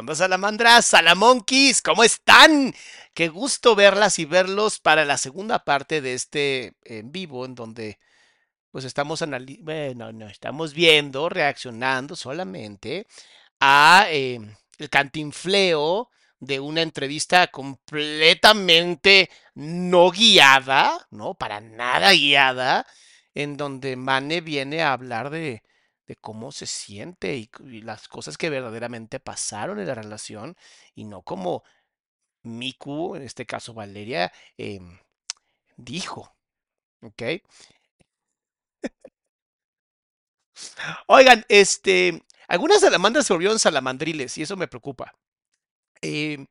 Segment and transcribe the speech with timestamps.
[0.00, 0.86] Onda, salamandras?
[0.86, 2.74] Salamonkeys, ¿cómo están?
[3.12, 7.98] Qué gusto verlas y verlos para la segunda parte de este en vivo, en donde
[8.70, 9.22] pues estamos
[9.60, 13.06] bueno, no, estamos viendo, reaccionando solamente
[13.60, 14.40] a eh,
[14.78, 22.86] el cantinfleo de una entrevista completamente no guiada, no, para nada guiada,
[23.34, 25.62] en donde Mane viene a hablar de
[26.10, 27.48] de cómo se siente y,
[27.82, 30.56] las cosas que verdaderamente pasaron en la relación
[30.96, 31.62] y no como
[32.42, 34.98] Miku, en este caso Valeria, em,
[35.76, 36.34] dijo.
[37.02, 37.22] ¿Ok?
[41.06, 45.14] Oigan, este, algunas salamandras se volvieron salamandriles y eso me preocupa.
[46.02, 46.46] Em,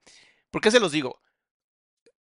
[0.52, 1.22] ¿por qué se los digo?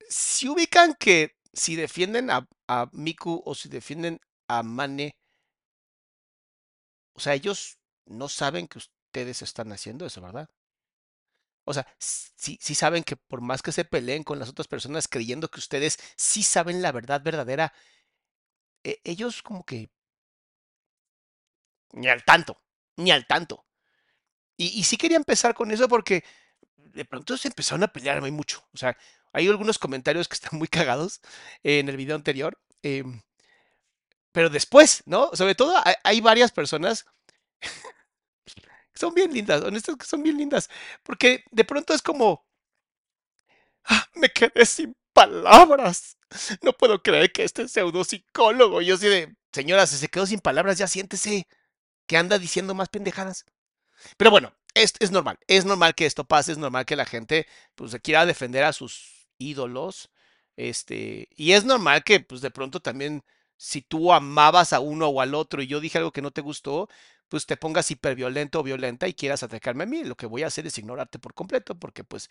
[0.08, 5.14] Si ubican que si defienden a, a Miku o si defienden a Mane,
[7.18, 10.48] o sea, ellos no saben que ustedes están haciendo eso, ¿verdad?
[11.64, 15.06] O sea, sí, sí saben que por más que se peleen con las otras personas
[15.06, 17.72] creyendo que ustedes sí saben la verdad verdadera,
[18.84, 19.90] e- ellos como que
[21.92, 22.60] ni al tanto,
[22.96, 23.64] ni al tanto.
[24.56, 26.24] Y, y sí quería empezar con eso porque
[26.76, 28.66] de pronto se empezaron a pelear muy mucho.
[28.74, 28.96] O sea,
[29.32, 31.20] hay algunos comentarios que están muy cagados
[31.62, 32.58] en el video anterior.
[32.82, 33.22] em,
[34.38, 35.30] pero después, ¿no?
[35.34, 37.04] Sobre todo hay, varias personas
[38.92, 40.70] que son bien lindas, honestas que son bien lindas,
[41.02, 42.46] porque de pronto es como,
[43.84, 46.16] "Ah, me quedé sin palabras.
[46.62, 50.38] No puedo creer que este pseudo psicólogo, yo así de, señora, si se quedó sin
[50.38, 51.48] palabras, ya siéntese,
[52.06, 53.44] que anda diciendo más pendejadas.
[54.18, 57.48] Pero bueno, es, es normal, es normal que esto pase, es normal que la gente
[57.74, 60.10] pues se quiera defender a sus ídolos,
[60.56, 63.24] este, y es normal que pues de pronto también
[63.58, 66.40] si tú amabas a uno o al otro y yo dije algo que no te
[66.40, 66.88] gustó,
[67.28, 70.04] pues te pongas hiperviolento o violenta y quieras atacarme a mí.
[70.04, 72.30] Lo que voy a hacer es ignorarte por completo porque pues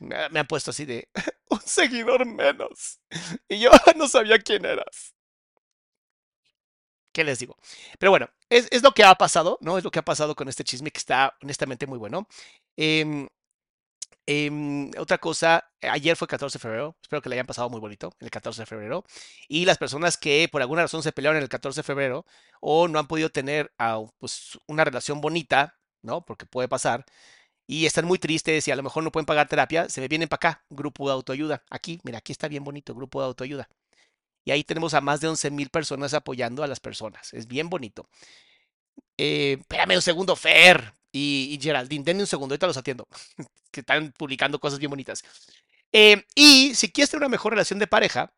[0.00, 1.08] me, han puesto así de
[1.50, 3.00] un seguidor menos.
[3.48, 5.14] Y yo no sabía quién eras.
[7.12, 7.56] ¿Qué les digo?
[7.98, 9.78] Pero bueno, es, es lo que ha pasado, ¿no?
[9.78, 12.28] Es lo que ha pasado con este chisme que está honestamente muy bueno.
[12.76, 13.26] Em,
[14.28, 18.12] Em, otra cosa, ayer fue 14 de febrero, espero que le hayan pasado muy bonito
[18.20, 19.04] el 14 de febrero.
[19.48, 22.26] Y las personas que por alguna razón se pelearon el 14 de febrero
[22.60, 26.24] o no han podido tener ah, pues, una relación bonita, ¿no?
[26.24, 27.04] Porque puede pasar,
[27.66, 30.36] y están muy tristes y a lo mejor no pueden pagar terapia, se vienen para
[30.50, 31.64] acá, grupo de autoayuda.
[31.70, 33.68] Aquí, mira, aquí está bien bonito, grupo de autoayuda.
[34.44, 37.32] Y ahí tenemos a más de 11 mil personas apoyando a las personas.
[37.34, 38.08] Es bien bonito.
[39.18, 43.08] Eh, espérame un segundo, Fer y, Geraldine, denme un segundo, ahorita los atiendo.
[43.70, 45.22] que están publicando cosas bien bonitas.
[45.92, 48.32] Eh, y si quieres tener una mejor relación de pareja,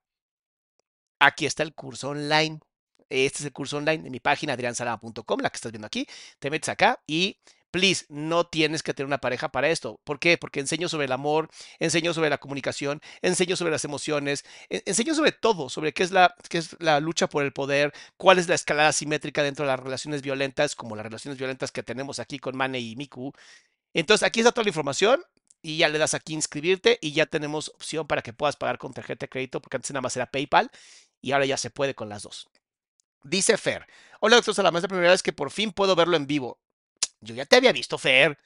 [1.18, 2.60] aquí está el curso online.
[3.08, 6.06] Este es el curso online en mi página adriansalama.com, la que estás viendo aquí.
[6.38, 7.38] Te metes acá y
[7.70, 10.00] please, no tienes que tener una pareja para esto.
[10.04, 10.38] ¿Por qué?
[10.38, 11.48] Porque enseño sobre el amor,
[11.78, 16.34] enseño sobre la comunicación, enseño sobre las emociones, enseño sobre todo, sobre qué es la,
[16.48, 19.80] qué es la lucha por el poder, cuál es la escalada simétrica dentro de las
[19.80, 23.32] relaciones violentas, como las relaciones violentas que tenemos aquí con Mane y Miku.
[23.94, 25.22] Entonces, aquí está toda la información
[25.62, 28.92] y ya le das aquí inscribirte y ya tenemos opción para que puedas pagar con
[28.92, 30.70] tarjeta de crédito, porque antes nada más era PayPal
[31.20, 32.48] y ahora ya se puede con las dos.
[33.24, 33.86] Dice Fer,
[34.20, 36.60] hola doctor es la primera vez que por fin puedo verlo en vivo.
[37.20, 38.38] Yo ya te había visto, Fer.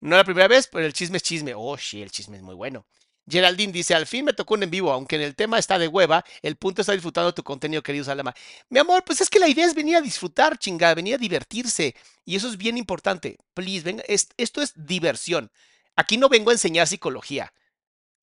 [0.00, 1.54] No la primera vez, pero el chisme es chisme.
[1.54, 2.86] Oh, sí, el chisme es muy bueno.
[3.28, 5.86] Geraldine dice, al fin me tocó un en vivo, aunque en el tema está de
[5.86, 8.34] hueva, el punto está disfrutando tu contenido, querido Salama.
[8.70, 11.94] Mi amor, pues es que la idea es venir a disfrutar, chingada, venir a divertirse.
[12.24, 13.36] Y eso es bien importante.
[13.54, 15.50] Please, venga, esto es diversión.
[15.94, 17.52] Aquí no vengo a enseñar psicología.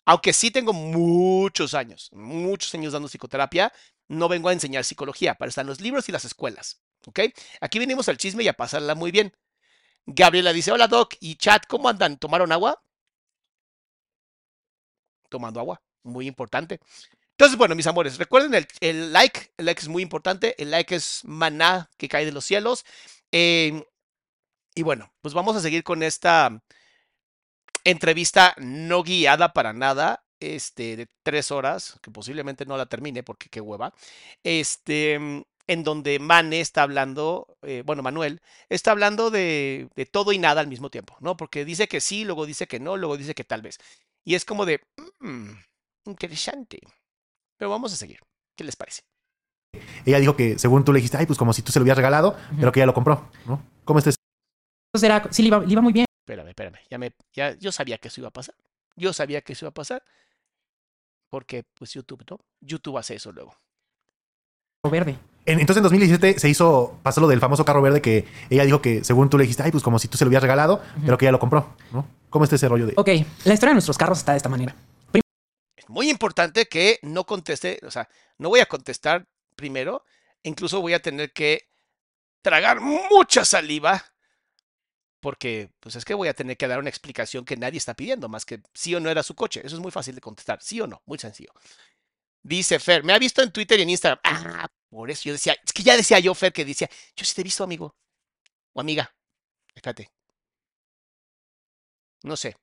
[0.06, 3.72] Aunque sí tengo muchos años, muchos años dando psicoterapia,
[4.08, 5.36] no vengo a enseñar psicología.
[5.36, 6.82] Para estar en los libros y las escuelas.
[7.06, 7.20] ¿Ok?
[7.62, 9.34] Aquí venimos al chisme y a pasarla muy bien.
[10.06, 12.18] Gabriela dice, hola Doc y chat, ¿cómo andan?
[12.18, 12.82] ¿Tomaron agua?
[15.30, 16.80] Tomando agua, muy importante.
[17.32, 21.22] Entonces, bueno, mis amores, recuerden el, like, el like es muy importante, el like es
[21.26, 22.86] maná que cae de los cielos.
[23.32, 23.84] Em,
[24.76, 26.62] y bueno, pues vamos a seguir con esta
[27.84, 33.50] entrevista no guiada para nada, este, de tres horas, que posiblemente no la termine porque
[33.50, 33.94] qué hueva.
[34.44, 40.62] Este, en donde Mane está hablando, eh, bueno, Manuel, está hablando de, todo y nada
[40.62, 41.38] al mismo tiempo, ¿no?
[41.38, 43.80] Porque dice que sí, luego dice que no, luego dice que tal vez.
[44.24, 44.82] Y es como de,
[45.20, 45.52] mmm,
[46.06, 46.80] interesante.
[47.58, 48.20] Pero vamos a seguir.
[48.56, 49.04] ¿Qué les parece?
[50.06, 51.98] Ella dijo que según tú le dijiste, ay, pues como si tú se lo hubieras
[51.98, 53.62] regalado, pero que ella lo compró, ¿no?
[53.84, 54.16] ¿Cómo estás?
[54.94, 56.06] Entonces era, sí, le iba, le iba, muy bien.
[56.26, 56.80] Espérame, espérame.
[56.90, 58.56] Ya me, ya, yo sabía que eso iba a pasar.
[58.96, 60.04] Yo sabía que eso iba a pasar.
[61.30, 62.40] Porque, pues, YouTube, ¿no?
[62.62, 63.58] YouTube hace eso luego.
[64.90, 65.18] Verde.
[65.46, 69.04] Entonces en 2017 se hizo, pasó lo del famoso carro verde que ella dijo que
[69.04, 71.26] según tú le dijiste, ay, pues como si tú se lo hubieras regalado, pero que
[71.26, 72.08] ella lo compró, ¿no?
[72.30, 72.94] ¿Cómo está ese rollo de...?
[72.96, 73.10] Ok,
[73.44, 74.76] la historia de nuestros carros está de esta manera.
[75.76, 78.10] Es muy importante que no conteste, o sea,
[78.40, 80.04] no voy a contestar primero,
[80.42, 81.70] incluso voy a tener que
[82.42, 84.04] tragar mucha saliva,
[85.20, 88.30] porque pues es que voy a tener que dar una explicación que nadie está pidiendo,
[88.30, 89.62] más que sí o no era su coche.
[89.64, 91.52] Eso es muy fácil de contestar, sí o no, muy sencillo.
[92.44, 94.20] Dice Fer, me ha visto en Twitter y en Instagram.
[94.24, 97.36] Ah, por eso yo decía, es que ya decía yo, Fer, que decía, yo sí
[97.36, 97.96] te he visto, amigo.
[98.74, 99.16] O amiga.
[99.76, 100.12] Espérate.
[102.24, 102.58] No sé.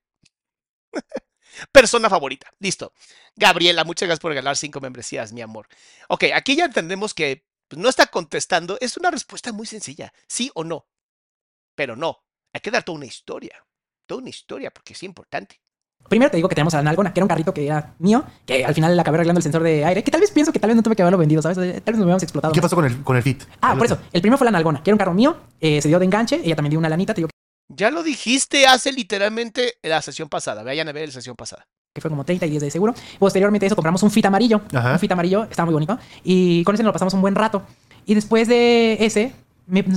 [1.73, 2.53] Persona favorita.
[2.59, 2.93] Listo.
[3.37, 5.69] Gabriela, muchas gracias por regalar cinco membresías, mi amor.
[6.09, 8.77] Ok, aquí ya entendemos que pues, no está contestando.
[8.81, 10.13] Es una respuesta muy sencilla.
[10.27, 10.87] Sí o no.
[11.75, 12.25] Pero no.
[12.53, 13.67] Hay que dar toda una historia.
[14.07, 15.62] Toda una historia, porque es importante.
[16.09, 18.25] Primero te digo que tenemos a la Nalgona, que era un carrito que era mío,
[18.45, 20.59] que al final le acabé arreglando el sensor de aire, que tal vez pienso que
[20.59, 21.57] tal vez no tuve que haberlo vendido, ¿sabes?
[21.57, 22.53] Tal vez nos hubiéramos explotado.
[22.53, 23.45] ¿Qué pasó con el, con el Fit?
[23.61, 23.99] Ah, por eso.
[24.13, 26.41] El primero fue la Nalgona, que era un carro mío, eh, se dio de enganche,
[26.45, 27.31] ella también dio una lanita, te digo
[27.69, 30.63] Ya lo dijiste hace literalmente la sesión pasada.
[30.63, 31.65] Vayan a ver la sesión pasada.
[31.95, 32.95] Que fue como 30 y 10 de seguro.
[33.19, 34.63] Posteriormente a eso compramos un Fit amarillo.
[34.73, 35.99] Un Fit amarillo, estaba muy bonito.
[36.25, 37.63] Y con ese nos lo pasamos un buen rato.
[38.07, 39.33] Y después de ese,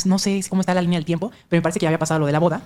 [0.05, 2.19] no sé cómo está la línea del tiempo, pero me parece que ya había pasado
[2.19, 2.61] lo de la boda.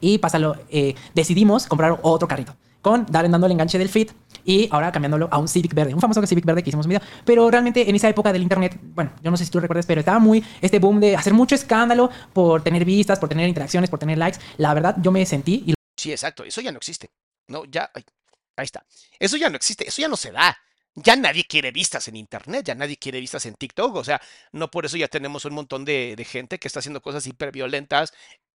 [0.00, 4.12] Y pasalo, eh, decidimos comprar otro carrito con darle dando el enganche del Fit
[4.44, 6.98] y ahora cambiándolo a un Civic verde, un famoso Civic verde que hicimos un.
[7.24, 10.00] Pero realmente en esa época del internet, bueno, yo no sé si tú recuerdas, pero
[10.00, 13.98] estaba muy este boom de hacer mucho escándalo por tener vistas, por tener interacciones, por
[13.98, 14.38] tener likes.
[14.56, 15.64] La verdad, yo me sentí.
[15.66, 15.74] Y...
[15.96, 17.10] Sí, exacto, eso ya no existe.
[17.48, 18.84] No, ya, ahí está.
[19.18, 20.56] Eso ya no existe, eso ya no se da.
[20.94, 23.94] Ya nadie quiere vistas en internet, ya nadie quiere vistas en TikTok.
[23.96, 24.20] O sea,
[24.52, 28.12] no por eso ya tenemos un montón de, de gente que está haciendo cosas hiperviolentas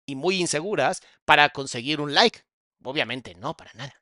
[0.06, 2.42] y muy inseguras para conseguir un like.
[2.84, 4.02] Obviamente, no, para nada.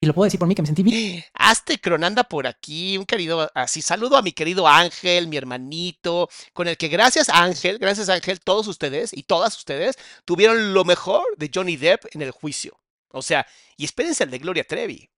[0.00, 1.24] Y lo puedo decir por mí que me sentí bien.
[1.34, 6.68] Hazte cronanda por aquí, un querido, así saludo a mi querido Ángel, mi hermanito, con
[6.68, 11.50] el que gracias Ángel, gracias Ángel, todos ustedes y todas ustedes tuvieron lo mejor de
[11.52, 12.78] Johnny Depp en el juicio.
[13.10, 15.10] O sea, y espérense el de Gloria Trevi.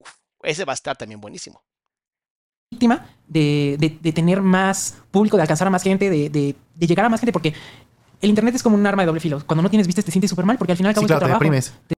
[0.43, 1.63] ese va a estar también buenísimo.
[2.71, 6.55] Víctima de, de, tener más público, de alcanzar a más gente, de, de,
[6.87, 7.53] llegar a más gente, porque
[8.21, 9.43] el internet es como un arma de doble filo.
[9.47, 11.21] Cuando no tienes vistas te sientes súper mal porque al final acabas sí, claro,
[11.87, 11.95] Te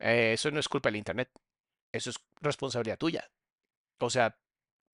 [0.00, 1.30] Eh, eso no es culpa del Internet.
[1.92, 3.24] Eso es responsabilidad tuya.
[4.00, 4.36] O sea,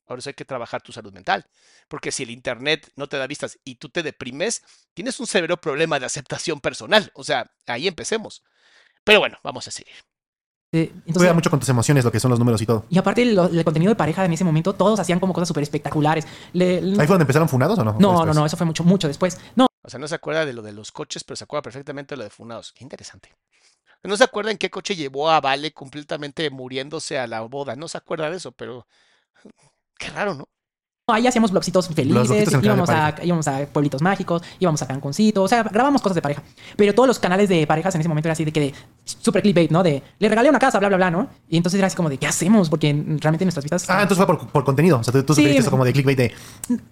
[0.07, 1.47] ahora hay que trabajar tu salud mental.
[1.89, 4.63] Porque si el Internet no te da vistas y tú te deprimes,
[4.95, 7.11] tienes un severo problema de aceptación personal.
[7.15, 8.43] O sea, ahí empecemos.
[9.05, 9.95] Pero bueno, vamos a seguir.
[10.73, 12.87] Eh, entonces, mucho con tus emociones, lo que son los números y todo.
[12.89, 15.65] y aparte el, el contenido de pareja en ese momento, todos hacían como cosas súper
[15.65, 16.27] espectaculares.
[16.53, 17.97] Le- ¿Ahí fue donde empezaron funados o no?
[17.99, 19.41] no, no, no, eso fue mucho, mucho después.
[19.57, 22.15] No, O sea, no se acuerda de lo de los coches, pero se acuerda perfectamente
[22.15, 22.75] de lo de Funados.
[22.81, 23.35] Interesante.
[24.03, 27.77] No se acuerda en qué coche llevó a Vale completamente muriéndose a la boda.
[27.77, 28.87] No se acuerda de eso, pero
[29.99, 30.49] qué raro, ¿no?
[31.12, 35.62] Ahí hacíamos blogcitos felices, íbamos a, íbamos a pueblitos mágicos, íbamos a Cancuncito, o sea,
[35.62, 36.43] grabamos cosas de pareja.
[36.76, 38.75] Pero todos los canales de parejas en ese momento era así de que de
[39.05, 39.83] super clickbait, ¿no?
[39.83, 41.29] De le regalé una casa, bla, bla, bla, ¿no?
[41.49, 42.69] Y entonces era así como de, ¿qué hacemos?
[42.71, 43.88] Porque realmente nuestras vistas.
[43.88, 44.99] Ah, entonces fue por, por contenido.
[44.99, 45.47] O sea, tú, tú Sí.
[45.47, 46.33] eso como de clickbait de,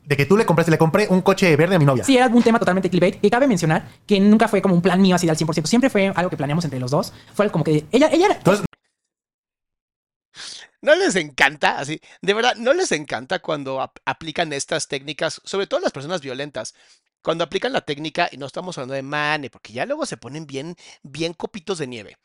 [0.06, 2.04] de que tú le compraste, le compré un coche verde a mi novia.
[2.04, 3.20] Sí, era un tema totalmente clickbait.
[3.20, 5.66] Que cabe mencionar que nunca fue como un plan mío así al 100%.
[5.66, 7.12] Siempre fue algo que planeamos entre los dos.
[7.34, 8.34] Fue como que ella, ella era.
[8.36, 8.64] Entonces,
[10.80, 11.78] ¿No les encanta?
[11.78, 16.20] Así, de verdad, ¿no les encanta cuando ap- aplican estas técnicas, sobre todo las personas
[16.20, 16.74] violentas?
[17.22, 20.46] Cuando aplican la técnica, y no estamos hablando de mane, porque ya luego se ponen
[20.46, 22.16] bien, bien copitos de nieve.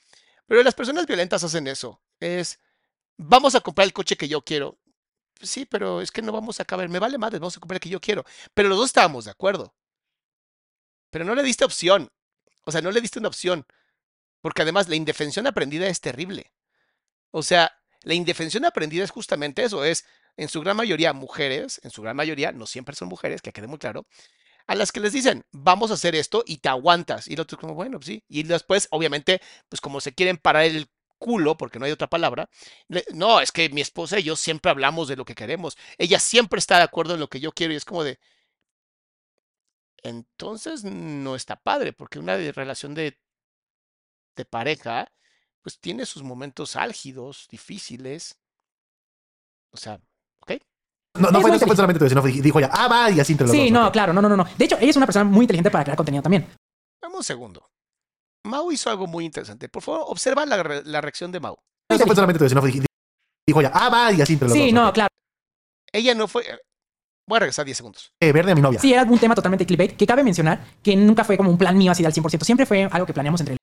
[0.48, 2.02] Pero las personas violentas hacen eso.
[2.20, 2.60] Es,
[3.18, 4.80] vamos a comprar el coche que yo quiero.
[5.42, 6.90] Sí, pero es que no vamos a caber.
[6.90, 8.26] Me vale madre, vamos a comprar el que yo quiero.
[8.54, 9.76] Pero los dos estábamos de acuerdo.
[11.12, 12.10] Pero no le diste opción.
[12.66, 13.66] O sea, no le diste una opción.
[14.42, 16.54] Porque además la indefensión aprendida es terrible.
[17.32, 20.06] O sea, la indefensión aprendida es justamente eso, es
[20.38, 23.68] en su gran mayoría mujeres, en su gran mayoría, no siempre son mujeres, que quede
[23.68, 24.06] muy claro,
[24.68, 27.28] a las que les dicen, vamos a hacer esto y te aguantas.
[27.28, 28.24] Y el otro como, bueno, sí.
[28.30, 32.50] Y después, obviamente, pues como se quieren parar el culo, porque no hay otra palabra,
[33.14, 35.78] no, es que mi esposa y yo siempre hablamos de lo que queremos.
[35.98, 38.20] Ella siempre está de acuerdo en lo que yo quiero y es como de...
[40.04, 43.18] Entonces no está padre, porque una relación de,
[44.36, 45.12] de pareja,
[45.64, 48.38] pues tiene sus momentos álgidos, difíciles.
[49.72, 50.00] O sea,
[50.42, 50.52] ¿ok?
[51.20, 53.48] no, no fue, no fue solamente tú, sino dijo ya, ah, va, y así entre
[53.48, 53.72] los Sí, dos.
[53.72, 54.46] no, claro, no, no, no, no.
[54.58, 56.48] De hecho, ella es una persona muy inteligente para crear contenido también.
[57.02, 57.68] Dame un segundo.
[58.46, 59.70] Mau hizo algo muy interesante.
[59.70, 61.58] Por favor, observa la, re- la reacción de Mau.
[61.90, 64.64] No fue solamente tú, sino dijo ya, ah, va, y así entre los dos.
[64.66, 65.10] Sí, no, claro.
[65.92, 66.44] Ella no fue...
[67.26, 68.12] Voy a regresar 10 segundos.
[68.20, 68.80] Eh, verde a mi novia.
[68.80, 69.96] Sí, era un tema totalmente clickbait.
[69.96, 72.44] Que cabe mencionar que nunca fue como un plan mío así al 100%.
[72.44, 73.56] Siempre fue algo que planeamos entre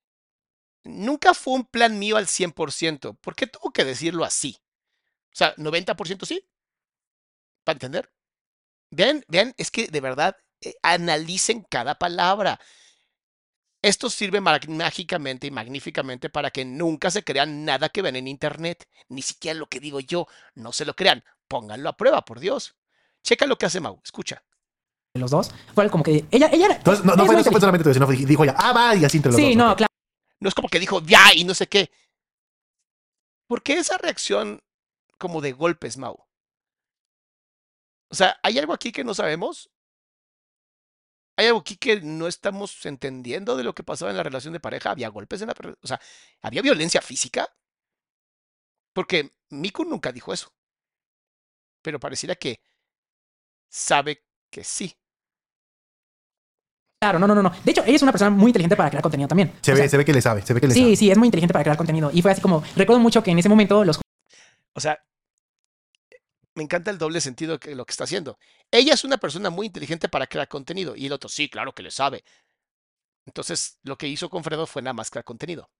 [0.84, 3.18] Nunca fue un plan mío al 100%.
[3.20, 4.58] ¿Por qué tuvo que decirlo así?
[5.26, 6.46] O sea, 90% sí.
[7.64, 8.10] ¿Para entender?
[8.90, 12.58] Vean, vean, es que de verdad eh, analicen cada palabra.
[13.82, 18.86] Esto sirve mágicamente y magníficamente para que nunca se crean nada que ven en internet.
[19.08, 20.26] Ni siquiera lo que digo yo.
[20.54, 21.24] No se lo crean.
[21.48, 22.76] Pónganlo a prueba, por Dios.
[23.22, 24.00] Checa lo que hace Mau.
[24.04, 24.42] Escucha.
[25.14, 25.50] los dos.
[25.74, 26.76] Fue como que ella, ella era.
[26.76, 29.16] Entonces, no, fue, muy no fue solamente tú, sino dijo ya, ah, va, y así
[29.16, 29.46] entre los dos.
[29.46, 29.58] Sí, ok.
[29.58, 29.89] no, claro.
[30.40, 31.90] No es como que dijo ya y no sé qué.
[33.46, 34.62] ¿Por qué esa reacción
[35.18, 36.26] como de golpes, Mau?
[38.10, 39.70] O sea, ¿hay algo aquí que no sabemos?
[41.36, 44.60] ¿Hay algo aquí que no estamos entendiendo de lo que pasaba en la relación de
[44.60, 44.90] pareja?
[44.90, 45.54] ¿Había golpes en la...
[45.82, 46.00] O sea,
[46.42, 47.48] ¿había violencia física?
[48.92, 50.52] Porque Miku nunca dijo eso.
[51.82, 52.60] Pero pareciera que
[53.70, 54.99] sabe que sí.
[57.00, 57.50] Claro, no, no, no, no.
[57.64, 59.52] De hecho, ella es una persona muy inteligente para crear contenido también.
[59.62, 60.96] Se O ve, sea, se ve que le sabe, se ve que le Sí, sabe.
[60.96, 62.10] sí, es muy inteligente para crear contenido.
[62.12, 63.98] Y fue así como, recuerdo mucho que en ese momento los
[64.74, 64.98] O sea,
[66.54, 68.38] me encanta el doble sentido que lo que está haciendo.
[68.70, 71.82] Ella es una persona muy inteligente para crear contenido y el otro, sí, claro que
[71.82, 72.24] le sabe.
[73.24, 75.70] Entonces, lo que hizo con Fredo fue nada más crear contenido.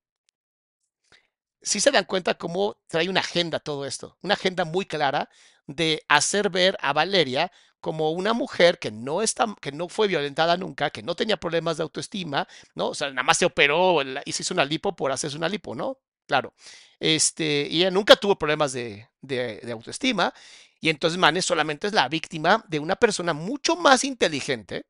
[1.63, 5.29] Sí se dan cuenta cómo trae una agenda todo esto, una agenda muy clara
[5.67, 10.57] de hacer ver a Valeria como una mujer que no está, que no fue violentada
[10.57, 12.89] nunca, que no tenía problemas de autoestima, ¿no?
[12.89, 15.75] O sea, nada más se operó y se hizo una lipo por hacerse una lipo,
[15.75, 15.99] ¿no?
[16.27, 16.55] Claro.
[16.99, 20.33] Este, ella nunca tuvo problemas de, de- autoestima.
[20.81, 24.87] Y entonces Mane solamente es la víctima de una persona mucho más inteligente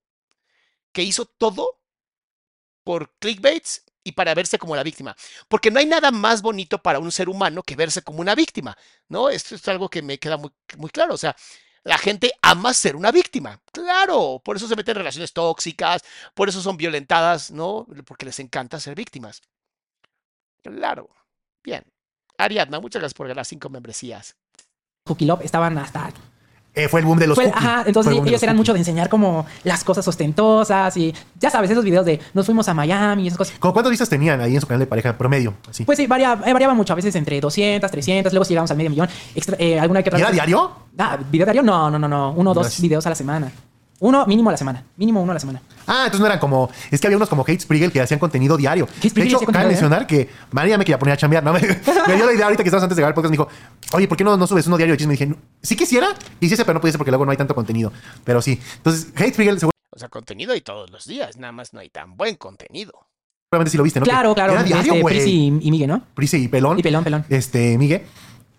[0.92, 1.80] que hizo todo
[2.84, 5.14] por clickbaits y para verse como la víctima.
[5.48, 8.76] Porque no hay nada más bonito para un ser humano que verse como una víctima,
[9.08, 9.28] ¿no?
[9.28, 11.14] Esto es algo que me queda muy, muy claro.
[11.14, 11.36] O sea,
[11.84, 13.60] la gente ama ser una víctima.
[13.72, 16.02] Claro, por eso se meten en relaciones tóxicas,
[16.34, 17.86] por eso son violentadas, ¿no?
[18.06, 19.42] Porque les encanta ser víctimas.
[20.62, 21.08] Claro.
[21.62, 21.84] Bien.
[22.38, 24.36] Ariadna, muchas gracias por ganar cinco membresías.
[25.42, 26.12] Estaban hasta...
[26.74, 27.64] Eh, fue el boom de los fue- cookies.
[27.66, 28.60] ajá, entonces el ellos los eran cookies.
[28.60, 32.68] mucho de enseñar como las cosas ostentosas y ya sabes, esos videos de nos fuimos
[32.68, 33.56] a Miami y esas cosas.
[33.58, 35.54] ¿Cómo cuántas vistas tenían ahí en su canal de pareja promedio?
[35.68, 35.84] Así.
[35.84, 38.76] Pues sí, varia- eh, variaba mucho, a veces entre 200, 300, luego si llegamos al
[38.76, 39.08] medio millón.
[39.34, 40.70] Extra- eh, alguna que ¿Y otra era vez- diario?
[40.96, 41.62] Ah, ¿video diario?
[41.64, 42.32] No, no, no, no.
[42.36, 43.50] Uno o dos videos a la semana.
[44.00, 44.84] Uno mínimo a la semana.
[44.96, 45.60] Mínimo uno a la semana.
[45.86, 46.70] Ah, entonces no eran como.
[46.90, 48.88] Es que había unos como Hate Sprigel que hacían contenido diario.
[48.98, 51.44] Hate De hecho, cabe mencionar que María me quería poner a chambear.
[51.44, 51.52] ¿no?
[51.52, 53.30] Me, me dio la idea ahorita que estabas antes de grabar el podcast.
[53.30, 53.48] Me dijo,
[53.92, 55.14] oye, ¿por qué no, no subes uno diario de chisme?
[55.14, 56.08] Y dije, sí quisiera.
[56.40, 57.92] Y sí, pero no pudiese porque luego no hay tanto contenido.
[58.24, 58.58] Pero sí.
[58.76, 59.58] Entonces, Hate Sprigel
[59.90, 62.92] O sea, contenido hay todos los días, nada más no hay tan buen contenido.
[63.50, 64.06] seguramente sí lo viste, ¿no?
[64.06, 64.54] Claro, claro.
[64.54, 65.14] Era diario, este, güey.
[65.16, 65.30] Prisi
[65.60, 66.02] y, y Migue, ¿no?
[66.14, 66.78] Prise y Pelón.
[66.78, 67.24] Y Pelón, Pelón.
[67.28, 68.06] Este, Migue.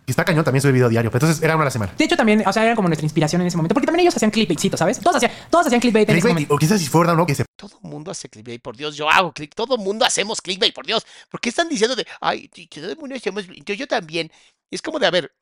[0.06, 1.12] Y está cañón, también sube video diario.
[1.12, 1.94] Pero entonces era una a la semana.
[1.98, 3.74] De hecho, también, o sea, era como nuestra inspiración en ese momento.
[3.74, 5.00] Porque también ellos hacían clickbaitcitos, ¿sabes?
[5.00, 6.56] Todos hacían, todos hacían clickbait en ese Clickbait, momento.
[6.56, 8.76] o quizás si fue verdad o no, que se Todo el mundo hace clickbait, por
[8.76, 11.06] Dios, yo hago click, todo el mundo hacemos clickbait, por Dios.
[11.30, 14.32] ¿Por qué están diciendo de, ay, todo el mundo hacemos, yo, yo también?
[14.70, 15.34] Y es como de, a ver,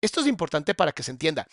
[0.00, 1.46] esto es importante para que se entienda.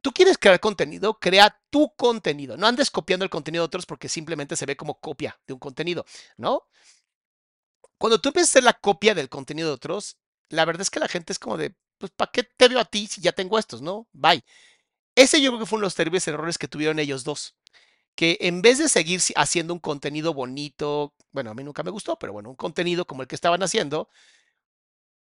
[0.00, 2.56] Tú quieres crear contenido, crea tu contenido.
[2.56, 5.58] No andes copiando el contenido de otros porque simplemente se ve como copia de un
[5.58, 6.04] contenido,
[6.36, 6.62] ¿no?
[7.98, 10.16] Cuando tú empiezas a hacer la copia del contenido de otros,
[10.50, 12.84] la verdad es que la gente es como de, pues, ¿para qué te veo a
[12.84, 14.08] ti si ya tengo estos, no?
[14.12, 14.44] Bye.
[15.16, 17.56] Ese yo creo que fue uno de los terribles errores que tuvieron ellos dos.
[18.16, 22.18] Que en vez de seguir haciendo un contenido bonito, bueno, a mí nunca me gustó,
[22.18, 24.10] pero bueno, un contenido como el que estaban haciendo,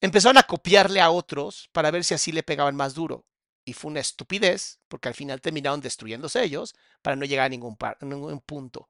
[0.02, 3.26] empezaron a copiarle a otros para ver si así le pegaban más duro.
[3.66, 7.76] Y fue una estupidez, porque al final terminaron destruyéndose ellos para no llegar a ningún,
[7.76, 8.90] par- ningún punto.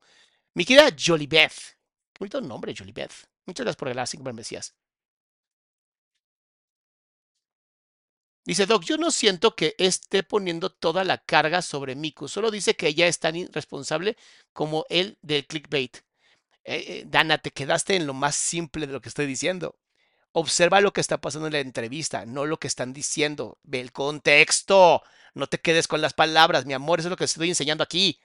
[0.54, 1.78] Mi querida Jolibeth,
[2.20, 3.14] bonito nombre, Jolibeth.
[3.46, 4.24] Muchas gracias por regalar cinco.
[8.48, 12.78] Dice Doc, yo no siento que esté poniendo toda la carga sobre Miku, solo dice
[12.78, 14.16] que ella es tan irresponsable
[14.54, 15.98] como él del clickbait.
[16.64, 19.76] Eh, eh, Dana, te quedaste en lo más simple de lo que estoy diciendo.
[20.32, 23.60] Observa lo que está pasando en la entrevista, no lo que están diciendo.
[23.64, 25.04] Ve el contexto.
[25.34, 28.18] No te quedes con las palabras, mi amor, eso es lo que estoy enseñando aquí.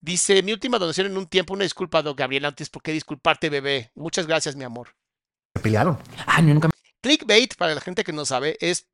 [0.00, 3.50] Dice, mi última donación en un tiempo, una disculpa, Doc Gabriel, antes, ¿por qué disculparte,
[3.50, 3.92] bebé?
[3.94, 4.96] Muchas gracias, mi amor.
[5.62, 5.96] pelearon.
[6.26, 8.88] Ah, nunca me Clickbait, para la gente que no sabe, es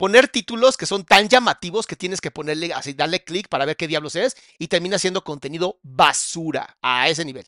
[0.00, 3.76] poner títulos que son tan llamativos que tienes que ponerle así, darle clic para ver
[3.76, 7.44] qué diablos es y termina siendo contenido basura a ese nivel.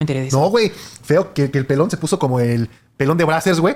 [0.00, 0.38] enteré de eso.
[0.38, 0.70] No, güey.
[0.70, 3.74] Feo que, que el pelón se puso como el pelón de Brazzers, güey.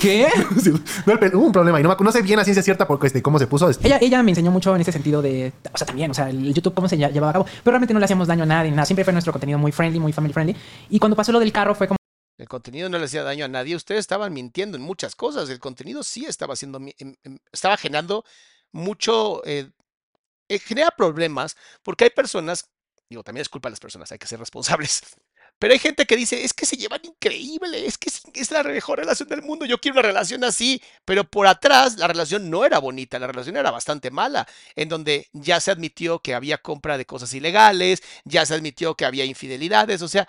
[0.00, 0.26] ¿Qué?
[1.04, 3.08] No, el pel- hubo un problema y no, no sé bien a ciencia cierta porque,
[3.08, 3.68] este, cómo se puso.
[3.68, 6.30] este, Ella, ella me enseñó mucho en ese sentido de, o sea, también, o sea,
[6.30, 8.70] el YouTube cómo se llevaba a cabo, pero realmente no le hacíamos daño a nadie,
[8.70, 10.56] nada, siempre fue nuestro contenido muy friendly, muy family friendly.
[10.88, 11.96] Y cuando pasó lo del carro fue como,
[12.42, 13.76] El contenido no le hacía daño a nadie.
[13.76, 15.48] Ustedes estaban mintiendo en muchas cosas.
[15.48, 18.24] El contenido sí estaba haciendo, em- em- estaba generando
[18.72, 19.70] mucho, eh,
[20.48, 22.70] eh, genera problemas porque hay personas,
[23.08, 25.02] digo, también es culpa de las personas, hay que ser responsables.
[25.58, 28.64] Pero hay gente que dice, es que se llevan increíble, es que es, es la
[28.64, 32.64] mejor relación del mundo, yo quiero una relación así, pero por atrás la relación no
[32.64, 36.98] era bonita, la relación era bastante mala, en donde ya se admitió que había compra
[36.98, 40.28] de cosas ilegales, ya se admitió que había infidelidades, o sea,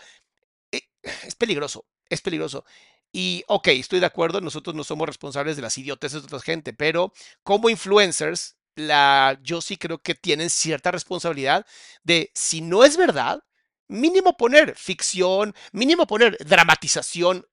[0.71, 0.81] eh,
[1.25, 2.65] es peligroso, es peligroso.
[3.11, 6.73] Y, ok, estoy de acuerdo, nosotros no somos responsables de las idioteces de otra gente,
[6.73, 7.13] pero
[7.43, 11.65] como influencers, la, yo sí creo que tienen cierta responsabilidad
[12.03, 13.43] de, si no es verdad,
[13.87, 17.45] mínimo poner ficción, mínimo poner dramatización,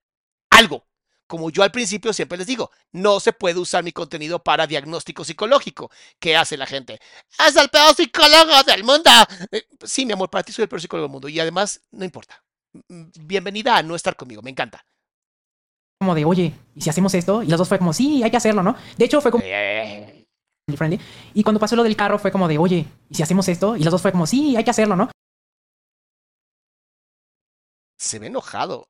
[0.50, 0.86] algo.
[1.26, 5.24] Como yo al principio siempre les digo, no se puede usar mi contenido para diagnóstico
[5.24, 5.90] psicológico.
[6.18, 7.00] ¿Qué hace la gente?
[7.46, 9.10] Es el peor psicólogo del mundo.
[9.52, 11.28] Eh, Sí, mi amor, para ti soy el peor psicólogo del mundo.
[11.28, 12.42] Y además, no importa.
[13.20, 14.84] Bienvenida a no estar conmigo, me encanta.
[15.98, 17.42] como de, oye, ¿y si hacemos esto?
[17.42, 18.74] Y los dos fue como, sí, hay que hacerlo, ¿no?
[18.96, 20.24] De hecho fue como Eh,
[20.76, 20.98] friendly.
[21.34, 23.76] Y cuando pasó lo del carro fue como de, oye, ¿y si hacemos esto?
[23.76, 25.10] Y los dos fue como, sí, hay que hacerlo, ¿no?
[27.98, 28.88] Se ve enojado.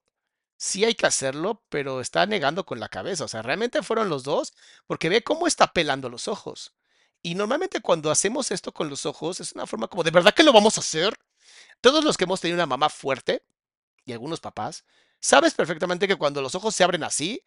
[0.56, 3.24] Sí hay que hacerlo, pero está negando con la cabeza.
[3.24, 4.52] O sea, realmente fueron los dos
[4.86, 6.74] porque ve cómo está pelando los ojos.
[7.22, 10.42] Y normalmente cuando hacemos esto con los ojos es una forma como, ¿de verdad que
[10.44, 11.16] lo vamos a hacer?
[11.80, 13.42] Todos los que hemos tenido una mamá fuerte
[14.04, 14.84] y algunos papás,
[15.20, 17.42] sabes perfectamente que cuando los ojos se abren así,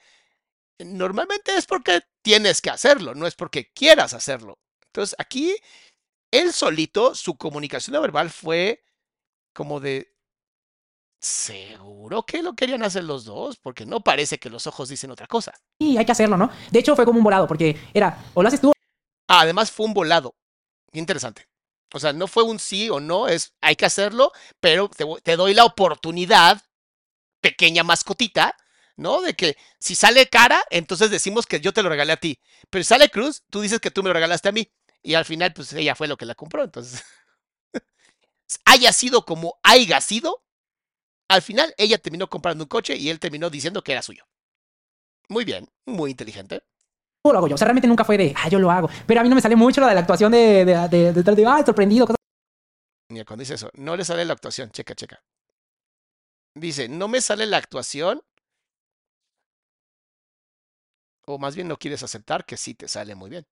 [0.79, 4.59] normalmente es porque tienes que hacerlo, no es porque quieras hacerlo.
[4.87, 5.55] Entonces aquí,
[6.31, 8.83] él solito, su comunicación verbal fue
[9.53, 10.13] como de,
[11.19, 13.57] ¿seguro que lo querían hacer los dos?
[13.57, 15.53] Porque no parece que los ojos dicen otra cosa.
[15.79, 16.51] Sí, hay que hacerlo, ¿no?
[16.71, 18.73] De hecho fue como un volado porque era, o lo haces tú
[19.27, 20.35] Ah, además fue un volado.
[20.91, 21.47] Interesante.
[21.93, 24.89] O sea, no fue un sí o no, es hay que hacerlo, pero
[25.23, 26.61] te, doy la oportunidad,
[27.41, 28.57] pequeña mascotita,
[28.97, 29.21] ¿no?
[29.21, 32.39] De que si sale cara, entonces decimos que yo te lo regalé a ti.
[32.69, 34.71] Pero si sale cruz, tú dices que tú me lo regalaste a mí.
[35.03, 36.63] Y al final, pues ella fue lo que la compró.
[36.63, 37.03] Entonces,
[38.65, 40.43] haya sido como haya sido,
[41.27, 44.25] al final ella terminó comprando un coche y él terminó diciendo que era suyo.
[45.29, 46.63] Muy bien, muy inteligente.
[47.31, 47.55] Lo hago yo.
[47.55, 48.89] O sea, realmente nunca fue de, ah, yo lo hago.
[49.05, 51.23] Pero a mí no me sale mucho la de la actuación de, de, de, de,
[51.35, 52.05] de, ah, sorprendido.
[52.07, 52.17] cosas-
[53.25, 55.23] cuando dice eso, no le sale la actuación, checa, checa.
[56.55, 58.23] Dice, no me sale la actuación.
[61.27, 63.45] O más bien no quieres aceptar que sí te sale muy bien.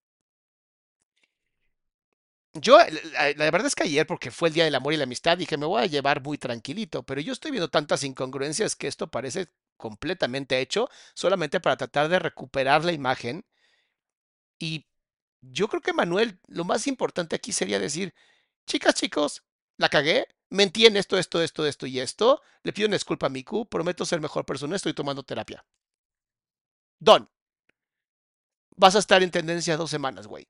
[2.53, 2.77] yo,
[3.37, 5.57] la verdad es que ayer, porque fue el Día del Amor y la Amistad, dije,
[5.57, 9.47] me voy a llevar muy tranquilito, pero yo estoy viendo tantas incongruencias que esto parece
[9.77, 13.45] completamente hecho solamente para tratar de recuperar la imagen.
[14.61, 14.85] Y
[15.41, 18.13] yo creo que Manuel, lo más importante aquí sería decir,
[18.67, 19.43] chicas, chicos,
[19.77, 23.29] la cagué, mentí en esto, esto, esto, esto y esto, le pido una disculpa a
[23.29, 25.65] Miku, prometo ser mejor persona, estoy tomando terapia.
[26.99, 27.27] Don,
[28.75, 30.47] vas a estar en tendencia dos semanas, güey.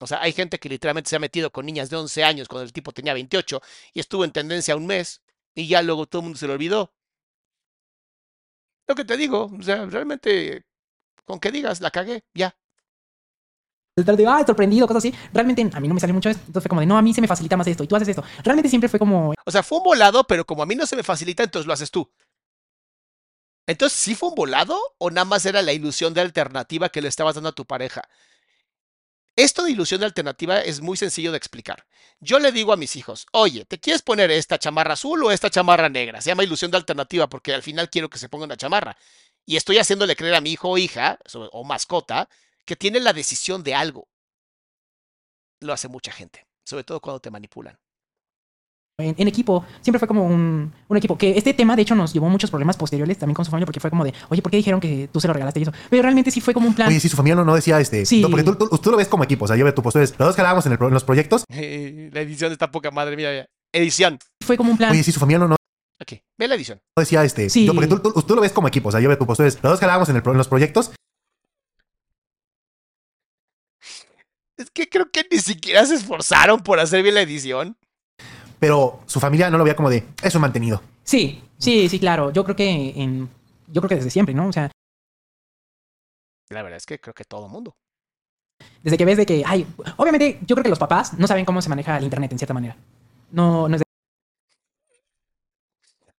[0.00, 2.64] O sea, hay gente que literalmente se ha metido con niñas de 11 años cuando
[2.64, 3.60] el tipo tenía 28
[3.94, 5.22] y estuvo en tendencia un mes
[5.54, 6.92] y ya luego todo el mundo se lo olvidó.
[8.86, 10.64] Lo que te digo, o sea, realmente,
[11.24, 12.56] con que digas, la cagué, ya.
[14.04, 15.14] De, ah, sorprendido, cosas así.
[15.32, 16.42] Realmente a mí no me sale mucho esto.
[16.46, 18.08] Entonces fue como de, no, a mí se me facilita más esto y tú haces
[18.08, 18.24] esto.
[18.42, 19.34] Realmente siempre fue como...
[19.44, 21.72] O sea, fue un volado, pero como a mí no se me facilita, entonces lo
[21.72, 22.10] haces tú.
[23.66, 27.08] Entonces, ¿sí fue un volado o nada más era la ilusión de alternativa que le
[27.08, 28.08] estabas dando a tu pareja?
[29.36, 31.86] Esto de ilusión de alternativa es muy sencillo de explicar.
[32.18, 35.48] Yo le digo a mis hijos, oye, ¿te quieres poner esta chamarra azul o esta
[35.48, 36.20] chamarra negra?
[36.20, 38.96] Se llama ilusión de alternativa porque al final quiero que se ponga una chamarra.
[39.46, 41.18] Y estoy haciéndole creer a mi hijo o hija
[41.52, 42.28] o mascota
[42.68, 44.06] que tiene la decisión de algo.
[45.60, 47.76] Lo hace mucha gente, sobre todo cuando te manipulan
[49.00, 49.64] en, equipo.
[49.80, 51.16] Siempre fue como un, un, equipo.
[51.16, 53.78] Que este tema, de hecho, nos llevó muchos problemas posteriores también con su familia, porque
[53.78, 55.72] fue como de, oye, ¿por qué dijeron que tú se lo regalaste y eso?
[55.88, 56.88] Pero realmente sí fue como un plan.
[56.88, 58.04] Oye, sí, su familia no, no decía este.
[58.04, 58.22] Sí.
[58.28, 59.44] porque tú, tú, lo ves como equipo.
[59.44, 60.02] O sea, yo veo tu postura.
[60.02, 61.44] Los dos jalábamos en, el, en los proyectos.
[61.48, 64.18] la edición está poca madre, mira, edición.
[64.44, 64.90] Fue como un plan.
[64.90, 65.48] Oye, sí, su familia no.
[65.48, 65.56] no
[66.00, 66.80] Ok, ve la edición.
[66.96, 67.50] No decía este.
[67.50, 67.68] Sí.
[67.72, 68.88] porque tú, tú, lo ves como equipo.
[68.88, 69.48] O sea, yo veo tu postura.
[69.48, 70.90] Los dos jalábamos en, el, en los proyectos.
[74.58, 77.76] Es que creo que ni siquiera se esforzaron por hacer bien la edición
[78.58, 80.82] pero su familia no lo veía como de eso mantenido.
[81.04, 82.32] Sí, sí, sí, claro.
[82.32, 83.28] Yo creo que en,
[83.68, 84.48] yo creo que desde siempre, ¿no?
[84.48, 84.70] O sea,
[86.48, 87.76] la verdad es que creo que todo mundo.
[88.82, 89.66] Desde que ves de que, ay,
[89.96, 92.54] obviamente yo creo que los papás no saben cómo se maneja el internet en cierta
[92.54, 92.76] manera.
[93.30, 93.84] No, no es de...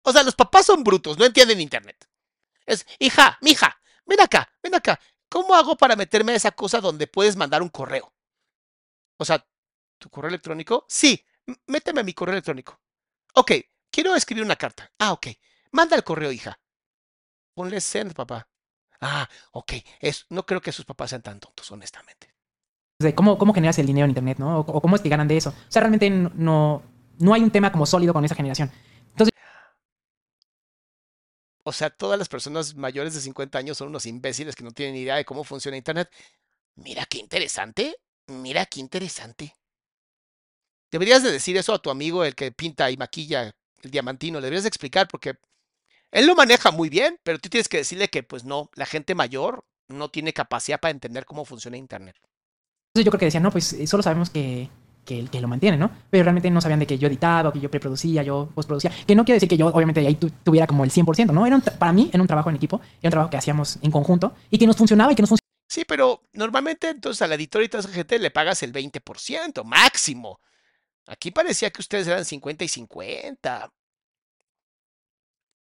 [0.03, 2.07] O sea, los papás son brutos, no entienden internet.
[2.65, 4.99] Es, hija, mija, ven acá, ven acá.
[5.27, 8.11] ¿Cómo hago para meterme a esa cosa donde puedes mandar un correo?
[9.19, 9.45] O sea,
[9.97, 10.85] ¿tu correo electrónico?
[10.87, 11.23] Sí,
[11.67, 12.81] méteme a mi correo electrónico.
[13.35, 13.51] Ok,
[13.91, 14.91] quiero escribir una carta.
[14.97, 15.27] Ah, ok.
[15.71, 16.59] Manda el correo, hija.
[17.53, 18.47] Ponle send, papá.
[19.01, 19.73] Ah, ok.
[19.99, 22.33] Es, no creo que sus papás sean tan tontos, honestamente.
[23.15, 24.59] ¿Cómo, ¿Cómo generas el dinero en Internet, no?
[24.59, 25.49] O, cómo es que ganan de eso.
[25.49, 26.81] O sea, realmente no,
[27.19, 28.71] no hay un tema como sólido con esa generación.
[29.11, 29.33] Entonces...
[31.63, 34.95] O sea, todas las personas mayores de 50 años son unos imbéciles que no tienen
[34.95, 36.09] idea de cómo funciona Internet.
[36.75, 37.97] Mira qué interesante.
[38.29, 39.55] Mira qué interesante.
[40.91, 44.39] Deberías de decir eso a tu amigo, el que pinta y maquilla el diamantino.
[44.39, 45.35] Le deberías de explicar porque
[46.11, 49.15] él lo maneja muy bien, pero tú tienes que decirle que, pues no, la gente
[49.15, 52.15] mayor no tiene capacidad para entender cómo funciona Internet.
[52.89, 54.69] Entonces yo creo que decían, no, pues eh, solo sabemos que,
[55.05, 55.91] que, que, lo mantiene, ¿no?
[56.09, 58.91] Pero realmente no sabían de que yo editaba, que yo preproducía, yo postproducía.
[59.05, 61.45] Que no quiere decir que yo, obviamente, ahí tuviera como el 100%, ¿no?
[61.45, 64.33] Era para mí era un trabajo en equipo, era un trabajo que hacíamos en conjunto
[64.49, 65.38] y que nos funcionaba y que nos funcionaba.
[65.69, 70.41] Sí, pero normalmente entonces a la editora y le pagas el 20%, máximo.
[71.07, 73.71] Aquí parecía que ustedes eran 50 y 50.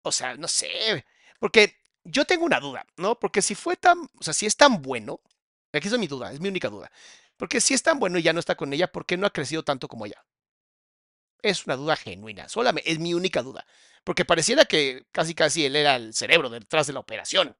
[0.03, 1.05] O sea, no sé.
[1.39, 3.19] Porque yo tengo una duda, ¿no?
[3.19, 5.21] Porque si fue tan, o sea, si es tan bueno,
[5.73, 6.91] aquí es mi duda, es mi única duda.
[7.37, 9.31] Porque si es tan bueno y ya no está con ella, ¿por qué no ha
[9.33, 10.25] crecido tanto como ella?
[11.43, 13.67] Es una duda genuina, solamente es mi única duda.
[14.05, 17.57] Porque pareciera que casi casi él era el cerebro detrás de la operación.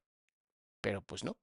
[0.81, 1.37] Pero pues no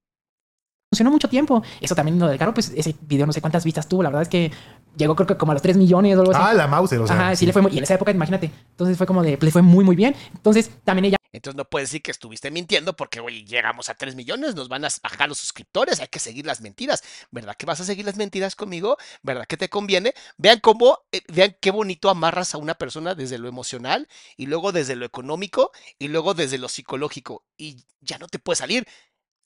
[0.96, 1.62] funcionó mucho tiempo.
[1.80, 4.02] Eso también lo del carro, pues ese video no sé cuántas vistas tuvo.
[4.02, 4.50] La verdad es que
[4.96, 6.40] llegó creo que como a los 3 millones o algo así.
[6.42, 7.16] Ah, la Mauser, o sea.
[7.16, 8.50] Ajá, sí, le fue muy, y en esa época, imagínate.
[8.70, 10.14] Entonces fue como de, le fue muy, muy bien.
[10.34, 11.16] Entonces también ella.
[11.32, 14.86] Entonces no puedes decir que estuviste mintiendo porque, güey, llegamos a 3 millones, nos van
[14.86, 17.02] a bajar los suscriptores, hay que seguir las mentiras.
[17.30, 18.96] ¿Verdad que vas a seguir las mentiras conmigo?
[19.22, 20.14] ¿Verdad que te conviene?
[20.38, 24.72] Vean cómo, eh, vean qué bonito amarras a una persona desde lo emocional y luego
[24.72, 27.44] desde lo económico y luego desde lo psicológico.
[27.58, 28.86] Y ya no te puede salir.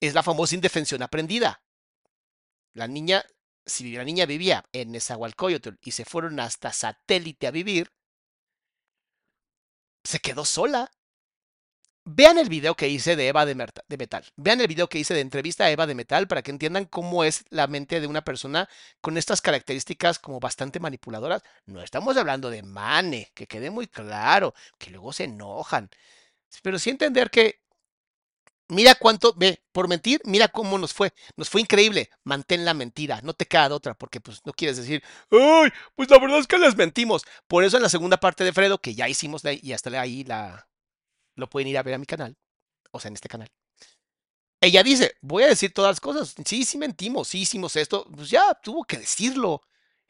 [0.01, 1.63] Es la famosa indefensión aprendida.
[2.73, 3.25] La niña,
[3.67, 7.93] si la niña vivía en Nezahualcóyotl y se fueron hasta satélite a vivir,
[10.05, 10.91] se quedó sola.
[12.05, 14.25] Vean el video que hice de Eva de, Metal.
[14.37, 17.25] Vean el video que hice de entrevista a Eva de Metal para que entiendan cómo
[17.25, 18.69] es la mente de una persona
[19.03, 21.43] con estas características como bastante manipuladoras.
[21.67, 25.91] No estamos hablando de mane, que quede muy claro, que luego se enojan.
[26.63, 27.61] Pero sí entender que
[28.71, 31.13] Mira cuánto, ve, por mentir, mira cómo nos fue.
[31.37, 32.11] Nos fue increíble.
[32.25, 36.09] Mantén la mentira, no te queda de otra, porque pues no quieres decir, ay, pues
[36.11, 37.25] la verdad es que les mentimos.
[37.49, 40.69] Por eso en la segunda parte de Fredo, que ya hicimos y hasta ahí la,
[41.37, 42.37] lo pueden ir a ver a mi canal,
[42.93, 43.51] o sea, en este canal.
[44.63, 46.35] Ella dice, voy a decir todas las cosas.
[46.45, 48.07] Sí, sí mentimos, sí hicimos esto.
[48.15, 49.63] Pues ya tuvo que decirlo.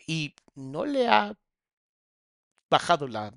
[0.07, 1.37] y no le ha
[2.71, 3.33] bajado la,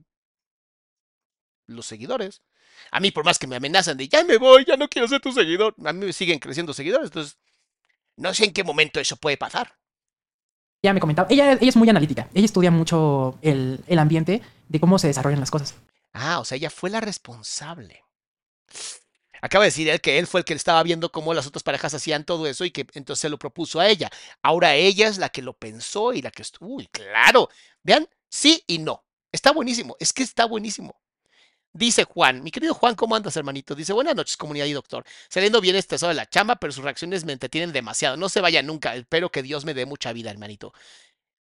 [1.67, 2.41] los seguidores.
[2.91, 5.21] A mí, por más que me amenazan de ya me voy, ya no quiero ser
[5.21, 7.07] tu seguidor, a mí me siguen creciendo seguidores.
[7.07, 7.37] Entonces,
[8.17, 9.77] no sé en qué momento eso puede pasar.
[10.81, 14.79] Ya me comentaba, ella, ella es muy analítica, ella estudia mucho el, el ambiente de
[14.79, 15.75] cómo se desarrollan las cosas.
[16.11, 18.03] Ah, o sea, ella fue la responsable.
[19.43, 21.93] Acaba de decir él que él fue el que estaba viendo cómo las otras parejas
[21.93, 24.09] hacían todo eso y que entonces se lo propuso a ella.
[24.41, 26.75] Ahora ella es la que lo pensó y la que estuvo.
[26.75, 27.49] Uy, claro.
[27.83, 29.03] Vean, sí y no.
[29.33, 29.97] Está buenísimo.
[29.99, 30.95] Es que está buenísimo.
[31.75, 33.73] Dice Juan, mi querido Juan, ¿cómo andas, hermanito?
[33.73, 35.03] Dice, buenas noches, comunidad y doctor.
[35.27, 38.15] Saliendo bien estresado de la chamba, pero sus reacciones me entretienen demasiado.
[38.15, 38.95] No se vaya nunca.
[38.95, 40.71] Espero que Dios me dé mucha vida, hermanito.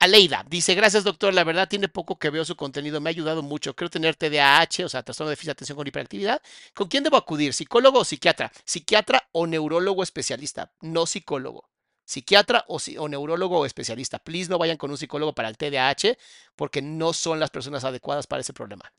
[0.00, 3.42] Aleida dice, gracias doctor, la verdad tiene poco que veo su contenido, me ha ayudado
[3.42, 6.40] mucho, creo tener TDAH, o sea, trastorno de déficit de atención con hiperactividad.
[6.74, 7.52] ¿Con quién debo acudir?
[7.52, 8.50] ¿Psicólogo o psiquiatra?
[8.64, 11.68] Psiquiatra o neurólogo especialista, no psicólogo.
[12.04, 14.18] Psiquiatra o, o neurólogo o especialista.
[14.18, 16.16] Please no vayan con un psicólogo para el TDAH
[16.56, 18.90] porque no son las personas adecuadas para ese problema.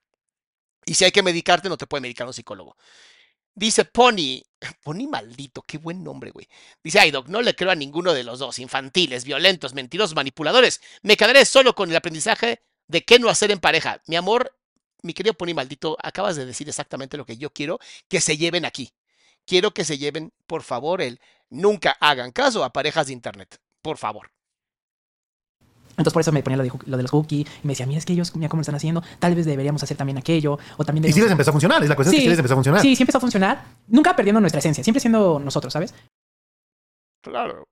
[0.85, 2.75] Y si hay que medicarte, no te puede medicar un psicólogo.
[3.53, 4.41] Dice Pony,
[4.83, 6.47] Pony maldito, qué buen nombre, güey.
[6.83, 10.81] Dice, ay, Doc, no le creo a ninguno de los dos, infantiles, violentos, mentirosos, manipuladores.
[11.01, 14.01] Me quedaré solo con el aprendizaje de qué no hacer en pareja.
[14.07, 14.55] Mi amor,
[15.01, 18.65] mi querido Pony maldito, acabas de decir exactamente lo que yo quiero que se lleven
[18.65, 18.93] aquí.
[19.45, 23.59] Quiero que se lleven, por favor, el nunca hagan caso a parejas de internet.
[23.81, 24.31] Por favor.
[25.91, 27.99] Entonces por eso me ponía lo de, lo de los cookies y me decía, mira,
[27.99, 30.85] es que ellos, mira cómo lo están haciendo, tal vez deberíamos hacer también aquello, o
[30.85, 31.05] también...
[31.07, 32.53] Y sí les empezó a funcionar, es la cuestión Sí, es que sí les empezó
[32.53, 32.81] a funcionar.
[32.81, 35.93] Sí, sí empezó a funcionar, nunca perdiendo nuestra esencia, siempre siendo nosotros, ¿sabes?
[37.21, 37.63] Claro.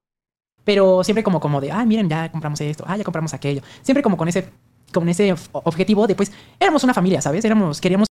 [0.63, 3.61] Pero siempre como, como de, ah, miren, ya compramos esto, ah, ya compramos aquello.
[3.81, 4.49] Siempre como con ese,
[4.93, 7.43] con ese objetivo de, pues, éramos una familia, ¿sabes?
[7.45, 8.09] Éramos, queríamos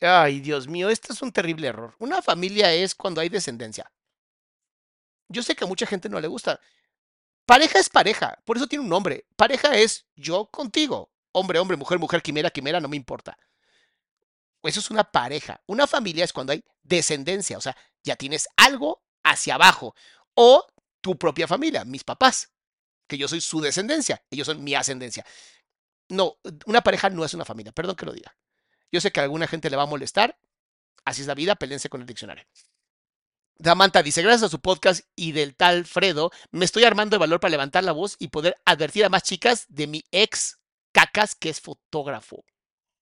[0.00, 1.94] Ay, Dios mío, esto es un terrible error.
[1.98, 3.90] Una familia es cuando hay descendencia.
[5.28, 6.60] Yo sé que a mucha gente no le gusta.
[7.46, 9.24] Pareja es pareja, por eso tiene un nombre.
[9.36, 11.12] Pareja es yo contigo.
[11.30, 13.38] Hombre, hombre, mujer, mujer, quimera, quimera, no me importa.
[14.62, 15.62] Eso es una pareja.
[15.66, 19.94] Una familia es cuando hay descendencia, o sea, ya tienes algo hacia abajo.
[20.34, 20.66] O
[21.00, 22.50] tu propia familia, mis papás,
[23.06, 25.24] que yo soy su descendencia, ellos son mi ascendencia.
[26.08, 28.36] No, una pareja no es una familia, perdón que lo diga.
[28.90, 30.36] Yo sé que a alguna gente le va a molestar.
[31.04, 32.44] Así es la vida, pelense con el diccionario.
[33.58, 37.40] Damanta dice, gracias a su podcast y del tal Fredo, me estoy armando de valor
[37.40, 40.58] para levantar la voz y poder advertir a más chicas de mi ex
[40.92, 42.44] cacas que es fotógrafo.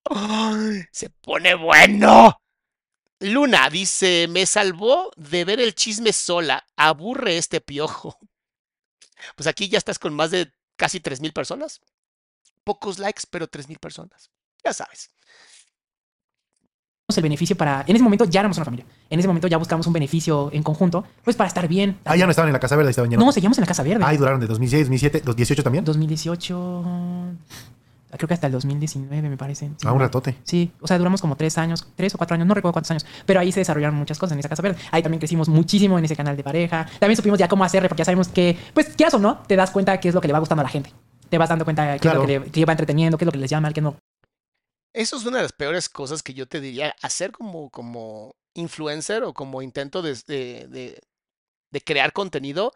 [0.05, 0.85] ¡Ay!
[0.93, 2.41] Se pone bueno.
[3.21, 6.67] Luna dice, me salvó de ver el chisme sola.
[6.77, 8.19] Aburre este piojo.
[9.37, 11.81] Pues aquí ya estás con más de casi 3.000 personas.
[12.65, 14.31] Pocos likes, pero 3.000 personas.
[14.63, 15.11] Ya sabes.
[17.17, 17.85] El beneficio para...
[17.87, 18.87] En ese momento ya éramos una familia.
[19.11, 21.99] En ese momento ya buscamos un beneficio en conjunto, pues para estar bien.
[22.05, 23.19] Ah, ya no estaban en la Casa Verde, estaban ya.
[23.19, 24.03] No, seguíamos en la Casa Verde.
[24.07, 25.85] Ay, duraron de 2006, 2007, 2018 también.
[25.85, 26.83] 2018...
[28.17, 29.71] Creo que hasta el 2019, me parece.
[29.77, 30.37] Sí, Ah, un ratote.
[30.45, 33.05] Sí, o sea, duramos como tres años, tres o cuatro años, no recuerdo cuántos años,
[33.27, 34.79] pero ahí se desarrollaron muchas cosas en esa Casa Verde.
[34.93, 36.87] Ahí también crecimos muchísimo en ese canal de pareja.
[37.01, 39.73] También supimos ya cómo hacerle, porque ya sabemos que, pues, quieras o no, te das
[39.73, 40.93] cuenta qué es lo que le va gustando a la gente.
[41.29, 42.23] Te vas dando cuenta qué Claro.
[42.23, 43.97] es lo que, le, que va entreteniendo, qué es lo que les llama, qué no.
[44.95, 49.25] Eso es una de las peores cosas que yo te diría, hacer como, como influencer
[49.25, 52.73] o como intento de, de- de- crear contenido,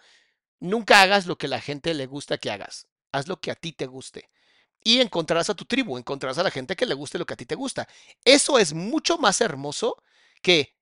[0.61, 3.72] nunca hagas lo que la gente le gusta que hagas, haz lo que a ti
[3.72, 4.31] te guste.
[4.85, 7.38] Y encontrarás a tu tribu, encontrarás a la gente que le guste lo que a
[7.38, 7.88] ti te gusta.
[8.24, 10.02] Eso es mucho más hermoso
[10.42, 10.76] que,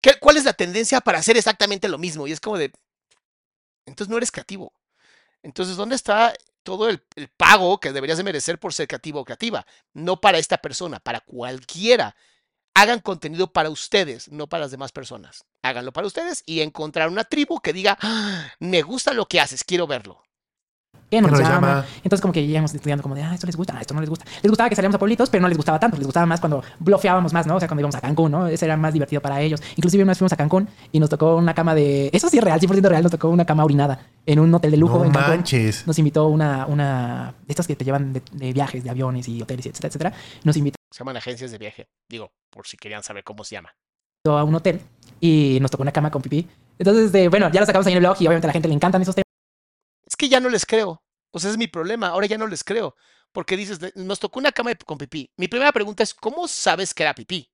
[0.00, 2.26] que- ¿cuál es la tendencia para hacer exactamente lo mismo?
[2.26, 2.72] Y es como de,
[3.86, 4.72] entonces no eres creativo.
[5.42, 7.02] Entonces, ¿dónde está todo el,
[7.36, 9.66] pago que deberías de merecer por ser creativo o creativa?
[9.92, 12.16] No para esta persona, para cualquiera.
[12.74, 15.44] Hagan contenido para ustedes, no para las demás personas.
[15.62, 19.64] Háganlo para ustedes y encontrar una tribu que diga, "Ah, me gusta lo que haces,
[19.64, 20.22] quiero verlo.
[21.12, 21.68] ¿Qué nos ¿Qué nos llama?
[21.68, 21.86] llama?
[21.96, 24.08] Entonces como que íbamos estudiando como de, ah, esto les gusta, ah, esto no les
[24.08, 24.24] gusta.
[24.42, 25.98] Les gustaba que salíamos a pueblitos, pero no les gustaba tanto.
[25.98, 27.56] Les gustaba más cuando blofeábamos más, ¿no?
[27.56, 28.46] O sea, cuando íbamos a Cancún, ¿no?
[28.46, 29.62] Ese era más divertido para ellos.
[29.76, 32.08] Inclusive una vez fuimos a Cancún y nos tocó una cama de...
[32.14, 33.02] Eso sí es real, 100% real.
[33.02, 35.30] Nos tocó una cama orinada en un hotel de lujo No en Cancún.
[35.34, 35.86] manches.
[35.86, 36.64] Nos invitó una...
[36.66, 40.12] una de estas que te llevan de, de viajes, de aviones y hoteles, etcétera, etcétera.
[40.44, 41.88] Nos invitó Se llaman agencias de viaje.
[42.08, 43.74] Digo, por si querían saber cómo se llama.
[44.26, 44.80] a un hotel
[45.20, 46.48] y nos tocó una cama con pipí.
[46.78, 48.68] Entonces, de, bueno, ya lo sacamos ahí en el blog y obviamente a la gente
[48.68, 49.22] le encantan esos temas.
[50.22, 51.02] Es ya no les creo.
[51.30, 52.08] O sea, es mi problema.
[52.08, 52.94] Ahora ya no les creo.
[53.32, 55.30] Porque dices, "De- nos tocó una cama con pipí.
[55.36, 57.50] Mi primera pregunta es, ¿cómo sabes que era pipí?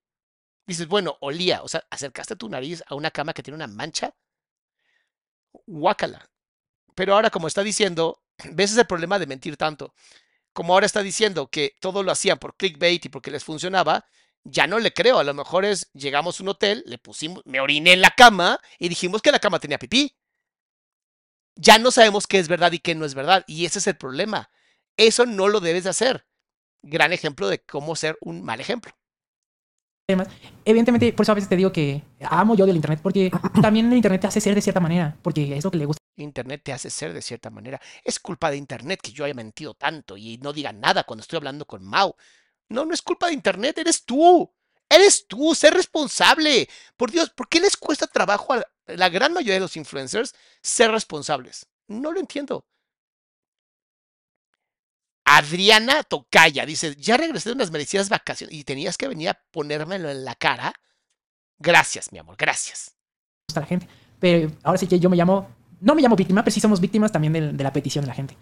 [0.66, 1.62] Dices, bueno, olía.
[1.62, 4.14] O sea, acercaste tu nariz a una cama que tiene una mancha.
[5.66, 6.30] Guácala.
[6.96, 9.94] Pero ahora, como está diciendo, ves ese problema de mentir tanto.
[10.54, 14.06] Como ahora está diciendo que todo lo hacían por clickbait y porque les funcionaba,
[14.44, 15.20] ya no le creo.
[15.20, 18.60] A lo mejor es, llegamos a un hotel, le pusimos, me oriné en la cama
[18.80, 20.17] y dijimos que la cama tenía pipí
[21.58, 23.44] ya no sabemos qué es verdad y qué no es verdad.
[23.46, 24.50] Y ese es el problema.
[24.96, 26.26] Eso no lo debes de hacer.
[26.82, 28.92] Gran ejemplo de cómo ser un mal ejemplo.
[30.08, 30.28] Además,
[30.64, 33.96] evidentemente, por eso a veces te digo que amo yo del internet, porque también el
[33.96, 35.98] internet te hace ser de cierta manera, porque es lo que le gusta.
[36.16, 37.80] Internet te hace ser de cierta manera.
[38.02, 41.36] Es culpa de Internet que yo haya mentido tanto y no diga nada cuando estoy
[41.36, 42.14] hablando con Mau.
[42.68, 44.50] No, no es culpa de Internet, eres tú.
[44.88, 46.68] Eres tú, ser responsable.
[46.96, 50.90] Por Dios, ¿por qué les cuesta trabajo a la gran mayoría de los influencers ser
[50.90, 51.66] responsables?
[51.86, 52.66] No lo entiendo.
[55.24, 60.08] Adriana Tocaya dice, ya regresé de unas merecidas vacaciones y tenías que venir a ponérmelo
[60.10, 60.72] en la cara.
[61.58, 62.96] Gracias, mi amor, gracias.
[63.54, 63.86] la gente.
[64.18, 67.12] Pero ahora sí que yo me llamo, no me llamo víctima, pero sí somos víctimas
[67.12, 68.36] también de, de la petición de la gente.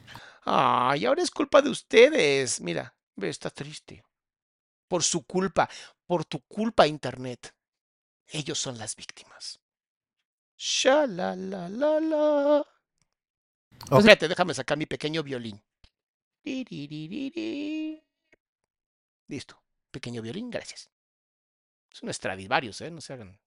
[0.45, 2.61] Ay, ahora es culpa de ustedes.
[2.61, 4.05] Mira, ve, está triste.
[4.89, 5.69] Por su culpa,
[6.07, 7.53] por tu culpa, Internet.
[8.29, 9.61] Ellos son las víctimas.
[10.57, 12.67] Sha la la la la.
[13.99, 15.61] Espérate, déjame sacar mi pequeño violín.
[19.29, 19.61] Listo.
[19.91, 20.91] Pequeño violín, gracias.
[21.93, 22.91] Es un Stradivarius, ¿eh?
[22.91, 23.39] No se hagan.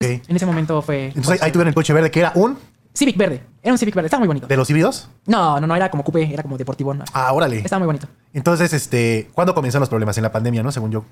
[0.00, 0.08] Ok.
[0.28, 1.06] En ese momento fue...
[1.06, 2.58] Entonces ahí tuvieron el coche verde que era un
[2.94, 3.42] Civic verde.
[3.62, 4.06] Era un Civic verde.
[4.06, 4.46] Estaba muy bonito.
[4.46, 5.08] de los híbridos.
[5.26, 5.76] No, no, no.
[5.76, 6.32] Era como coupé.
[6.32, 6.94] Era como deportivo.
[6.94, 7.04] no.
[7.12, 7.58] Ah, órale.
[7.58, 8.08] Estaba muy bonito.
[8.32, 10.16] Entonces, este, ¿cuándo comienzan los problemas?
[10.16, 10.72] En la pandemia, ¿no?
[10.72, 11.04] Según yo.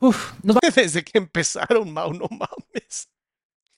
[0.00, 3.08] Uf, nos Desde que empezaron, Mau, no mames.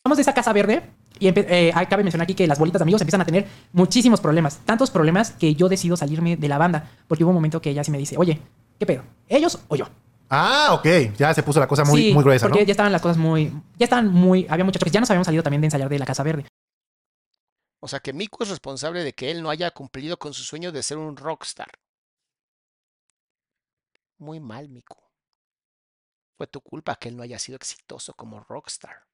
[0.06, 0.82] Vamos de esa casa verde
[1.18, 4.58] y eh, cabe mencionar aquí que las bolitas de amigos empiezan a tener muchísimos problemas.
[4.64, 6.90] Tantos problemas que yo decido salirme de la banda.
[7.08, 8.40] Porque hubo un momento que ella sí me dice, oye,
[8.78, 9.02] ¿qué pedo?
[9.28, 9.88] ¿Ellos o yo?
[10.28, 11.16] Ah, ok.
[11.16, 12.66] Ya se puso la cosa muy, sí, muy gruesa, porque ¿no?
[12.66, 13.52] ya estaban las cosas muy...
[13.78, 14.46] Ya estaban muy...
[14.48, 16.46] Había muchachos que ya nos habíamos salido también de ensayar de la casa verde.
[17.80, 20.70] O sea que Miku es responsable de que él no haya cumplido con su sueño
[20.70, 21.70] de ser un rockstar.
[24.18, 24.96] Muy mal, Miku.
[26.36, 29.06] Fue tu culpa que él no haya sido exitoso como rockstar.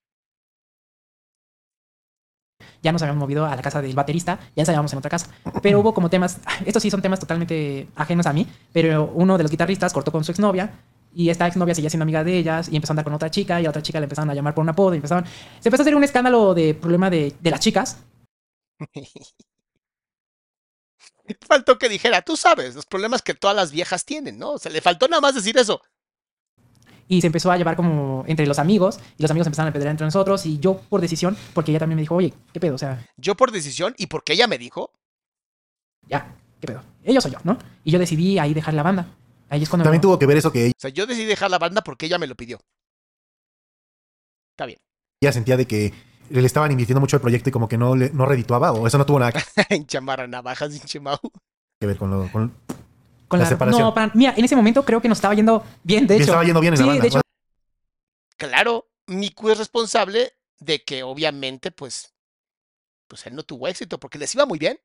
[2.82, 5.28] Ya nos habíamos movido a la casa del baterista, ya ensayábamos en otra casa.
[5.62, 9.44] Pero hubo como temas, estos sí son temas totalmente ajenos a mí, pero uno de
[9.44, 10.72] los guitarristas cortó con su exnovia
[11.14, 13.60] y esta exnovia seguía siendo amiga de ellas y empezó a andar con otra chica
[13.60, 15.24] y a otra chica le empezaron a llamar por un apodo y empezaron...
[15.60, 17.98] Se empezó a hacer un escándalo de problema de, de las chicas
[21.46, 24.58] Faltó que dijera, tú sabes, los problemas que todas las viejas tienen, ¿no?
[24.58, 25.80] Se le faltó nada más decir eso.
[27.12, 29.90] Y se empezó a llevar como entre los amigos y los amigos empezaron a pelear
[29.90, 32.76] entre nosotros y yo por decisión, porque ella también me dijo, oye, ¿qué pedo?
[32.76, 34.90] O sea, Yo por decisión y porque ella me dijo,
[36.08, 36.82] ya, ¿qué pedo?
[37.04, 37.58] Ellos o yo, ¿no?
[37.84, 39.14] Y yo decidí ahí dejar la banda.
[39.50, 39.84] Ahí es cuando...
[39.84, 42.16] También tuvo que ver eso que o sea, yo decidí dejar la banda porque ella
[42.16, 42.58] me lo pidió.
[44.52, 44.78] Está bien.
[45.20, 45.92] ella sentía de que
[46.30, 48.96] le estaban invirtiendo mucho el proyecto y como que no, le, no redituaba, o eso
[48.96, 49.34] no tuvo nada
[49.68, 52.32] en chamarra navajas, que ver con lo.
[52.32, 52.54] Con,
[53.32, 53.82] Con la la, separación.
[53.82, 56.24] No, para- mira, en ese momento creo que nos estaba yendo bien, de hecho.
[56.24, 57.02] estaba yendo bien en sí, la banda.
[57.02, 57.20] de hecho,
[58.36, 62.12] Claro, Miku es responsable de que obviamente, pues,
[63.08, 64.78] pues él no tuvo éxito porque les iba muy bien,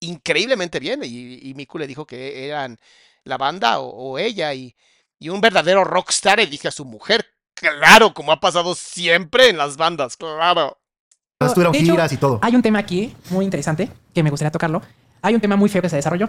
[0.00, 1.00] increíblemente bien.
[1.02, 2.78] Y, y Miku le dijo que eran
[3.24, 4.76] la banda o, o ella y,
[5.18, 7.24] y un verdadero rockstar elige a su mujer.
[7.54, 10.78] Claro, como ha pasado siempre en las bandas, claro.
[11.54, 12.40] Tuvieron giras y todo.
[12.42, 14.82] hay un tema aquí muy interesante que me gustaría tocarlo.
[15.22, 16.28] Hay un tema muy feo que se desarrolló.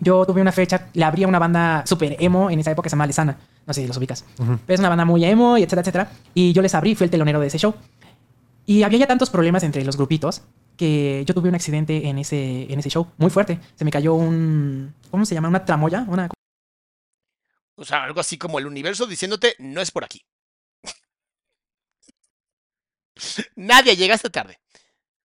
[0.00, 2.94] Yo tuve una fecha, le abría una banda super emo en esa época que se
[2.94, 3.38] llama Lesana.
[3.66, 4.24] No sé si los ubicas.
[4.38, 4.58] Ujú.
[4.66, 6.10] Pero es una banda muy emo y etcétera, etcétera.
[6.34, 7.74] Y yo les abrí, fui el telonero de ese show.
[8.66, 10.42] Y había ya tantos problemas entre los grupitos
[10.76, 13.58] que yo tuve un accidente en ese, en ese show muy fuerte.
[13.74, 14.94] Se me cayó un.
[15.10, 15.48] ¿Cómo se llama?
[15.48, 16.04] Una tramoya.
[16.08, 16.28] Una,
[17.74, 20.22] O sea, algo así como el universo diciéndote, no es por aquí.
[23.56, 24.60] Nadia, llegaste tarde.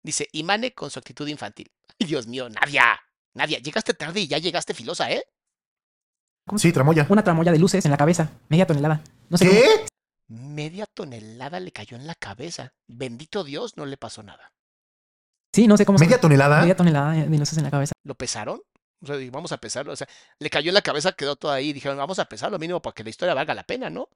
[0.02, 1.72] Dice, Imane con su actitud infantil.
[2.00, 3.00] Ay, Dios mío, Nadia.
[3.34, 5.24] Nadia, llegaste tarde y ya llegaste filosa, ¿eh?
[6.58, 7.06] Sí, tramoya.
[7.10, 8.32] una tramoya de luces en la cabeza.
[8.50, 9.02] Media tonelada.
[9.30, 9.86] No sé cómo- ¿Qué?
[10.28, 12.74] Media tonelada le cayó en la cabeza.
[12.88, 14.52] Bendito Dios, no le pasó nada.
[15.54, 16.62] Sí, no sé cómo se- ¿Media tonelada?
[16.62, 17.94] Media tonelada de luces en la cabeza.
[18.04, 18.62] ¿Lo pesaron?
[19.02, 19.94] O sea, vamos a pesarlo.
[19.94, 20.08] O sea,
[20.40, 21.74] le cayó en la cabeza, quedó todo ahí.
[21.74, 24.10] Dijeron, vamos a pesarlo mínimo para que la historia valga la pena, ¿no?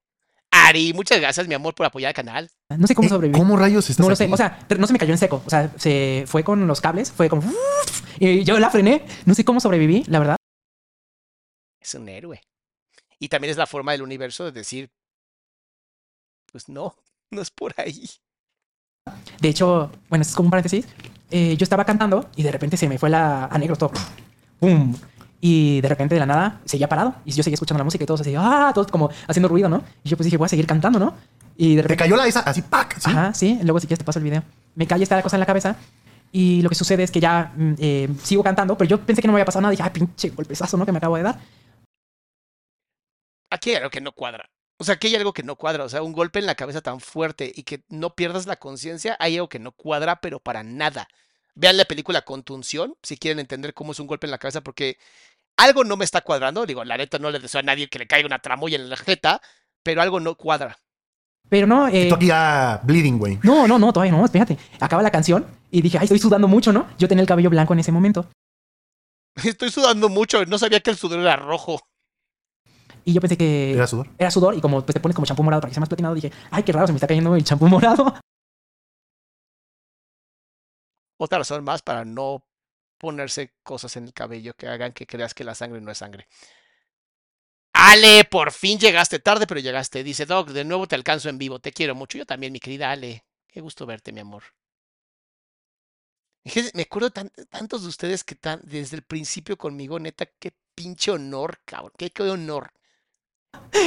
[0.63, 2.49] Ari, muchas gracias, mi amor, por apoyar el canal.
[2.77, 3.37] No sé cómo Eh, sobreviví.
[3.37, 4.25] ¿Cómo rayos estás No lo aquí?
[4.25, 6.81] sé, o sea, no se me cayó en seco, o sea, se fue con los
[6.81, 7.43] cables, fue como...
[8.19, 10.37] Y yo la frené, no sé cómo sobreviví, la verdad.
[11.81, 12.41] Es un héroe.
[13.19, 14.89] Y también es la forma del universo de decir,
[16.51, 16.95] pues no,
[17.31, 18.09] no es por ahí.
[19.41, 20.87] De hecho, bueno, esto es como un paréntesis,
[21.31, 23.91] eh, yo estaba cantando y de repente se me fue la a negro todo,
[24.59, 24.95] ¡pum!
[25.47, 28.07] Y de repente de la nada seguía parado y yo seguía escuchando la música y
[28.07, 28.71] todos así, ¡ah!
[28.73, 29.83] Todos como haciendo ruido, ¿no?
[30.03, 31.13] Y yo pues dije, voy a seguir cantando, ¿no?
[31.55, 32.03] Y de Te repente...
[32.03, 32.97] cayó la esa así, ¡pac!
[32.97, 33.11] ¿sí?
[33.11, 34.41] Ajá, sí, luego si quieres te paso el video.
[34.73, 35.75] Me cae esta cosa en la cabeza
[36.31, 39.27] y lo que sucede es que ya mm, eh, sigo cantando, pero yo pensé que
[39.27, 39.69] no me había pasado nada.
[39.69, 40.85] Dije, ay, pinche golpezazo, ¿no?
[40.87, 41.39] Que me acabo de dar.
[43.51, 44.49] Aquí hay algo que no cuadra.
[44.79, 45.83] O sea, aquí hay algo que no cuadra.
[45.83, 49.15] O sea, un golpe en la cabeza tan fuerte y que no pierdas la conciencia,
[49.19, 51.07] hay algo que no cuadra, pero para nada.
[51.53, 54.97] Vean la película Contunción si quieren entender cómo es un golpe en la cabeza, porque
[55.57, 56.65] algo no me está cuadrando.
[56.65, 58.97] Digo, la neta no le deseo a nadie que le caiga una tramoya en la
[58.97, 59.41] jeta,
[59.83, 60.77] pero algo no cuadra.
[61.49, 61.87] Pero no.
[61.87, 63.39] Eh, Esto aquí ya bleeding, güey.
[63.43, 64.57] No, no, no, todavía no, espérate.
[64.79, 66.87] Acaba la canción y dije, ay, estoy sudando mucho, ¿no?
[66.97, 68.27] Yo tenía el cabello blanco en ese momento.
[69.43, 71.81] Estoy sudando mucho, no sabía que el sudor era rojo.
[73.03, 73.73] Y yo pensé que.
[73.73, 74.07] ¿Era sudor?
[74.17, 76.15] Era sudor y como pues, te pones como champú morado para que sea más platinado,
[76.15, 78.15] dije, ay, qué raro, se me está cayendo el champú morado.
[81.17, 82.43] Otra razón más para no
[82.97, 86.27] ponerse cosas en el cabello que hagan que creas que la sangre no es sangre.
[87.73, 90.03] Ale, por fin llegaste tarde, pero llegaste.
[90.03, 91.59] Dice Doc, de nuevo te alcanzo en vivo.
[91.59, 92.17] Te quiero mucho.
[92.17, 93.25] Yo también, mi querida Ale.
[93.47, 94.43] Qué gusto verte, mi amor.
[96.73, 101.11] Me acuerdo tan, tantos de ustedes que están desde el principio conmigo, neta, qué pinche
[101.11, 101.91] honor, cabrón.
[101.97, 102.71] Qué, qué honor.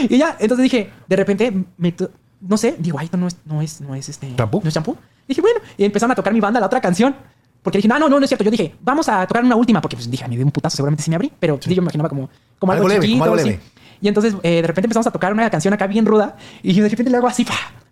[0.09, 1.95] Y ya, entonces dije, de repente, me,
[2.41, 4.35] no sé, digo, ay, esto no es, no es, no es este.
[4.37, 4.61] ¿Champú?
[4.63, 4.97] No es champú.
[5.27, 7.15] Dije, bueno, y empezaron a tocar mi banda la otra canción.
[7.63, 8.45] Porque dije, no, no, no, no es cierto.
[8.45, 11.03] Yo dije, vamos a tocar una última, porque pues dije, me dio un putazo, seguramente
[11.03, 13.19] sí me abrí, pero yo me imaginaba como, como algo, Algo leve, chiquito.
[13.19, 13.51] como algo así.
[13.51, 13.63] leve.
[14.01, 16.89] Y entonces, eh, de repente empezamos a tocar una canción acá bien ruda, y de
[16.89, 17.45] repente le hago así,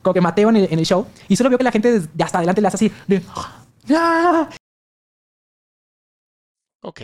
[0.03, 2.25] como que mateo en el, en el show, y solo veo que la gente de
[2.25, 3.23] hasta adelante le hace así, de,
[3.95, 4.49] ¡ah!
[6.83, 7.01] Ok.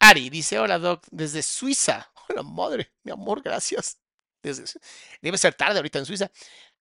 [0.00, 2.10] Ari dice, hola Doc, desde Suiza.
[2.28, 3.98] Hola madre, mi amor, gracias.
[4.42, 4.64] Desde,
[5.22, 6.30] debe ser tarde ahorita en Suiza.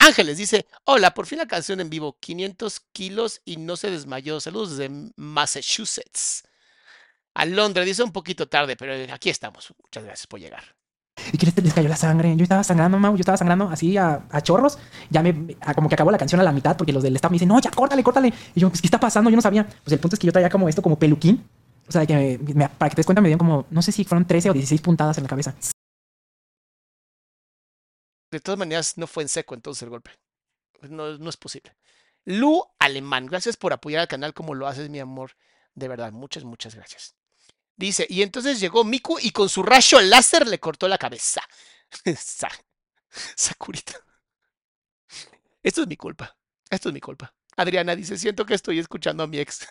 [0.04, 4.40] Ángeles dice, hola, por fin la canción en vivo, 500 kilos y no se desmayó.
[4.40, 6.42] Saludos desde Massachusetts.
[7.34, 9.72] Alondra dice un poquito tarde, pero aquí estamos.
[9.82, 10.62] Muchas gracias por llegar.
[11.32, 12.34] ¿Y que les, cayó la sangre?
[12.36, 14.76] Yo estaba sangrando, Mau, yo estaba sangrando así a, chorros.
[15.10, 17.30] Ya me, a- como que acabó la canción a la mitad porque los del staff
[17.30, 18.32] me dicen, no, ya córtale, córtale.
[18.54, 19.30] Y yo, pues, ¿qué está pasando?
[19.30, 19.64] Yo no sabía.
[19.66, 21.46] Pues el punto es que yo traía como esto, como peluquín.
[21.88, 24.04] O sea, que me- para que te des cuenta, me dieron como, no sé si
[24.04, 25.54] fueron 13 o 16 puntadas en la cabeza.
[28.32, 30.10] De todas maneras, no fue en seco entonces el golpe.
[30.90, 31.76] No, no es posible.
[32.24, 35.36] Lu Alemán, gracias por apoyar al canal como lo haces, mi amor.
[35.74, 37.14] De verdad, muchas, muchas gracias.
[37.76, 41.42] Dice, y entonces llegó Miku y con su rayo láser le cortó la cabeza.
[42.16, 42.50] Sa-
[43.36, 43.94] Sakurita.
[45.62, 46.36] Esto es mi culpa.
[46.70, 47.34] Esto es mi culpa.
[47.56, 49.66] Adriana dice, siento que estoy escuchando a mi ex.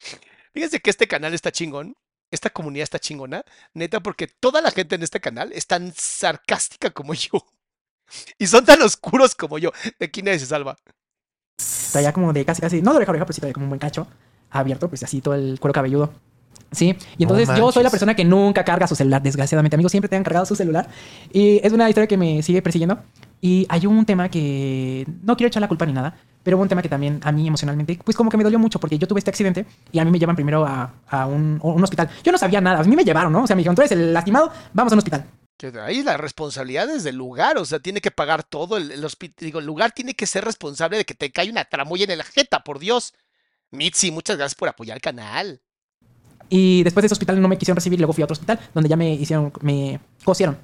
[0.52, 1.96] Fíjense que este canal está chingón.
[2.30, 3.42] Esta comunidad está chingona.
[3.74, 7.44] Neta, porque toda la gente en este canal es tan sarcástica como yo.
[8.38, 9.72] Y son tan oscuros como yo.
[9.98, 10.76] De aquí nadie se salva.
[11.92, 13.70] Traía como de casi, casi, no de oreja a oreja, pero sí traía como un
[13.70, 14.06] buen cacho
[14.50, 16.12] abierto, pues así todo el cuero cabelludo.
[16.70, 19.76] Sí, y No entonces yo soy la persona que nunca carga su celular, desgraciadamente.
[19.76, 20.88] Amigos, siempre tengan cargado su celular.
[21.32, 23.02] Y es una historia que me sigue persiguiendo.
[23.40, 26.68] Y hay un tema que no quiero echar la culpa ni nada, pero hubo un
[26.68, 29.20] tema que también a mí emocionalmente, pues como que me dolió mucho porque yo tuve
[29.20, 32.10] este accidente y a mí me llevan primero a, a un, a un hospital.
[32.24, 33.44] Yo no sabía nada, a mí me llevaron, ¿no?
[33.44, 35.24] O sea, me dijeron, tú eres el lastimado, vamos a un hospital.
[35.56, 37.58] Que ahí la responsabilidad es del lugar.
[37.58, 38.76] O sea, tiene que pagar todo.
[38.76, 41.64] El, el hospi- digo, el lugar tiene que ser responsable de que te cae una
[41.64, 43.12] tramoya en la jeta, por Dios.
[43.72, 45.60] Mitzi, muchas gracias por apoyar el canal.
[46.48, 48.88] Y después de ese hospital no me quisieron recibir, luego fui a otro hospital donde
[48.88, 50.56] ya me hicieron, me cosieron.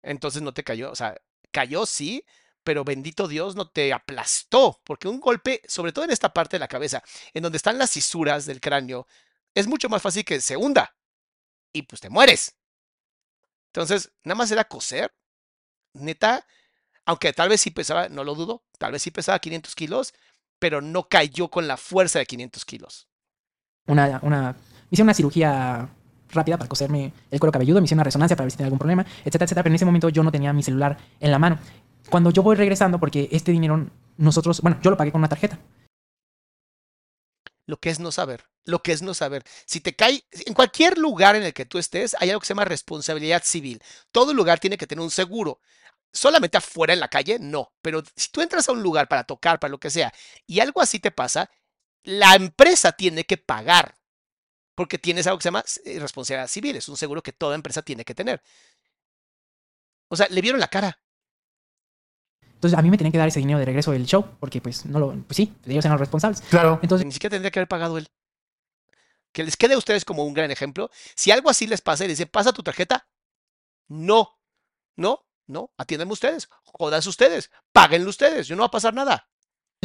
[0.00, 0.92] Entonces no te cayó.
[0.92, 1.16] O sea,
[1.54, 2.26] cayó sí,
[2.64, 4.80] pero bendito Dios no te aplastó.
[4.84, 7.02] Porque un golpe, sobre todo en esta parte de la cabeza,
[7.32, 9.06] en donde están las cisuras del cráneo,
[9.54, 10.96] es mucho más fácil que se hunda.
[11.72, 12.56] Y pues te mueres.
[13.68, 15.14] Entonces, nada más era coser.
[15.92, 16.44] Neta,
[17.04, 20.12] aunque tal vez sí pesaba, no lo dudo, tal vez sí pesaba 500 kilos,
[20.58, 23.08] pero no cayó con la fuerza de 500 kilos.
[23.86, 24.56] una, una,
[24.90, 25.88] hicieron una cirugía
[26.34, 28.78] rápida para coserme el cuero cabelludo, me hicieron una resonancia para ver si tenía algún
[28.78, 29.62] problema, etcétera, etcétera.
[29.62, 31.58] Pero en ese momento yo no tenía mi celular en la mano.
[32.10, 35.58] Cuando yo voy regresando, porque este dinero nosotros, bueno, yo lo pagué con una tarjeta.
[37.66, 39.42] Lo que es no saber, lo que es no saber.
[39.66, 42.52] Si te cae, en cualquier lugar en el que tú estés, hay algo que se
[42.52, 43.82] llama responsabilidad civil.
[44.12, 45.60] Todo lugar tiene que tener un seguro.
[46.12, 47.72] Solamente afuera en la calle, no.
[47.80, 50.12] Pero si tú entras a un lugar para tocar, para lo que sea,
[50.46, 51.50] y algo así te pasa,
[52.02, 53.94] la empresa tiene que pagar.
[54.74, 56.76] Porque tienes algo que se llama eh, responsabilidad civil.
[56.76, 58.42] Es un seguro que toda empresa tiene que tener.
[60.08, 60.98] O sea, le vieron la cara.
[62.64, 64.86] Entonces a mí me tenían que dar ese dinero de regreso del show, porque pues
[64.86, 66.40] no lo, pues sí, ellos eran los responsables.
[66.42, 66.78] Claro.
[66.82, 68.08] Entonces Ni siquiera tendría que haber pagado él.
[69.32, 70.90] Que les quede a ustedes como un gran ejemplo.
[71.14, 73.06] Si algo así les pasa y les dice, pasa tu tarjeta,
[73.88, 74.38] no,
[74.96, 79.28] no, no, atiéndanme ustedes, jodas ustedes, páguenlo ustedes, yo no va a pasar nada.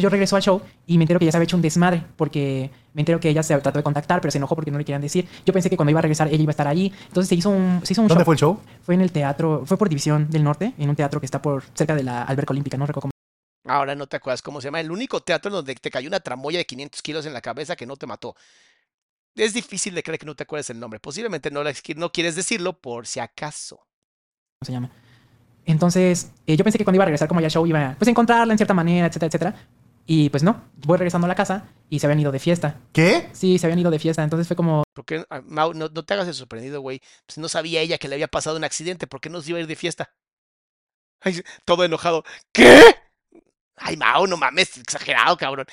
[0.00, 2.70] Yo regreso al show y me entero que ya se había hecho un desmadre, porque
[2.94, 5.00] me entero que ella se trató de contactar, pero se enojó porque no le querían
[5.02, 5.28] decir.
[5.46, 6.92] Yo pensé que cuando iba a regresar ella iba a estar allí.
[7.08, 8.24] Entonces se hizo un, se hizo un ¿Dónde show.
[8.24, 8.60] fue el show?
[8.82, 11.62] Fue en el teatro, fue por División del Norte, en un teatro que está por
[11.74, 13.10] cerca de la alberca olímpica, no recuerdo cómo.
[13.72, 16.20] Ahora no te acuerdas cómo se llama, el único teatro en donde te cayó una
[16.20, 18.34] tramoya de 500 kilos en la cabeza que no te mató.
[19.36, 20.98] Es difícil de creer que no te acuerdes el nombre.
[20.98, 23.86] Posiblemente no, la- no quieres decirlo por si acaso.
[24.62, 24.90] se llama.
[25.66, 28.08] Entonces, eh, yo pensé que cuando iba a regresar como ya al show iba pues,
[28.08, 29.54] a encontrarla en cierta manera, etcétera, etcétera.
[30.12, 32.80] Y pues no, voy regresando a la casa y se habían ido de fiesta.
[32.92, 33.28] ¿Qué?
[33.32, 34.24] Sí, se habían ido de fiesta.
[34.24, 37.00] Entonces fue como, ¿Por qué, ah, Mau, no, no te hagas el sorprendido, güey?
[37.26, 39.06] Pues no sabía ella que le había pasado un accidente.
[39.06, 40.12] ¿Por qué no se iba a ir de fiesta?
[41.20, 42.24] Ay, todo enojado.
[42.52, 42.82] ¿Qué?
[43.76, 45.66] Ay, Mau, no mames, exagerado, cabrón.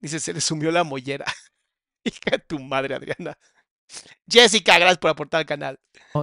[0.00, 1.24] Dice, se le sumió la mollera.
[2.04, 3.38] Hija de tu madre, Adriana.
[4.30, 5.80] Jessica, gracias por aportar al canal.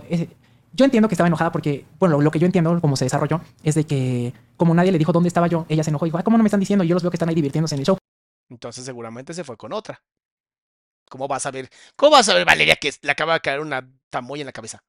[0.08, 0.30] eh,
[0.74, 3.76] yo entiendo que estaba enojada porque, bueno, lo que yo entiendo, como se desarrolló, es
[3.76, 6.24] de que como nadie le dijo dónde estaba yo, ella se enojó y dijo, "Ay,
[6.24, 6.84] ¿cómo no me están diciendo?
[6.84, 7.97] Yo los veo que están ahí divirtiéndose en el show.
[8.49, 10.03] Entonces seguramente se fue con otra.
[11.09, 11.69] ¿Cómo vas a ver?
[11.95, 14.84] ¿Cómo vas a ver, Valeria, que le acaba de caer una tamoya en la cabeza?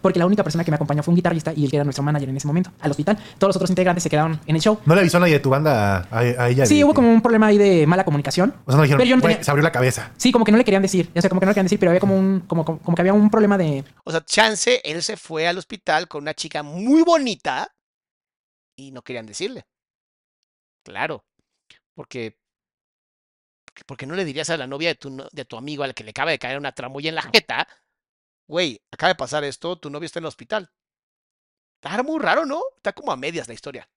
[0.00, 2.02] Porque la única persona que me acompañó fue un guitarrista y él que era nuestro
[2.02, 3.16] manager en ese momento, al hospital.
[3.38, 4.80] Todos los otros integrantes se quedaron en el show.
[4.86, 6.64] ¿No le avisó a nadie de tu banda a, a ella?
[6.66, 8.54] Sí, de hubo como un problema ahí de mala comunicación.
[8.64, 10.10] O sea, no dijeron, Pero yo no "Güey, tenía- se abrió la cabeza.
[10.16, 11.10] Sí, como que no le querían decir.
[11.14, 12.94] O sea, como que no le querían decir, pero había como un, como, como, como
[12.94, 13.84] que había un problema de.
[14.04, 17.74] O sea, chance, él se fue al hospital con una chica muy bonita
[18.76, 19.64] y no querían decirle.
[20.82, 21.24] Claro,
[21.94, 22.36] porque
[23.86, 26.10] porque no le dirías a la novia de tu, de tu amigo al que le
[26.10, 27.66] acaba de caer una tramoya en la jeta,
[28.46, 30.70] güey, acaba de pasar esto, tu novio está en el hospital.
[31.82, 32.60] Está muy raro, ¿no?
[32.76, 33.88] Está como a medias la historia.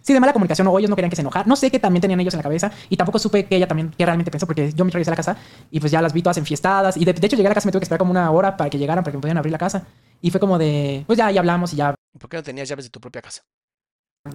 [0.00, 1.44] Sí, de mala comunicación, o ellos no querían que se enojara.
[1.46, 2.72] No sé qué también tenían ellos en la cabeza.
[2.88, 5.16] Y tampoco supe que ella también, que realmente pensó, porque yo me regresé a la
[5.16, 5.36] casa
[5.70, 6.96] y pues ya las vi todas enfiestadas.
[6.96, 8.28] Y de, de hecho llegué a la casa y me tuve que esperar como una
[8.30, 9.86] hora para que llegaran, para que me pudieran abrir la casa.
[10.20, 11.94] Y fue como de, pues ya, ya hablamos y ya.
[12.18, 13.42] ¿Por qué no tenías llaves de tu propia casa?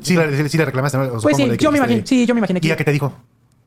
[0.01, 1.03] Sí, le, sí le reclamaste, ¿no?
[1.17, 2.77] O Pues sí, de que yo me imaginé, sí, yo me imaginé ¿Y que, ella
[2.77, 3.13] qué te dijo?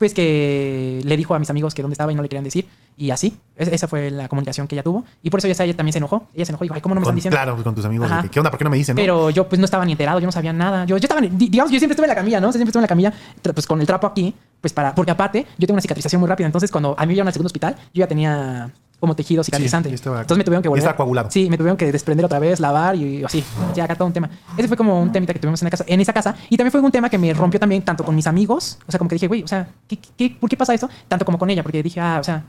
[0.01, 2.67] Pues que le dijo a mis amigos que dónde estaba y no le querían decir.
[2.97, 5.05] Y así, Es- esa fue la comunicación que ella tuvo.
[5.21, 6.27] Y por eso ella, ella también se enojó.
[6.33, 7.35] Ella se enojó y dijo, ay, ¿cómo no me están Con- diciendo?
[7.37, 8.09] claro, con tus amigos.
[8.11, 8.27] Ajá.
[8.27, 8.49] ¿Qué onda?
[8.49, 8.95] ¿Por qué no me dicen?
[8.95, 9.01] no?
[9.01, 10.85] Pero yo pues no estaba ni enterado, yo no sabía nada.
[10.85, 12.51] Yo, yo estaba, digamos, yo siempre estuve en la camilla, ¿no?
[12.51, 13.13] Siempre estuve en la camilla,
[13.53, 16.47] pues con el trapo aquí, pues para, porque aparte yo tengo una cicatrización muy rápida.
[16.47, 18.71] Entonces cuando a mí me llevaron al segundo hospital, yo ya tenía
[19.01, 19.93] como tejido cicatrizante.
[19.93, 20.79] estaba- Entonces me tuvieron que volver.
[20.83, 21.29] estaba coagulado.
[21.29, 23.43] Sí, me tuvieron que desprender otra vez, lavar y, así.
[23.75, 24.29] Ya acá todo un tema.
[24.55, 26.35] Ese fue como un temita que tuvimos en, la casa, en esa casa.
[26.49, 28.77] Y también fue un tema que me rompió también tanto con mis amigos.
[28.87, 30.87] O sea, como que dije, güey, o sea, ¿qué, qué, por qué pasa esto?
[31.07, 32.45] Tanto como con ella, porque dije, ah, o sea,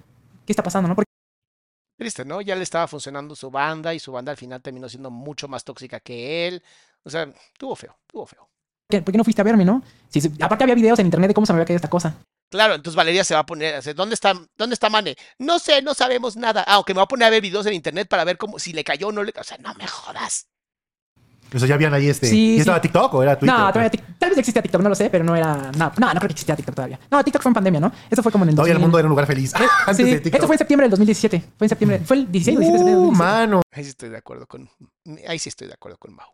[0.47, 0.95] ¿qué está pasando, no?
[0.95, 1.11] Porque
[1.99, 2.41] Triste, ¿no?
[2.41, 5.65] Ya le estaba funcionando su banda y su banda al final terminó siendo mucho más
[5.65, 6.63] tóxica que él.
[7.05, 7.29] O sea,
[7.59, 8.49] tuvo feo, tuvo feo.
[9.01, 9.83] ¿por qué no fuiste a verme, no?
[10.11, 12.15] Sí, sí, aparte había videos en internet de cómo se me había caído esta cosa.
[12.53, 15.17] Claro, entonces Valeria se va a poner, a hacer, ¿dónde está, dónde está Mane?
[15.39, 16.63] No sé, no sabemos nada.
[16.69, 18.73] Ah, aunque me va a poner a ver videos en internet para ver cómo, si
[18.75, 19.41] le cayó o no le cayó.
[19.43, 20.47] O sea, no me jodas.
[21.55, 22.27] O sea, ya habían ahí este.
[22.29, 22.61] Sí, ¿Y sí.
[22.61, 23.55] estaba TikTok o era Twitter?
[23.59, 25.71] No, todavía tal vez existía TikTok, no lo sé, pero no era.
[25.77, 26.99] No, no, no creo que existía TikTok todavía.
[27.11, 27.93] No, TikTok fue en pandemia, ¿no?
[28.11, 28.57] Eso fue como en el 2000.
[28.57, 29.53] Todavía el mundo era un lugar feliz.
[29.55, 30.35] Eh, Antes sí, de TikTok.
[30.35, 31.41] esto fue en septiembre del 2017.
[31.59, 31.99] Fue en septiembre.
[32.07, 33.47] Fue el 16 o 17 de septiembre del Uh, 2017.
[33.49, 33.63] mano.
[33.71, 34.71] Ahí sí estoy de acuerdo con,
[35.29, 36.29] ahí sí estoy de acuerdo con Mau.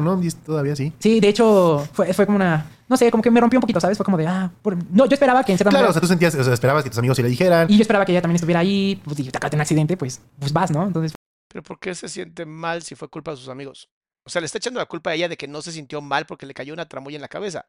[0.00, 0.92] No, todavía sí.
[0.98, 2.66] Sí, de hecho, fue, fue como una.
[2.88, 3.96] No sé, como que me rompió un poquito, ¿sabes?
[3.96, 4.26] Fue como de.
[4.26, 6.52] Ah, por- no, yo esperaba que en cierta Claro, o sea, tú sentías, o sea,
[6.52, 7.70] esperabas que tus amigos sí le dijeran.
[7.70, 9.00] Y yo esperaba que ella también estuviera ahí.
[9.04, 10.84] Pues, y te un accidente, pues, pues vas, ¿no?
[10.84, 11.14] Entonces,
[11.48, 13.88] Pero ¿por qué se siente mal si fue culpa de sus amigos?
[14.26, 16.26] O sea, le está echando la culpa a ella de que no se sintió mal
[16.26, 17.66] porque le cayó una tramoya en la cabeza.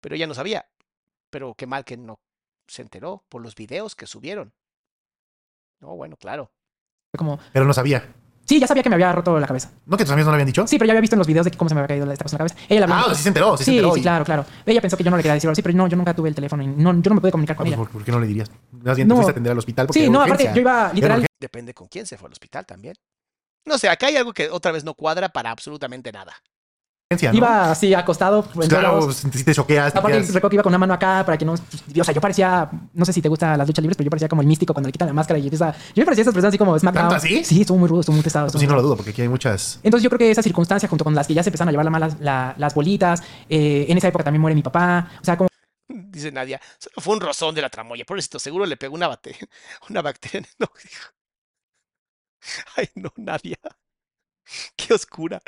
[0.00, 0.64] Pero ella no sabía.
[1.28, 2.18] Pero qué mal que no
[2.66, 4.54] se enteró por los videos que subieron.
[5.80, 6.50] No, bueno, claro.
[7.10, 7.38] fue como.
[7.52, 8.14] Pero no sabía.
[8.44, 9.70] Sí, ya sabía que me había roto la cabeza.
[9.86, 10.66] ¿No que tus amigos no lo habían dicho?
[10.66, 12.24] Sí, pero ya había visto en los videos de cómo se me había caído esta
[12.24, 12.66] cosa en la cabeza.
[12.68, 12.86] Ella.
[12.90, 13.94] Ah, sí se enteró, sí, se Sí, enteró.
[13.94, 14.44] sí, y- claro, claro.
[14.66, 16.28] Ella pensó que yo no le quería decir algo así, pero no, yo nunca tuve
[16.28, 17.82] el teléfono y no, yo no me pude comunicar Ah, con pues, ella.
[17.84, 18.50] ¿por, por qué no le dirías?
[18.72, 19.14] Más bien No.
[19.14, 20.34] te fuiste a atender al hospital porque Sí, no, urgencia.
[20.50, 21.26] aparte, yo iba Era literal.
[21.40, 22.94] Depende con quién se fue al hospital también.
[23.64, 26.32] No sé, acá hay algo que otra vez no cuadra para absolutamente nada.
[27.32, 27.38] ¿No?
[27.38, 28.42] Iba así acostado.
[28.68, 31.36] Claro, si te choqueas, te Aparte, quedas- recuerdo que iba con una mano acá para
[31.38, 31.52] que no.
[31.54, 32.70] O sea, yo parecía.
[32.92, 34.88] No sé si te gustan las luchas libres, pero yo parecía como el místico cuando
[34.88, 35.72] le quitan la máscara y empieza.
[35.94, 37.08] Yo me parecía a esas personas así como SmackDown.
[37.08, 37.44] ¿Tanto así?
[37.44, 38.46] Sí, estuvo muy rudo, estuvo muy pesado.
[38.46, 39.80] Pues estuvo sí, no lo dudo, porque aquí hay muchas...
[39.82, 41.84] Entonces yo creo que esa circunstancia, junto con las que ya se empezaron a llevar
[41.84, 45.10] la malas- la- las bolitas, eh, en esa época también muere mi papá.
[45.20, 45.48] O sea, como
[45.88, 48.04] Dice Nadia, solo fue un rozón de la tramoya.
[48.04, 49.36] Por esto, seguro le pegó una, bate
[49.90, 50.74] una bacteria en el ojo.
[52.76, 53.58] Ay, no, Nadia.
[54.76, 55.40] Qué oscura.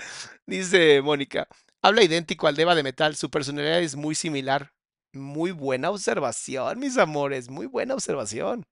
[0.47, 1.49] Dice Mónica,
[1.83, 3.15] habla idéntico al Deva de Metal.
[3.17, 4.73] Su personalidad es muy similar.
[5.13, 7.49] Muy buena observación, mis amores.
[7.49, 8.65] Muy buena observación.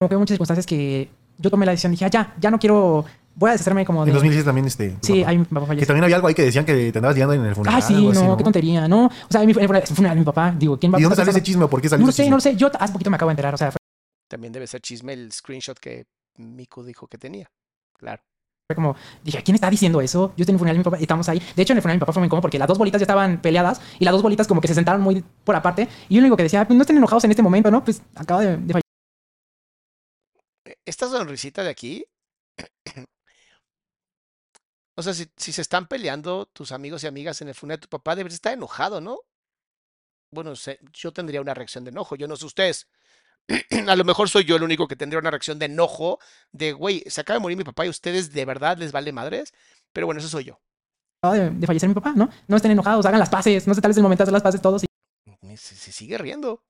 [0.00, 1.92] como que hubo muchas circunstancias que yo tomé la decisión.
[1.92, 3.04] Dije, ah, ya, ya no quiero.
[3.34, 4.10] Voy a deshacerme como de.
[4.10, 4.96] En 2016 también, este...
[5.02, 5.30] Sí, papá.
[5.30, 5.86] ahí mi papá Que falleció.
[5.88, 7.78] también había algo ahí que decían que te andabas liando en el funeral.
[7.78, 9.06] Ah, sí, algo no, así, qué tontería, ¿no?
[9.08, 11.16] O sea, mi funeral, el funeral de mi papá, digo, ¿quién va ¿Y a dónde
[11.16, 12.30] salió ese chisme o por qué salió No ese sé, chisme?
[12.30, 12.56] no lo sé.
[12.56, 13.52] Yo hace poquito me acabo de enterar.
[13.52, 13.78] O sea, fue
[14.26, 16.06] También debe ser chisme el screenshot que
[16.38, 17.50] Miku dijo que tenía.
[17.98, 18.22] Claro.
[18.68, 20.32] Fue como, dije, ¿quién está diciendo eso?
[20.36, 21.40] Yo estoy en el funeral de mi papá y estamos ahí.
[21.54, 23.00] De hecho, en el funeral de mi papá fue muy incómodo porque las dos bolitas
[23.00, 25.88] ya estaban peleadas y las dos bolitas como que se sentaron muy por aparte.
[26.08, 27.84] Y yo lo único que decía, pues no estén enojados en este momento, ¿no?
[27.84, 28.80] Pues acaba de.
[30.64, 32.04] E- Esta sonrisita de aquí.
[34.94, 37.82] O sea, si, si se están peleando tus amigos y amigas en el funeral de
[37.86, 39.20] tu papá, debes estar enojado, ¿no?
[40.30, 40.52] Bueno,
[40.92, 42.88] yo tendría una reacción de enojo, yo no sé ustedes.
[43.88, 46.18] A lo mejor soy yo el único que tendría una reacción de enojo,
[46.52, 49.12] de, güey, se acaba de morir mi papá y a ustedes de verdad les vale
[49.12, 49.52] madres.
[49.92, 50.60] Pero bueno, eso soy yo.
[51.22, 52.28] de, de fallecer mi papá, ¿no?
[52.48, 53.66] No estén enojados, hagan las paces.
[53.66, 54.82] No sé, tal vez el momento de hacer las paces todos.
[54.84, 56.62] Y, se, se sigue riendo.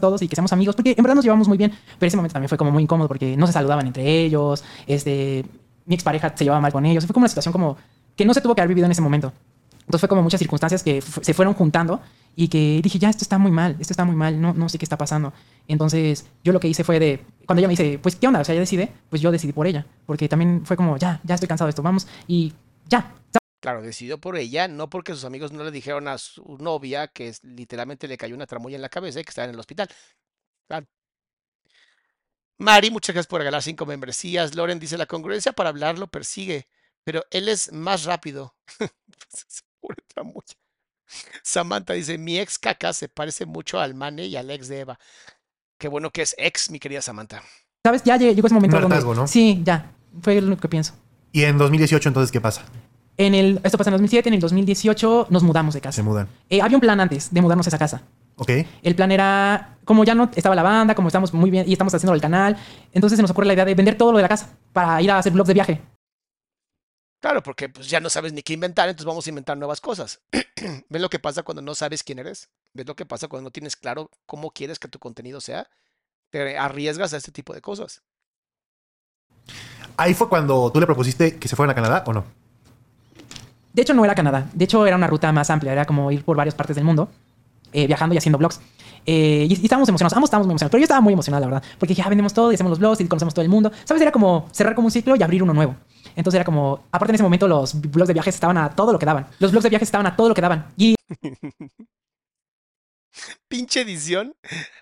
[0.00, 2.34] todos y que seamos amigos, porque en verdad nos llevamos muy bien, pero ese momento
[2.34, 5.44] también fue como muy incómodo porque no se saludaban entre ellos, este,
[5.86, 7.76] mi expareja se llevaba mal con ellos, fue como una situación como
[8.14, 9.32] que no se tuvo que haber vivido en ese momento.
[9.90, 12.00] Entonces fue como muchas circunstancias que se fueron juntando
[12.36, 14.78] y que dije, ya, esto está muy mal, esto está muy mal, no, no sé
[14.78, 15.32] qué está pasando.
[15.66, 18.38] Entonces yo lo que hice fue de, cuando ella me dice, pues, ¿qué onda?
[18.38, 21.34] O sea, ella decide, pues yo decidí por ella, porque también fue como, ya, ya
[21.34, 22.52] estoy cansado de esto, vamos, y
[22.88, 23.14] ya,
[23.60, 27.34] Claro, decidió por ella, no porque sus amigos no le dijeron a su novia que
[27.42, 29.88] literalmente le cayó una tramoya en la cabeza y que estaba en el hospital.
[30.66, 30.86] Claro.
[32.58, 34.54] Mari, muchas gracias por regalar cinco membresías.
[34.54, 36.68] Loren dice, la congruencia para hablar lo persigue,
[37.04, 38.54] pero él es más rápido.
[41.42, 44.98] Samantha dice, mi ex caca se parece mucho al Mane y al ex de Eva.
[45.78, 47.42] Qué bueno que es ex, mi querida Samantha.
[47.84, 48.02] ¿Sabes?
[48.04, 49.00] Ya llegó ese momento donde...
[49.00, 49.26] ¿no?
[49.26, 49.92] Sí, ya.
[50.22, 50.94] Fue lo que pienso.
[51.32, 52.62] ¿Y en 2018 entonces qué pasa?
[53.16, 55.96] En el, esto pasa en 2007, en el 2018 nos mudamos de casa.
[55.96, 56.28] Se mudan.
[56.48, 58.02] Eh, había un plan antes de mudarnos a esa casa.
[58.36, 58.50] Ok.
[58.82, 61.94] El plan era, como ya no estaba la banda, como estamos muy bien y estamos
[61.94, 62.56] haciendo el canal,
[62.92, 65.10] entonces se nos ocurre la idea de vender todo lo de la casa para ir
[65.10, 65.80] a hacer blogs de viaje.
[67.20, 70.20] Claro, porque pues ya no sabes ni qué inventar, entonces vamos a inventar nuevas cosas.
[70.88, 72.48] ¿Ves lo que pasa cuando no sabes quién eres?
[72.72, 75.68] ¿Ves lo que pasa cuando no tienes claro cómo quieres que tu contenido sea?
[76.30, 78.02] Te arriesgas a este tipo de cosas.
[79.98, 82.24] Ahí fue cuando tú le propusiste que se fueran a Canadá o no?
[83.74, 84.48] De hecho, no era Canadá.
[84.54, 85.72] De hecho, era una ruta más amplia.
[85.72, 87.10] Era como ir por varias partes del mundo,
[87.72, 88.60] eh, viajando y haciendo blogs.
[89.06, 90.12] Eh, y, estábamos emocionados.
[90.14, 90.70] Ambos estábamos muy emocionados.
[90.72, 91.68] Pero yo estaba muy emocionado, la verdad.
[91.78, 93.72] Porque ya vendemos todo y hacemos los blogs y conocemos todo el mundo.
[93.84, 94.02] ¿Sabes?
[94.02, 95.76] Era como cerrar como un ciclo y abrir uno nuevo.
[96.16, 96.84] Entonces era como...
[96.90, 99.26] Aparte en ese momento los blogs de viajes estaban a todo lo que daban.
[99.38, 100.72] Los blogs de viajes estaban a todo lo que daban.
[100.76, 100.94] Y...
[103.48, 104.34] Pinche edición.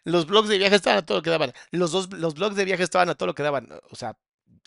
[0.05, 1.53] Los blogs de viajes estaban a todo lo que daban.
[1.70, 3.68] Los, dos, los blogs de viajes estaban a todo lo que daban.
[3.91, 4.16] O sea,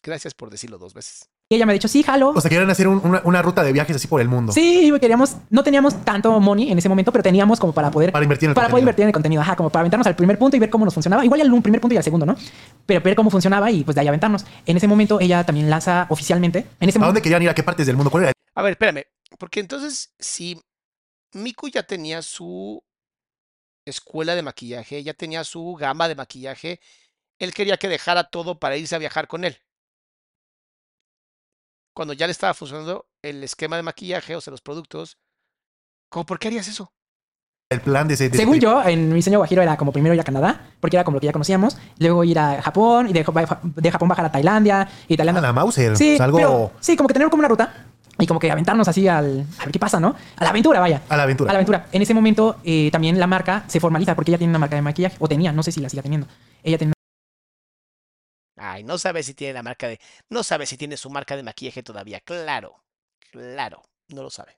[0.01, 1.29] gracias por decirlo dos veces.
[1.51, 2.29] Y ella me ha dicho, sí, jalo.
[2.29, 4.53] O sea, querían hacer una, ruta de viajes así por el mundo.
[4.53, 8.13] Sí, queríamos, no teníamos tanto money en ese momento, pero teníamos como para poder...
[8.13, 10.15] Para invertir en el Para poder invertir en el contenido, ajá, como para aventarnos al
[10.15, 11.25] primer punto y ver cómo nos funcionaba.
[11.25, 12.37] Igual al primer punto y al segundo, ¿no?
[12.85, 14.45] Pero ver cómo funcionaba y pues de ahí aventarnos.
[14.65, 16.67] En ese momento ella también lanza oficialmente.
[16.79, 17.49] En ese ¿A dónde querían ir?
[17.49, 18.11] ¿A qué partes del mundo?
[18.11, 18.33] ¿Cuál era?
[18.55, 19.03] A ver, espérame.
[19.37, 20.57] Porque entonces, si
[21.33, 22.81] Miku ya tenía su
[23.83, 26.79] escuela de maquillaje, ya tenía su gama de maquillaje,
[27.39, 29.59] él quería que dejara todo para irse a viajar con él
[31.93, 35.17] cuando ya le estaba funcionando el esquema de maquillaje, o sea, los productos,
[36.09, 36.93] ¿cómo por qué harías eso?
[37.69, 40.25] El plan de, ese, Según yo, en mi diseño guajiro era como primero ir a
[40.25, 44.09] Canadá, porque era como lo que ya conocíamos, luego ir a Japón y de, Japón
[44.09, 45.39] bajar a Tailandia y Tailandia.
[45.39, 45.95] A la Mauser.
[45.95, 46.73] Sí, algo...
[46.81, 47.85] sí, como que tener como una ruta
[48.19, 50.15] y como que aventarnos así al a ver qué pasa, ¿no?
[50.35, 51.01] A la aventura, vaya.
[51.07, 51.49] A la aventura.
[51.49, 51.87] A la aventura.
[51.93, 54.81] En ese momento eh, también la marca se formaliza porque ella tiene una marca de
[54.81, 56.27] maquillaje o tenía, no sé si la sigue teniendo.
[56.63, 56.93] Ella tenía
[58.63, 59.99] Ay, no sabe si tiene la marca de.
[60.29, 62.19] No sabe si tiene su marca de maquillaje todavía.
[62.19, 62.83] Claro,
[63.31, 64.55] claro, no lo sabe.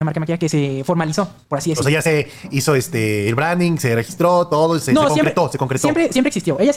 [0.00, 1.88] Una marca de maquillaje que se formalizó, por así decirlo.
[1.88, 5.58] O sea, ya se hizo este el branding, se registró, todo, se, se concretó, se
[5.58, 5.82] concretó.
[5.82, 6.58] Siempre, siempre existió.
[6.58, 6.72] Ella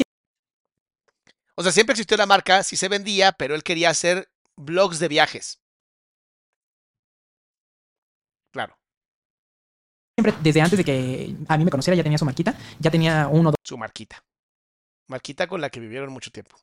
[1.55, 5.07] O sea, siempre existió la marca, sí se vendía, pero él quería hacer blogs de
[5.07, 5.59] viajes.
[8.51, 8.77] Claro.
[10.15, 13.27] Siempre, desde antes de que a mí me conociera, ya tenía su marquita, ya tenía
[13.29, 13.57] uno, dos.
[13.63, 14.23] Su marquita.
[15.07, 16.55] Marquita con la que vivieron mucho tiempo.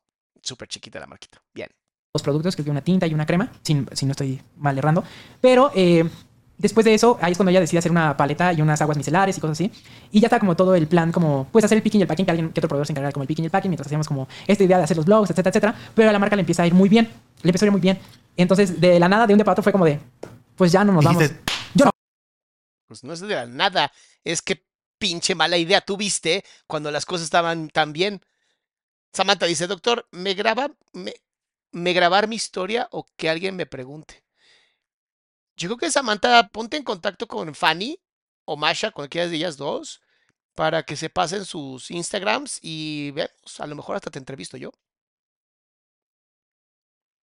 [0.42, 1.42] Súper chiquita la marquita.
[1.54, 1.68] Bien.
[2.12, 5.02] Dos productos, que es una tinta y una crema, si, no estoy mal errando.
[5.40, 6.08] Pero eh,
[6.58, 9.36] después de eso, ahí es cuando ella decide hacer una paleta y unas aguas micelares
[9.36, 9.72] y cosas así.
[10.12, 12.26] Y ya está como todo el plan, como pues hacer el picking y el packing,
[12.26, 14.06] que alguien, que otro proveedor se encargara como el picking y el packing, mientras hacíamos
[14.06, 15.74] como esta idea de hacer los blogs, etcétera, etcétera.
[15.94, 17.10] Pero a la marca le empieza a ir muy bien.
[17.42, 17.98] Le empezó a ir muy bien.
[18.36, 19.98] Entonces, de la nada, de un día para otro, fue como de,
[20.56, 21.30] pues ya no nos vamos.
[21.74, 21.90] Yo no.
[22.86, 23.90] Pues no es de la nada,
[24.22, 24.64] es que
[24.98, 28.22] pinche mala idea tuviste cuando las cosas estaban tan bien.
[29.14, 34.24] Samantha dice, doctor, ¿me graba, me, grabar mi historia o que alguien me pregunte?
[35.56, 38.00] Yo creo que Samantha, ponte en contacto con Fanny
[38.44, 40.02] o Masha, cualquiera de ellas dos,
[40.56, 44.72] para que se pasen sus Instagrams y vemos, a lo mejor hasta te entrevisto yo.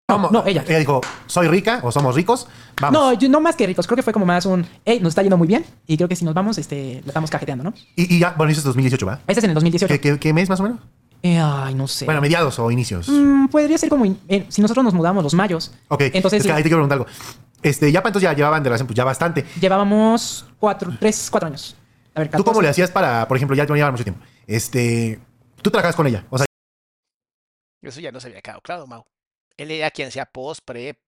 [0.07, 0.63] No, no, ella.
[0.67, 2.47] Ella dijo, soy rica o somos ricos,
[2.81, 3.21] vamos.
[3.21, 3.85] No, no más que ricos.
[3.85, 6.15] Creo que fue como más un, hey, nos está yendo muy bien y creo que
[6.15, 7.73] si nos vamos, este, la estamos cajeteando, ¿no?
[7.95, 9.19] Y, ya, bueno, eso es 2018, ¿va?
[9.27, 10.19] Este es en el 2018.
[10.19, 10.79] qué mes más o menos?
[11.23, 12.05] Eh, ay, no sé.
[12.05, 13.07] Bueno, mediados o inicios.
[13.07, 15.71] Mm, podría ser como eh, si nosotros nos mudamos los mayos.
[15.87, 16.01] Ok.
[16.13, 16.39] Entonces.
[16.39, 17.07] Es que ahí te quiero preguntar algo.
[17.61, 19.45] Este, ya entonces ya llevaban de relación, pues ya bastante.
[19.59, 21.75] Llevábamos cuatro, tres, cuatro años.
[22.15, 24.21] A ver, ¿Tú cómo le hacías para, por ejemplo, ya te llevaba mucho tiempo?
[24.47, 25.19] Este,
[25.61, 26.25] tú trabajas con ella.
[26.29, 26.45] O sea,
[27.81, 29.05] eso ya no se había quedado claro, Mau.
[29.57, 30.99] Él era quien hacía post, pre,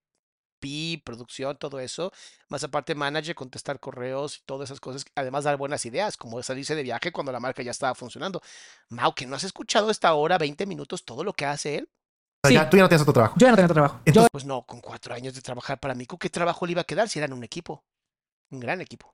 [1.03, 2.11] producción, todo eso,
[2.49, 6.75] más aparte manager, contestar correos y todas esas cosas, además dar buenas ideas, como salirse
[6.75, 8.41] de viaje cuando la marca ya estaba funcionando.
[8.89, 11.89] Mau, que no has escuchado esta hora, 20 minutos, todo lo que hace él.
[12.43, 13.35] tú ya no tienes otro trabajo.
[13.37, 13.99] Yo ya no tengo otro trabajo.
[14.05, 16.85] Entonces, Pues no, con cuatro años de trabajar para mí, ¿qué trabajo le iba a
[16.85, 17.83] quedar si eran un equipo?
[18.51, 19.13] Un gran equipo.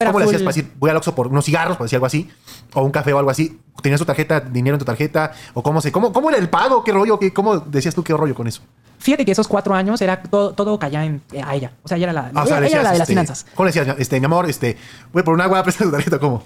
[0.00, 2.06] Era ¿Cómo le hacías para decir, voy al Oxxo por unos cigarros, por decir algo
[2.06, 2.30] así?
[2.72, 3.60] O un café o algo así.
[3.82, 5.32] ¿Tenías tu tarjeta, dinero en tu tarjeta?
[5.54, 6.84] ¿O cómo se, cómo, cómo era el pago?
[6.84, 7.18] ¿Qué rollo?
[7.18, 8.62] ¿Qué, ¿Cómo decías tú qué rollo con eso?
[8.98, 11.72] Fíjate que esos cuatro años era todo, todo caía en, a ella.
[11.82, 13.46] O sea, ella era la, Ah, o sea, ella era la de las este, finanzas.
[13.54, 13.96] ¿Cómo le decías?
[13.98, 14.76] Este, mi amor, este,
[15.12, 16.42] voy por un agua, presta tu tarjeta, ¿cómo?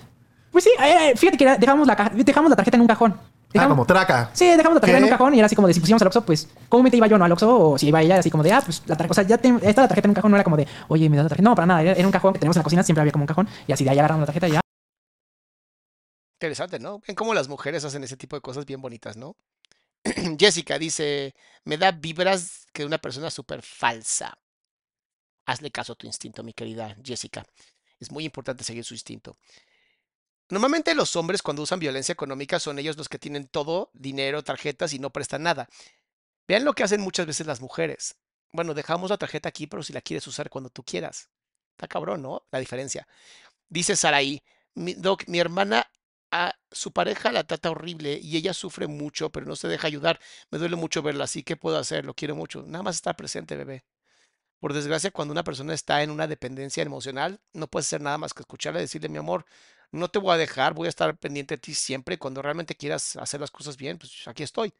[0.50, 3.18] Pues sí, eh, fíjate que era- dejamos la, caja- dejamos la tarjeta en un cajón.
[3.55, 4.30] Ah, como traca.
[4.32, 6.09] Sí, dejamos la tarjeta en un cajón y era así como de si pusiéramos al
[6.09, 8.50] Oxxo, pues comúnmente iba yo no al Oxxo o si iba ella así como de,
[8.53, 10.36] ah, pues la tarjeta, o sea, ya te, esta la tarjeta en un cajón no
[10.38, 11.48] era como de, oye, me das la tarjeta.
[11.50, 13.24] No, para nada, era, era un cajón que tenemos en la cocina, siempre había como
[13.24, 14.61] un cajón y así de ahí agarramos la tarjeta y ya.
[16.40, 17.00] Interesante, ¿no?
[17.07, 19.36] Ven cómo las mujeres hacen ese tipo de cosas bien bonitas, ¿no?
[20.38, 21.34] Jessica dice,
[21.64, 24.36] me da vibras que una persona súper falsa.
[25.46, 27.44] Hazle caso a tu instinto, mi querida Jessica.
[27.98, 29.36] Es muy importante seguir su instinto.
[30.48, 34.92] Normalmente los hombres cuando usan violencia económica son ellos los que tienen todo, dinero, tarjetas
[34.92, 35.68] y no prestan nada.
[36.46, 38.16] Vean lo que hacen muchas veces las mujeres.
[38.53, 41.30] Bueno, dejamos la tarjeta aquí, pero si la quieres usar cuando tú quieras.
[41.70, 42.44] Está cabrón, ¿no?
[42.50, 43.09] La diferencia.
[43.68, 44.42] Dice Saraí,
[44.74, 45.90] mi, Doc, mi hermana
[46.33, 50.20] a su pareja la trata horrible y ella sufre mucho, pero no se deja ayudar.
[50.51, 51.43] Me duele mucho verla así.
[51.45, 52.05] ¿Qué puedo hacer?
[52.05, 52.62] Lo quiero mucho.
[52.66, 53.85] Nada más estar presente, bebé.
[54.61, 58.35] Por desgracia, cuando una persona está en una dependencia emocional, no puedes hacer nada más
[58.35, 59.45] que escucharle decirle, mi amor,
[59.93, 62.18] no te voy a dejar, voy a estar pendiente de ti siempre.
[62.18, 64.74] Cuando realmente quieras hacer las cosas bien, pues aquí estoy.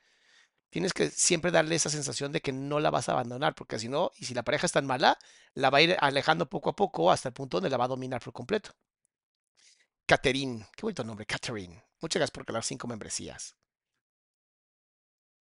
[0.71, 3.89] Tienes que siempre darle esa sensación de que no la vas a abandonar, porque si
[3.89, 5.19] no, y si la pareja es tan mala,
[5.55, 7.89] la va a ir alejando poco a poco hasta el punto donde la va a
[7.89, 8.73] dominar por completo.
[10.07, 11.75] Catherine, qué bonito nombre, Catherine.
[12.01, 13.55] Muchas gracias por regalar cinco membresías.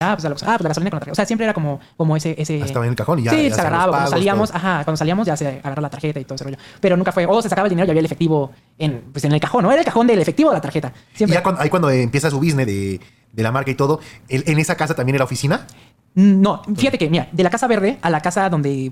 [0.04, 1.12] Ah, pues, ah, pues la gasolina con la tarjeta.
[1.12, 2.60] O sea, siempre era como, como ese, ese...
[2.62, 3.32] Ah, Estaba en el cajón y ya.
[3.32, 3.92] sí, ya se agarraba.
[3.92, 4.58] Cuando salíamos, todo.
[4.58, 6.58] ajá, cuando salíamos ya se agarraba la tarjeta y todo ese rollo.
[6.80, 9.32] Pero nunca fue, o se sacaba el dinero y había el efectivo en, pues, en
[9.34, 9.72] el cajón, ¿no?
[9.72, 10.92] Era el cajón del efectivo de la tarjeta.
[11.14, 11.36] Y Siempre.
[11.36, 13.00] ya cuando, ahí cuando empieza su business de,
[13.32, 15.68] de la marca y todo, ¿el- ¿en esa casa también era oficina?
[16.16, 18.92] No, fíjate que, mira, de la casa verde a la casa donde,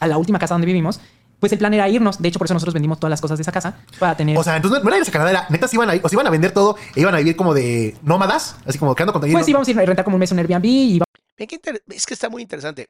[0.00, 1.00] a la última casa donde vivimos,
[1.40, 2.20] pues el plan era irnos.
[2.20, 4.36] De hecho, por eso nosotros vendimos todas las cosas de esa casa para tener.
[4.36, 6.14] O sea, entonces no era irse a Canadá, era, neta, se iban, a, o se
[6.14, 9.30] iban a vender todo e iban a vivir como de nómadas, así como quedando con
[9.30, 11.00] pues íbamos a ir a rentar como un mes un Airbnb y
[11.38, 12.88] es que está muy interesante.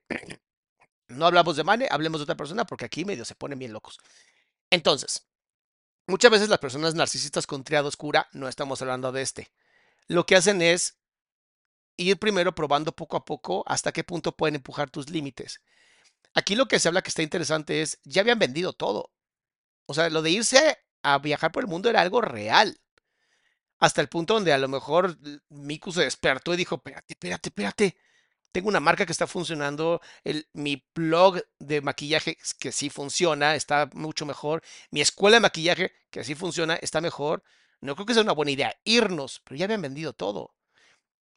[1.08, 3.98] No hablamos de Mane, hablemos de otra persona porque aquí medio se ponen bien locos.
[4.70, 5.26] Entonces,
[6.06, 9.50] muchas veces las personas narcisistas con triada oscura, no estamos hablando de este.
[10.08, 10.98] Lo que hacen es
[11.96, 15.60] ir primero probando poco a poco hasta qué punto pueden empujar tus límites.
[16.36, 19.10] Aquí lo que se habla que está interesante es, ya habían vendido todo.
[19.86, 22.78] O sea, lo de irse a viajar por el mundo era algo real.
[23.78, 25.16] Hasta el punto donde a lo mejor
[25.48, 27.96] Miku se despertó y dijo, espérate, espérate, espérate.
[28.52, 33.88] Tengo una marca que está funcionando, el, mi blog de maquillaje que sí funciona, está
[33.94, 37.42] mucho mejor, mi escuela de maquillaje que sí funciona, está mejor.
[37.80, 40.54] No creo que sea una buena idea irnos, pero ya habían vendido todo.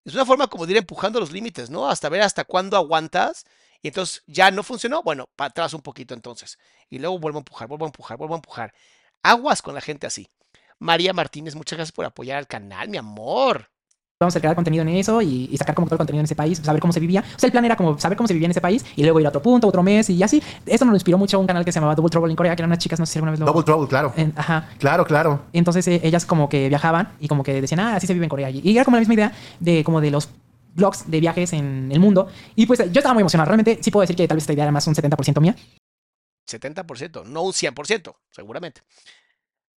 [0.03, 1.89] Es una forma como de ir empujando los límites, ¿no?
[1.89, 3.45] Hasta ver hasta cuándo aguantas.
[3.81, 5.01] Y entonces ya no funcionó.
[5.03, 6.57] Bueno, para atrás un poquito entonces.
[6.89, 8.73] Y luego vuelvo a empujar, vuelvo a empujar, vuelvo a empujar.
[9.23, 10.27] Aguas con la gente así.
[10.79, 13.69] María Martínez, muchas gracias por apoyar al canal, mi amor.
[14.21, 16.35] vamos a crear contenido en eso y, y sacar como todo el contenido en ese
[16.35, 17.21] país, saber cómo se vivía.
[17.35, 19.19] O sea, el plan era como saber cómo se vivía en ese país y luego
[19.19, 20.41] ir a otro punto, otro mes y así.
[20.65, 22.61] Esto nos inspiró mucho a un canal que se llamaba Double Trouble en Corea, que
[22.61, 23.45] eran unas chicas, no sé si alguna vez lo...
[23.45, 24.13] Double Trouble, claro.
[24.15, 24.69] en- ajá.
[24.77, 25.41] Claro, claro.
[25.53, 28.29] Entonces eh, ellas como que viajaban y como que decían, ah, así se vive en
[28.29, 28.49] Corea.
[28.49, 30.29] Y era como la misma idea de como de los
[30.73, 32.27] blogs de viajes en el mundo.
[32.55, 33.47] Y pues yo estaba muy emocionado.
[33.47, 35.55] Realmente sí puedo decir que tal vez esta idea era más un 70% mía.
[36.47, 38.81] 70%, no un 100%, seguramente.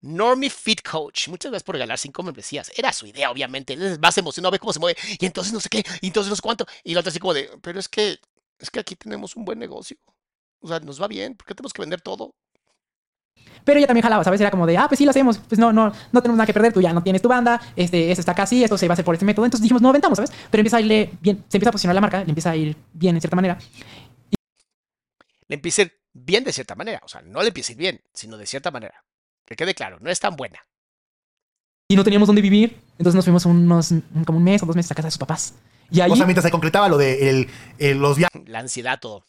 [0.02, 2.72] Normie Fit Coach, muchas gracias por regalar cinco membresías.
[2.76, 3.74] Era su idea, obviamente.
[3.74, 5.00] Él es más emocionado, ve cómo se mueve.
[5.20, 6.66] Y entonces no sé qué, y entonces no sé cuánto.
[6.84, 8.18] Y la otra así como de, pero es que,
[8.58, 9.98] es que aquí tenemos un buen negocio.
[10.60, 12.36] O sea, nos va bien, ¿por qué tenemos que vender todo?
[13.64, 14.42] Pero ella también jalaba, ¿sabes?
[14.42, 15.38] Era como de, ah, pues sí, lo hacemos.
[15.38, 16.74] Pues no, no, no tenemos nada que perder.
[16.74, 17.62] Tú ya no tienes tu banda.
[17.76, 19.46] Este, esto está casi, esto se va a hacer por este método.
[19.46, 20.32] Entonces dijimos, no, aventamos, ¿sabes?
[20.50, 22.76] Pero empieza a irle bien, se empieza a posicionar la marca, le empieza a ir
[22.94, 23.58] bien en cierta manera.
[25.48, 27.02] Le empieza a ir bien de cierta manera.
[27.04, 29.04] O sea, no le empieza a ir bien, sino de cierta manera.
[29.46, 30.60] Que quede claro, no es tan buena.
[31.88, 32.80] Y no teníamos dónde vivir.
[32.98, 35.20] Entonces nos fuimos unos, un- como un mes o dos meses a casa de sus
[35.20, 35.56] papás.
[35.90, 39.26] Y ahí, O sea, mientras se concretaba lo de el- el- los La ansiedad, todo.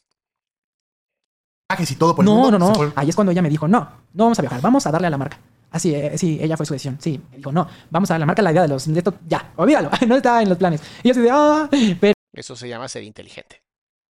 [1.73, 2.75] Viajes y todo por el no, mundo, no, no.
[2.75, 3.81] fue- Ahí es cuando ella me dijo, no,
[4.13, 5.39] no vamos a viajar, vamos a darle a la marca.
[5.71, 6.99] Así, eh, sí, ella fue su decisión.
[7.01, 8.99] Sí, me dijo, no, vamos a darle a la marca la idea de los, de
[8.99, 10.83] esto, ya, olvídalo, no estaba en los planes.
[11.03, 11.69] Y yo así de, ah,
[12.01, 13.63] pero Eso se llama ser inteligente.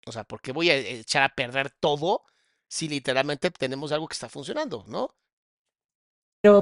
[0.06, 2.22] O sea, ¿por qué voy a echar a perder todo
[2.68, 5.14] si literalmente tenemos algo que está funcionando, no?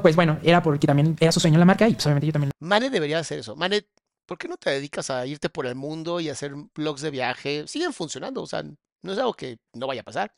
[0.00, 2.52] pues bueno, era porque también era su sueño la marca y pues obviamente yo también
[2.60, 3.56] Mane debería hacer eso.
[3.56, 3.84] Mane,
[4.26, 7.66] ¿por qué no te dedicas a irte por el mundo y hacer blogs de viaje?
[7.66, 10.32] Siguen funcionando, o sea, no es algo que no vaya a pasar.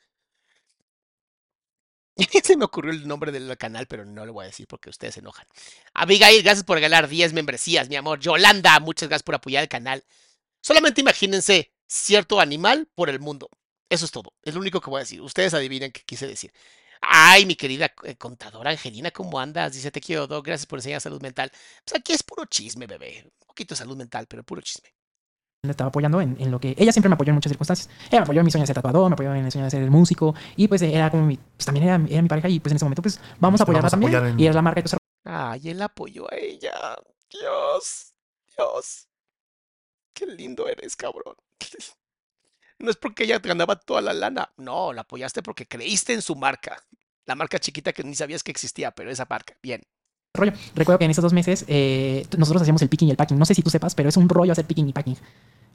[2.44, 5.14] Se me ocurrió el nombre del canal, pero no lo voy a decir porque ustedes
[5.14, 5.46] se enojan.
[5.94, 8.20] Abigail, gracias por regalar 10 membresías, mi amor.
[8.20, 10.04] Yolanda, muchas gracias por apoyar el canal.
[10.60, 13.48] Solamente imagínense cierto animal por el mundo.
[13.88, 14.32] Eso es todo.
[14.42, 15.20] Es lo único que voy a decir.
[15.20, 16.52] Ustedes adivinen qué quise decir.
[17.00, 19.72] Ay, mi querida eh, contadora Angelina, ¿cómo andas?
[19.74, 21.50] Dice, te quiero, Doc, gracias por enseñar salud mental.
[21.84, 23.24] Pues aquí es puro chisme, bebé.
[23.24, 24.93] Un poquito de salud mental, pero puro chisme.
[25.64, 26.74] Le estaba apoyando en, en lo que...
[26.78, 27.88] Ella siempre me apoyó en muchas circunstancias.
[28.10, 29.70] Ella me apoyó en mi sueño de ser tatuador, me apoyó en mi sueño de
[29.70, 30.34] ser músico.
[30.56, 31.36] Y pues era como mi...
[31.36, 33.88] Pues también era, era mi pareja y pues en ese momento pues vamos a apoyarla
[33.90, 34.32] Vamos a también.
[34.34, 36.72] en- Y era la marca de Ay, él apoyó a ella.
[37.30, 38.14] Dios,
[38.56, 39.08] Dios.
[40.12, 41.34] Qué lindo eres, cabrón.
[42.78, 44.52] No es porque ella te ganaba toda la lana.
[44.56, 46.82] No, la apoyaste porque creíste en su marca.
[47.24, 49.56] La marca chiquita que ni sabías que existía, pero esa marca.
[49.62, 49.80] Bien.
[50.34, 50.52] Rollo.
[50.74, 53.38] Recuerdo que en esos dos meses eh, nosotros hacíamos el picking y el packing.
[53.38, 55.16] No sé si tú sepas, pero es un rollo hacer picking y packing.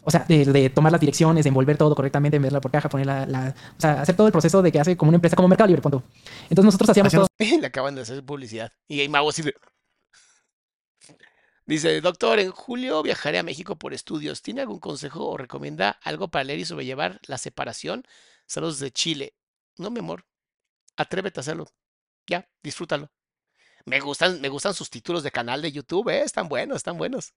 [0.04, 3.06] O sea, de, de tomar las direcciones, de envolver todo correctamente, enviarla por caja, poner
[3.06, 5.48] la, la- O sea, hacer todo el proceso de que hace como una empresa como
[5.48, 6.04] Mercado Libre, punto.
[6.44, 7.28] Entonces nosotros hacíamos todo.
[7.40, 8.72] Le acaban de hacer publicidad.
[8.88, 9.56] Y hay así de-
[11.66, 14.42] Dice, doctor, en julio viajaré a México por estudios.
[14.42, 18.04] ¿Tiene algún consejo o recomienda algo para leer y sobrellevar la separación?
[18.48, 19.36] Saludos de Chile.
[19.78, 20.26] No, mi amor.
[20.98, 21.68] Atrévete a hacerlo.
[22.28, 23.12] Ya, disfrútalo.
[23.86, 26.22] Me gustan, me gustan sus títulos de canal de YouTube, ¿eh?
[26.24, 27.34] Están buenos, están buenos.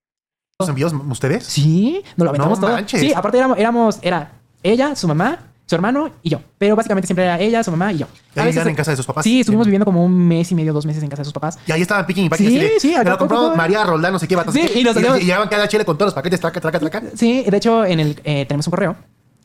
[0.59, 1.45] ¿Los envíos ustedes?
[1.45, 2.77] Sí, nos lo aventamos No todo.
[2.77, 3.01] manches.
[3.01, 4.33] Sí, aparte éramos, éramos, era
[4.63, 6.41] ella, su mamá, su hermano y yo.
[6.59, 8.07] Pero básicamente siempre era ella, su mamá y yo.
[8.35, 9.25] ¿Ya vivían en casa de sus papás?
[9.25, 9.71] Sí, estuvimos Bien.
[9.73, 11.59] viviendo como un mes y medio, dos meses en casa de sus papás.
[11.67, 12.49] Y ahí estaban picking y packing.
[12.49, 13.57] Sí, así de, sí, Me acá lo compró.
[13.57, 16.09] María Roldán, no sé qué, sé Sí, y nos y llegaban cada chile con todos
[16.09, 17.03] los paquetes, traca, traca, traca.
[17.15, 18.97] Sí, de hecho, en el eh, tenemos un correo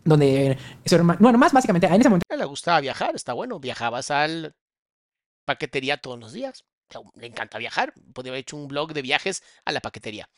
[0.03, 3.59] donde su hermano, bueno, más básicamente, en ese momento le gustaba viajar, está bueno.
[3.59, 4.53] Viajabas al
[5.45, 6.63] paquetería todos los días.
[7.15, 7.93] Le encanta viajar.
[8.13, 10.29] Podría haber hecho un blog de viajes a la paquetería.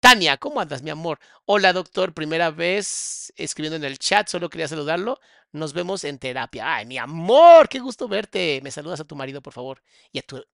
[0.00, 1.18] Tania, ¿cómo andas, mi amor?
[1.46, 2.14] Hola, doctor.
[2.14, 4.28] Primera vez escribiendo en el chat.
[4.28, 5.18] Solo quería saludarlo.
[5.52, 6.76] Nos vemos en terapia.
[6.76, 8.60] Ay, mi amor, qué gusto verte.
[8.62, 9.82] Me saludas a tu marido, por favor.
[10.12, 10.44] Y a tu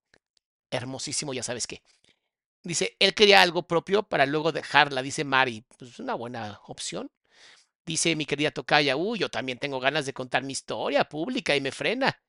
[0.71, 1.83] hermosísimo, ya sabes qué.
[2.65, 5.65] Dice, él quería algo propio para luego dejarla, dice Mari.
[5.79, 7.11] Pues una buena opción.
[7.85, 11.61] Dice mi querida Tocaya, uy, yo también tengo ganas de contar mi historia pública y
[11.61, 12.23] me frena.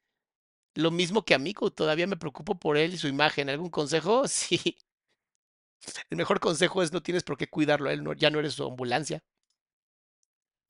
[0.76, 3.49] Lo mismo que amigo, todavía me preocupo por él y su imagen.
[3.49, 4.24] ¿Algún consejo?
[4.34, 4.78] Sí.
[6.09, 8.63] El mejor consejo es no tienes por qué cuidarlo, él no, ya no eres su
[8.63, 9.21] ambulancia.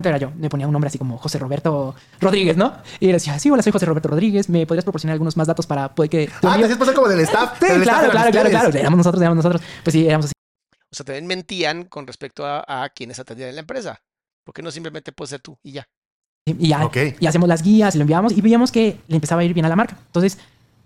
[0.03, 2.81] era yo, me ponía un nombre así como José Roberto Rodríguez, ¿no?
[2.99, 5.67] Y le decía, sí, hola, soy José Roberto Rodríguez, ¿me podrías proporcionar algunos más datos
[5.67, 6.29] para poder que...
[6.41, 7.53] Ah, amigo-" te hacías pasar como del staff.
[7.53, 9.61] Sí, pero el staff claro, claro, claro, claro, éramos nosotros, éramos nosotros.
[9.83, 10.33] Pues sí, éramos así.
[10.91, 14.01] O sea, también mentían con respecto a, a quienes atendían en la empresa.
[14.43, 15.87] Porque no simplemente puedes ser tú y ya.
[16.45, 16.97] Y ya, Ok.
[17.19, 19.65] y hacemos las guías y lo enviábamos y veíamos que le empezaba a ir bien
[19.65, 19.97] a la marca.
[20.07, 20.37] Entonces,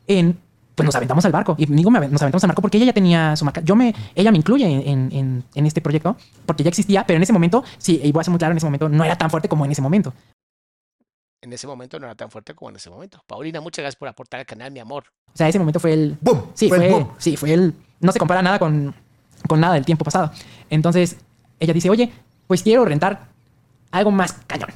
[0.06, 0.38] en,
[0.76, 1.56] pues nos aventamos al barco.
[1.58, 3.62] Y digo, nos aventamos al barco porque ella ya tenía su marca.
[3.62, 7.18] Yo me, ella me incluye en, en- en- en este proyecto porque ya existía, pero
[7.18, 9.18] en ese momento, sí, y voy a ser muy claro, en ese momento no era
[9.18, 10.14] tan fuerte como en ese momento.
[11.42, 13.24] En ese momento no era tan fuerte como en ese momento.
[13.26, 15.06] Paulina, muchas gracias por aportar al canal, mi amor.
[15.34, 16.18] O sea, ese momento fue el...
[16.22, 16.42] ¡Bum!
[16.54, 17.10] Sí, Fue el boom.
[17.18, 17.74] sí, fue el...
[18.00, 18.94] No se compara nada con,
[19.48, 20.32] con nada del tiempo pasado.
[20.70, 21.18] Entonces,
[21.60, 22.12] ella dice, oye,
[22.48, 23.30] pues quiero rentar
[23.92, 24.70] algo más cañón.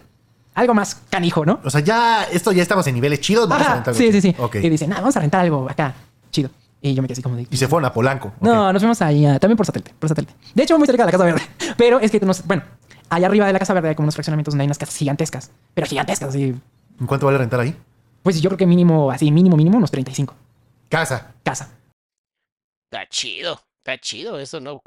[0.53, 1.59] Algo más canijo, ¿no?
[1.63, 3.47] O sea, ya, esto ya estamos en niveles chidos.
[3.47, 4.33] Vamos a rentar sí, algo sí, sí.
[4.33, 4.45] chido.
[4.45, 4.55] Ok.
[4.55, 5.93] Y dice, nada, vamos a rentar algo acá,
[6.29, 6.49] chido.
[6.81, 7.47] Y yo me quedé así como de...
[7.49, 8.33] Y se fueron a Polanco.
[8.41, 10.33] No, nos fuimos ahí, ah, también por satélite, por satélite.
[10.55, 11.41] De hecho, muy cerca de la Casa Verde.
[11.77, 12.63] Pero es que, nos, bueno,
[13.09, 15.51] allá arriba de la Casa Verde hay como unos fraccionamientos donde hay unas casas gigantescas.
[15.75, 16.55] Pero gigantescas, así.
[16.99, 17.75] ¿En cuánto vale rentar ahí?
[18.23, 20.33] Pues yo creo que mínimo, así, mínimo, mínimo, unos 35.
[20.89, 21.33] Casa.
[21.43, 21.69] Casa.
[22.91, 24.81] Está chido, está chido eso, ¿no?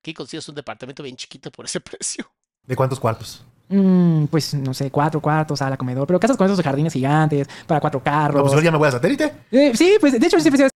[0.00, 2.30] Aquí consigues un departamento bien chiquito por ese precio.
[2.66, 3.44] ¿De cuántos cuartos?
[3.68, 7.80] Mm, pues no sé, cuatro cuartos, sala, comedor, pero casas con esos jardines gigantes, para
[7.80, 8.42] cuatro No, carros.
[8.42, 9.32] pues ahora ya me voy a satélite.
[9.50, 10.70] Eh, sí, pues de hecho siempre se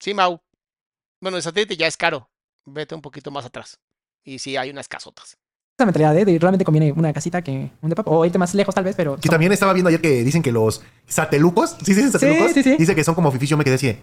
[0.00, 0.40] Sí, Mau.
[1.20, 2.28] Bueno, el satélite ya es caro.
[2.64, 3.78] Vete un poquito más atrás.
[4.24, 5.36] Y sí, hay unas casotas.
[5.78, 8.84] esa mentalidad de realmente conviene una casita que un depa, o irte más lejos tal
[8.84, 12.52] vez, pero Que también estaba viendo ayer que dicen que los satelucos, ¿sí dicen satelucos?
[12.52, 12.76] sí, sí.
[12.76, 13.98] Dice que son como fifís, yo me quedé así.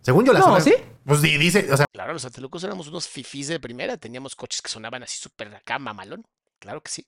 [0.00, 0.74] Según yo, las No, zonas- ¿sí?
[1.04, 3.96] Pues sí, dice, o sea, Claro, los satelucos éramos unos fifís de primera.
[3.96, 6.24] Teníamos coches que sonaban así súper acá, mamalón.
[6.58, 7.06] Claro que sí.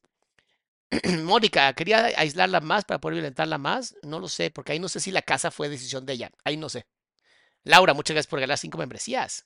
[1.25, 3.95] Mónica, quería aislarla más para poder violentarla más.
[4.03, 6.31] No lo sé, porque ahí no sé si la casa fue decisión de ella.
[6.45, 6.87] Ahí no sé.
[7.65, 9.45] Laura, muchas gracias por regalar cinco membresías.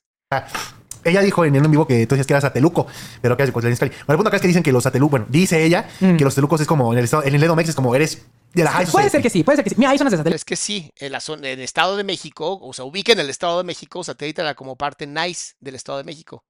[1.03, 2.87] ella dijo en el en vivo que tú decías que era sateluco,
[3.21, 5.63] pero que es Bueno, el punto acá es que dicen que los satelucos, bueno, dice
[5.63, 6.17] ella Mm.
[6.17, 8.63] que los satelucos es como en el estado, en el Edomex es como eres de
[8.63, 9.75] la high Puede ser que sí, puede ser que sí.
[9.77, 10.37] Mira, hay zonas de satélite.
[10.37, 13.19] Es que sí, en la zona, en el Estado de México, o sea, ubica en
[13.19, 16.45] el Estado de México, satélite era como parte nice del Estado de México.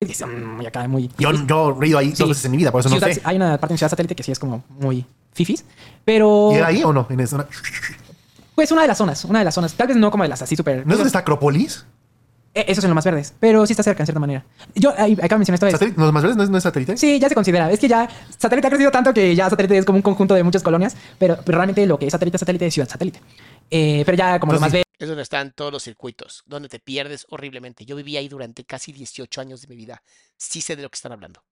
[0.00, 1.10] Mm, Muy acá, muy.
[1.18, 2.16] Yo, yo he ido ahí Sí.
[2.20, 3.20] dos veces en mi vida, por eso no sé.
[3.22, 5.62] Hay una parte en Ciudad Satélite que sí es como muy fifis,
[6.06, 7.06] pero ¿Y era ahí o no?
[7.10, 7.46] En esa-
[8.54, 10.40] pues una de las zonas, una de las zonas, tal vez no como de las
[10.40, 10.86] así súper.
[10.86, 11.84] ¿No es donde está Acrópolis?
[12.54, 14.42] Eh, Esos son los más verdes, pero sí está cerca en cierta manera.
[14.74, 16.00] Yo ahí, acá mencioné esto de ¿Satélite?
[16.00, 16.96] ¿Los más verdes no es, no es satélite?
[16.96, 17.70] Sí, ya se considera.
[17.70, 20.42] Es que ya satélite ha crecido tanto que ya satélite es como un conjunto de
[20.42, 23.20] muchas colonias, pero, pero realmente lo que es satélite es satélite de ciudad satélite.
[23.70, 26.68] Eh, pero ya como lo más Entonces, ve Es donde están todos los circuitos, donde
[26.68, 27.86] te pierdes horriblemente.
[27.86, 30.02] Yo viví ahí durante casi 18 años de mi vida.
[30.36, 31.42] Sí sé de lo que están hablando.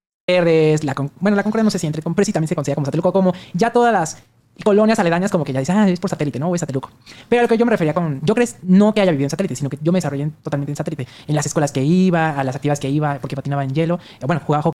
[0.84, 2.84] la con- bueno, la Concordia no sé si entre con, sí también se considera como
[2.84, 4.22] satélite, como ya todas las
[4.62, 6.51] colonias aledañas como que ya dicen, ah, es por satélite, ¿no?
[6.51, 6.90] O es sateluco.
[7.30, 9.30] Pero a lo que yo me refería con, yo crees, no que haya vivido en
[9.30, 11.07] satélite, sino que yo me desarrollé totalmente en satélite.
[11.26, 13.99] En las escuelas que iba, a las actividades que iba, porque patinaba en hielo.
[14.20, 14.78] Eh, bueno, jugaba hockey.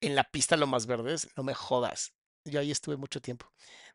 [0.00, 2.12] En la pista lo más verdes, no me jodas.
[2.44, 3.46] Yo ahí estuve mucho tiempo.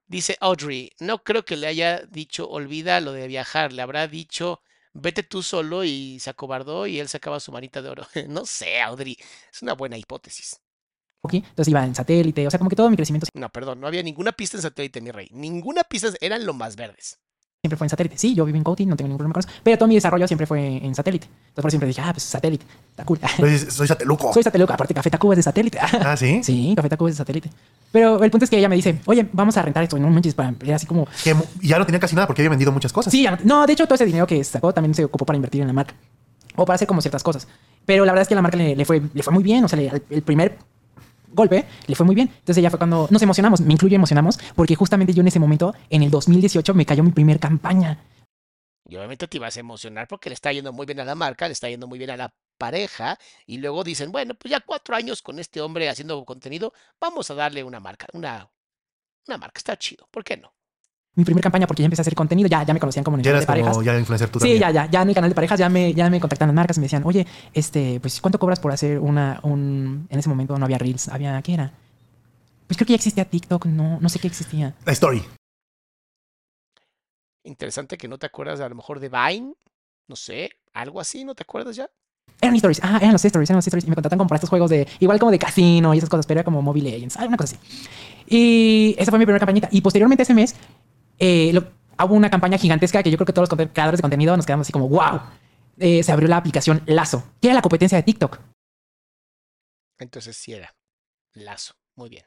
[0.10, 4.62] Dice Audrey, no creo que le haya dicho olvida lo de viajar, le habrá dicho
[4.93, 8.07] vete tú solo y se acobardó y él sacaba su manita de oro.
[8.28, 9.18] no sé, Audrey,
[9.51, 10.60] es una buena hipótesis.
[11.22, 14.01] Entonces iba en satélite, o sea, como que todo mi crecimiento No, perdón, no había
[14.01, 15.28] ninguna pista en satélite, mi rey.
[15.32, 17.20] Ninguna pista, eran lo más verdes.
[17.62, 18.18] Siempre fue en satélite.
[18.18, 19.49] Sí, yo viví en Couty, no tengo ningún problema con eso.
[19.64, 21.26] Pero todo mi desarrollo siempre fue en satélite.
[21.28, 23.20] Entonces por eso siempre dije, ah, pues satélite, está cool.
[23.38, 24.34] Pues, soy sateluco.
[24.34, 25.78] Soy sateluco, aparte Café Tacuba es de satélite.
[25.99, 26.41] Ah, ¿sí?
[26.41, 27.49] Sí, Café Tacuba es de satélite.
[27.91, 30.34] Pero el punto es que ella me dice, oye, vamos a rentar esto, no manches,
[30.36, 31.05] para era así como...
[31.24, 33.12] Que ya no tenía casi nada porque había vendido muchas cosas.
[33.12, 35.36] Sí, ya no- no, de hecho todo ese dinero que sacó también se ocupó para
[35.36, 35.93] invertir en la marca.
[36.55, 37.47] O para hacer como ciertas cosas.
[37.86, 39.66] Pero la verdad es que a la marca le, le fue, le fue muy bien.
[39.66, 40.57] O sea, le- el primer
[41.32, 42.30] golpe le fue muy bien.
[42.39, 45.73] Entonces ya fue cuando nos emocionamos, me incluyo emocionamos, porque justamente yo en ese momento,
[45.89, 48.03] en el 2018, me cayó mi primer campaña.
[48.88, 51.47] Y obviamente te ibas a emocionar porque le está yendo muy bien a la marca,
[51.47, 53.19] le está yendo muy bien a la pareja.
[53.45, 57.36] Y luego dicen, bueno, pues ya cuatro años con este hombre haciendo contenido, vamos a
[57.36, 58.49] darle una marca, una,
[59.27, 60.53] una marca, está chido, ¿por qué no?
[61.20, 63.20] Mi primer campaña porque ya empecé a hacer contenido, ya, ya me conocían como en
[63.20, 63.72] el Ya canal de parejas.
[63.74, 64.61] como ya influencer tú Sí, también.
[64.61, 66.78] ya, ya, ya en el canal de parejas ya me, ya me contactan las marcas
[66.78, 70.57] y me decían, oye, este, pues ¿cuánto cobras por hacer una, un, en ese momento
[70.57, 71.74] no había Reels, había, ¿qué era?
[72.67, 74.74] Pues creo que ya existía TikTok, no, no sé qué existía.
[74.86, 75.22] La story.
[77.43, 79.53] Interesante que no te acuerdas a lo mejor de Vine,
[80.07, 81.89] no sé, algo así, ¿no te acuerdas ya?
[82.41, 83.86] Eran stories, ah, eran los stories, eran los stories.
[83.86, 86.26] Y me contratan como para estos juegos de, igual como de casino y esas cosas,
[86.26, 87.67] pero era como Mobile Legends, alguna cosa así.
[88.28, 89.67] Y esa fue mi primera campañita.
[89.72, 90.55] Y posteriormente ese mes,
[91.20, 91.67] eh, lo-
[92.05, 94.65] hubo una campaña gigantesca que yo creo que todos los creadores de contenido nos quedamos
[94.65, 95.20] así como, wow.
[95.78, 98.38] Eh, se abrió la aplicación Lazo, que era la competencia de TikTok.
[99.97, 100.74] Entonces sí era.
[101.34, 102.24] Lazo, muy bien.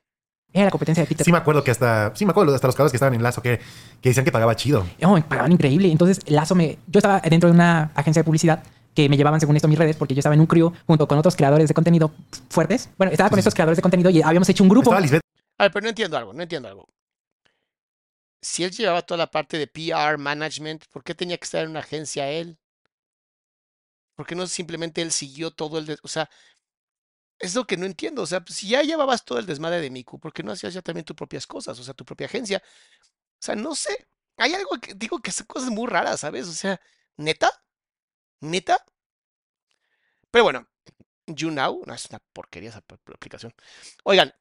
[0.55, 1.24] Era la competencia de TikTok.
[1.24, 2.12] Sí me acuerdo que hasta...
[2.14, 3.59] Sí me acuerdo hasta los cabros que estaban en Lazo que,
[4.01, 4.86] que decían que pagaba chido.
[5.03, 5.90] Oh, me pagaban increíble.
[5.90, 6.78] Entonces, Lazo me.
[6.86, 8.62] Yo estaba dentro de una agencia de publicidad
[8.95, 11.16] que me llevaban, según esto, mis redes, porque yo estaba en un crew junto con
[11.18, 12.11] otros creadores de contenido
[12.51, 12.90] fuertes.
[12.99, 13.49] Bueno, estaba con Sí, sí.
[13.49, 14.90] estos creadores de contenido y habíamos hecho un grupo.
[14.90, 15.22] Estaba Lisbeth.
[15.59, 16.86] A ver, pero no entiendo algo, no entiendo algo.
[18.43, 21.70] Si él llevaba toda la parte de PR, management, ¿por qué tenía que estar en
[21.70, 22.59] una agencia él?
[24.14, 25.99] ¿Por qué no simplemente él siguió todo el...
[26.03, 26.28] O sea,
[27.38, 28.22] es lo que no entiendo.
[28.22, 30.74] O sea, pues, si ya llevabas todo el desmadre de Miku, ¿por qué no hacías
[30.74, 31.78] ya también tus propias cosas?
[31.78, 32.62] O sea, tu propia agencia.
[33.40, 34.07] O sea, no sé.
[34.38, 36.49] Hay algo que digo que son cosas muy raras, ¿sabes?
[36.49, 36.80] O sea,
[37.16, 37.51] ¿neta?
[38.40, 38.84] ¿Neta?
[40.30, 40.66] Pero bueno,
[41.26, 42.82] YouNow, no es una porquería esa
[43.14, 43.55] aplicación.
[44.05, 44.32] Oigan,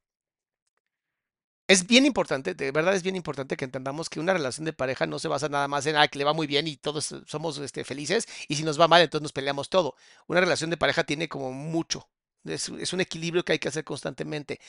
[1.72, 5.06] es bien importante, de verdad es bien importante que entendamos que una relación de pareja
[5.06, 7.22] no se basa nada más en ah, que le va muy bien y todos eh,
[7.26, 9.96] somos este, felices y si nos va mal entonces nos peleamos todo.
[10.28, 12.10] Una relación de pareja tiene como mucho,
[12.44, 14.60] es, un equilibrio que hay que hacer constantemente.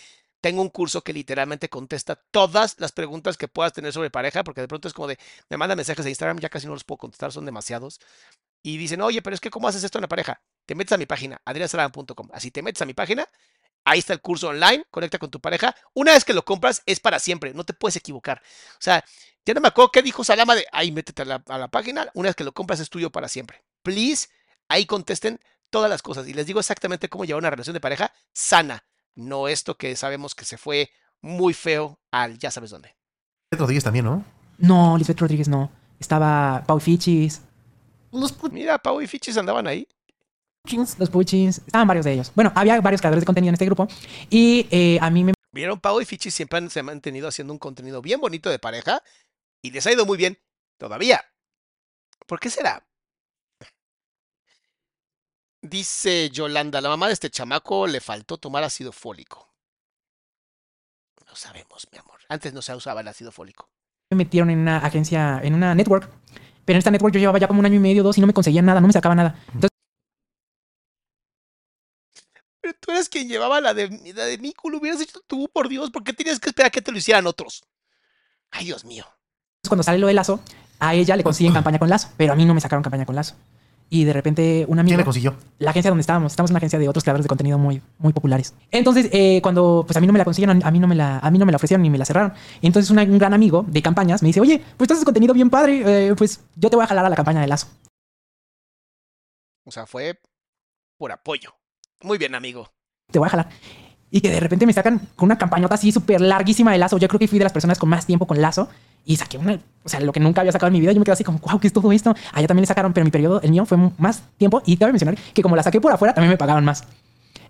[0.41, 4.61] Tengo un curso que literalmente contesta todas las preguntas que puedas tener sobre pareja, porque
[4.61, 6.99] de pronto es como de, me mandan mensajes de Instagram, ya casi no los puedo
[6.99, 8.01] contestar, son demasiados.
[8.63, 10.41] Y dicen, oye, pero es que ¿cómo haces esto en la pareja?
[10.67, 12.29] Te metes a mi página, adriansalaman.com.
[12.33, 13.29] Así te metes a mi página,
[13.85, 15.75] Ahí está el curso online, conecta con tu pareja.
[15.95, 18.41] Una vez que lo compras, es para siempre, no te puedes equivocar.
[18.75, 19.05] O sea,
[19.45, 22.09] ya no me acuerdo qué dijo Salama de, ahí métete a la, a la página,
[22.15, 23.63] una vez que lo compras es tuyo para siempre.
[23.83, 24.29] Please,
[24.69, 28.13] ahí contesten todas las cosas y les digo exactamente cómo llevar una relación de pareja
[28.33, 32.95] sana, no esto que sabemos que se fue muy feo al ya sabes dónde.
[33.51, 34.25] Rodríguez también, ¿no?
[34.59, 35.71] No, Lisbeth Rodríguez no.
[35.99, 37.43] Estaba Pau Fichis,
[38.51, 39.89] Mira, Pau y Fichis andaban ahí.
[40.99, 42.33] Los Puchins, estaban varios de ellos.
[42.35, 43.89] Bueno, había varios creadores de contenido en este grupo
[44.31, 47.53] y eh, a mí me Vieron, Pau y Fichis siempre han, se han mantenido haciendo
[47.53, 49.03] un contenido bien bonito de pareja
[49.61, 50.39] y les ha ido muy bien
[50.79, 51.23] todavía.
[52.27, 52.87] ¿Por qué será?
[55.61, 59.53] Dice Yolanda, la mamá de este chamaco le faltó tomar ácido fólico.
[61.27, 62.21] No sabemos, mi amor.
[62.31, 63.69] Antes no se usaba el ácido fólico.
[64.11, 66.09] me metieron en una agencia, en una network.
[66.65, 68.27] Pero en esta network yo llevaba ya como un año y medio, dos y no
[68.27, 69.39] me conseguía nada, no me sacaba nada.
[69.49, 69.72] Entonces
[72.81, 75.91] Tú eres quien llevaba la de, la de Miku, lo hubieras hecho tú, por Dios.
[75.91, 77.65] ¿Por qué tenías que esperar a que te lo hicieran otros?
[78.51, 79.07] Ay, Dios mío.
[79.69, 80.41] cuando sale lo de Lazo,
[80.79, 83.15] a ella le consiguen campaña con Lazo, pero a mí no me sacaron campaña con
[83.17, 83.35] Lazo.
[83.89, 84.93] Y de repente un amigo...
[84.93, 85.37] ¿Quién le consiguió?
[85.59, 88.15] la agencia donde estábamos, estamos en una agencia de otros creadores de contenido muy, muy
[88.15, 88.55] populares.
[88.71, 91.19] Entonces, eh, cuando pues a mí no me la consiguieron, a mí no me la,
[91.19, 92.33] a mí no me la ofrecieron ni me la cerraron.
[92.63, 95.51] Entonces, una- un gran amigo de campañas me dice, oye, pues tú haces contenido bien
[95.51, 97.67] padre, eh, pues yo te voy a jalar a la campaña de Lazo.
[99.65, 100.19] O sea, fue
[100.97, 101.55] por apoyo.
[102.03, 102.69] Muy bien, amigo.
[103.11, 103.49] Te voy a jalar.
[104.11, 106.99] Y que de repente me sacan con una campañota así súper larguísima de Lazo.
[106.99, 108.69] Yo creo que fui de las personas con más tiempo con Lazo.
[109.05, 110.93] Y saqué una, o sea, lo que nunca había sacado en mi vida.
[110.93, 112.15] Yo me quedé así como, wow, ¿qué es todo esto?
[112.33, 114.63] Allá también le sacaron, pero mi periodo, el mío, fue más tiempo.
[114.67, 116.85] Y cabe mencionar que como la saqué por afuera, también me pagaban más.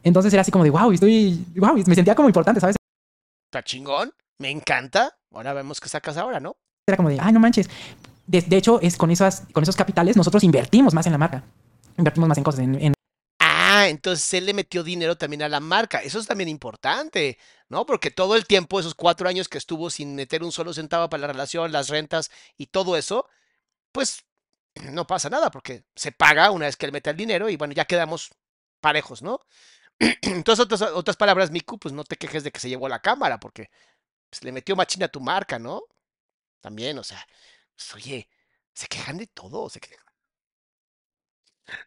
[0.02, 2.76] Entonces era así como de, wow, estoy, wow, me sentía como importante, ¿sabes?
[3.50, 4.12] Está chingón.
[4.38, 5.16] Me encanta.
[5.32, 6.56] Ahora vemos qué sacas ahora, ¿no?
[6.86, 7.68] Era como de, ay, no manches.
[8.26, 11.42] De, de hecho, es con, esas, con esos capitales nosotros invertimos más en la marca.
[11.98, 12.94] Invertimos más en cosas, en, en
[13.74, 16.00] Ah, entonces él le metió dinero también a la marca.
[16.02, 17.38] Eso es también importante,
[17.70, 17.86] ¿no?
[17.86, 21.22] Porque todo el tiempo, esos cuatro años que estuvo sin meter un solo centavo para
[21.22, 23.26] la relación, las rentas y todo eso,
[23.92, 24.24] pues
[24.92, 27.74] no pasa nada porque se paga una vez que él mete el dinero y bueno,
[27.74, 28.30] ya quedamos
[28.80, 29.40] parejos, ¿no?
[30.22, 33.70] Entonces, otras, palabras, Miku, pues no te quejes de que se llevó la cámara porque
[34.30, 35.82] pues, le metió machina a tu marca, ¿no?
[36.62, 37.26] También, o sea,
[37.76, 38.28] pues, oye,
[38.74, 40.04] se quejan de todo, se quejan.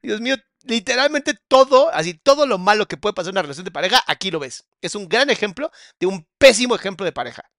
[0.01, 0.35] Dios mío,
[0.65, 4.31] literalmente todo, así todo lo malo que puede pasar en una relación de pareja, aquí
[4.31, 4.65] lo ves.
[4.81, 7.49] Es un gran ejemplo de un pésimo ejemplo de pareja.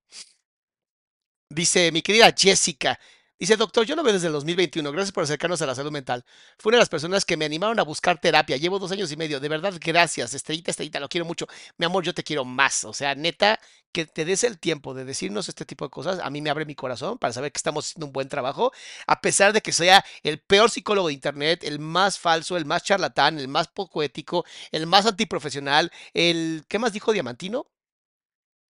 [1.48, 2.98] Dice mi querida Jessica,
[3.38, 4.90] Dice, doctor, yo lo veo desde el 2021.
[4.92, 6.24] Gracias por acercarnos a la salud mental.
[6.58, 8.56] Fue una de las personas que me animaron a buscar terapia.
[8.56, 9.40] Llevo dos años y medio.
[9.40, 10.32] De verdad, gracias.
[10.32, 11.46] Estrellita, estrellita, lo quiero mucho.
[11.76, 12.84] Mi amor, yo te quiero más.
[12.84, 13.60] O sea, neta,
[13.92, 16.18] que te des el tiempo de decirnos este tipo de cosas.
[16.20, 18.72] A mí me abre mi corazón para saber que estamos haciendo un buen trabajo.
[19.06, 22.84] A pesar de que sea el peor psicólogo de Internet, el más falso, el más
[22.84, 26.64] charlatán, el más poco ético, el más antiprofesional, el...
[26.68, 27.66] ¿Qué más dijo Diamantino?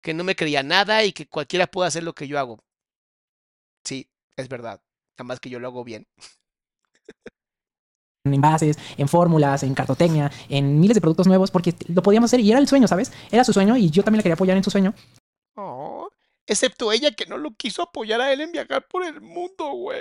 [0.03, 2.65] Que no me creía nada y que cualquiera puede hacer lo que yo hago.
[3.85, 4.81] Sí, es verdad.
[5.19, 6.07] Nada más que yo lo hago bien.
[8.25, 12.41] en envases, en fórmulas, en cartotecnia, en miles de productos nuevos, porque lo podíamos hacer
[12.41, 13.13] y era el sueño, ¿sabes?
[13.31, 14.93] Era su sueño y yo también le quería apoyar en su sueño.
[15.55, 16.09] Oh,
[16.45, 20.01] excepto ella que no lo quiso apoyar a él en viajar por el mundo, güey.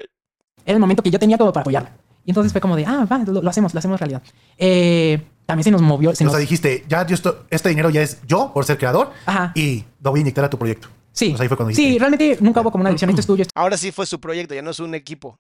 [0.66, 1.96] Era el momento que yo tenía como para apoyarla.
[2.26, 4.24] Y entonces fue como de, ah, va, lo, lo hacemos, lo hacemos realidad.
[4.58, 6.16] Eh, también se nos movió.
[6.16, 6.34] Se o nos...
[6.34, 9.52] sea, dijiste, ya yo esto- este dinero ya es yo por ser creador Ajá.
[9.54, 10.88] y lo voy a inyectar a tu proyecto.
[11.16, 11.94] Sí, O sea, ahí fue cuando dijiste.
[11.94, 13.10] sí, realmente nunca hubo como una división.
[13.10, 15.40] Esto es tuyo, esto Ahora sí fue su proyecto, ya no es un equipo.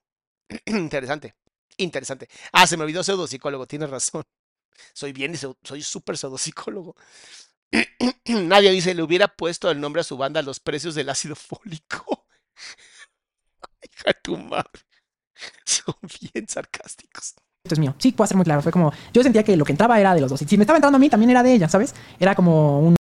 [0.65, 1.35] Interesante.
[1.77, 2.29] Interesante.
[2.53, 4.23] Ah, se me olvidó pseudopsicólogo, tienes razón.
[4.93, 6.95] Soy bien, soy súper pseudopsicólogo.
[8.25, 12.27] Nadie dice, le hubiera puesto el nombre a su banda Los Precios del Ácido Fólico.
[13.83, 14.81] Hija tu madre.
[15.65, 17.35] Son bien sarcásticos.
[17.63, 17.95] es mío.
[17.99, 18.61] Sí, puedo ser muy claro.
[18.61, 20.41] Fue como, yo sentía que lo que entraba era de los dos.
[20.41, 21.93] Y si me estaba entrando a mí, también era de ella, ¿sabes?
[22.19, 22.95] Era como un...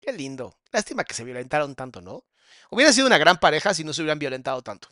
[0.00, 0.54] Qué lindo.
[0.72, 2.24] Lástima que se violentaron tanto, ¿no?
[2.70, 4.88] Hubiera sido una gran pareja si no se hubieran violentado tanto.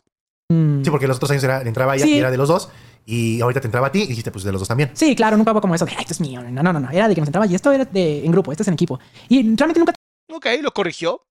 [0.49, 2.13] mm, Sí, porque los otros años era, entraba ella Sí.
[2.15, 2.69] y era de los dos.
[3.05, 4.91] Y ahorita te entraba a ti y dijiste, pues de los dos también.
[4.93, 6.41] Sí, claro, nunca hubo como eso de, "Ay, esto es mío.
[6.43, 6.89] No, no, no, no.
[6.91, 8.99] Era de que nos entraba y esto era de, en grupo, esto es en equipo.
[9.29, 9.93] Y realmente nunca
[10.31, 11.25] Ok, lo corrigió.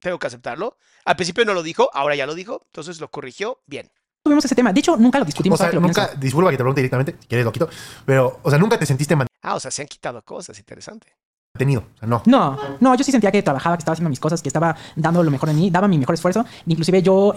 [0.00, 0.76] Tengo que aceptarlo.
[1.06, 2.62] Al principio no lo dijo, ahora ya lo dijo.
[2.66, 3.60] Entonces lo corrigió.
[3.66, 3.90] Bien.
[4.22, 4.72] tuvimos ese tema.
[4.74, 5.58] De hecho, nunca lo O discutimos.
[5.58, 7.70] sea, que lo nunca, disculpa que te pregunte directamente, si quieres lo quito,
[8.04, 10.58] pero, o sea, nunca te sentiste Ah, o sea, se han quitado cosas.
[10.58, 11.16] Interesante.
[11.58, 11.88] Mantenido.
[11.94, 12.22] O sea, no.
[12.26, 15.22] No, no, yo sí sentía que trabajaba, que estaba haciendo mis cosas, que estaba dando
[15.22, 16.44] lo mejor de mí, daba mi mejor esfuerzo.
[16.66, 17.34] Inclusive yo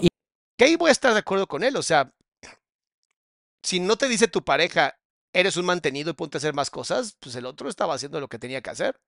[0.56, 1.76] Que ahí voy a estar de acuerdo con él.
[1.76, 2.12] O sea,
[3.62, 4.98] si no te dice tu pareja,
[5.32, 8.28] eres un mantenido y ponte a hacer más cosas, pues el otro estaba haciendo lo
[8.28, 9.00] que tenía que hacer.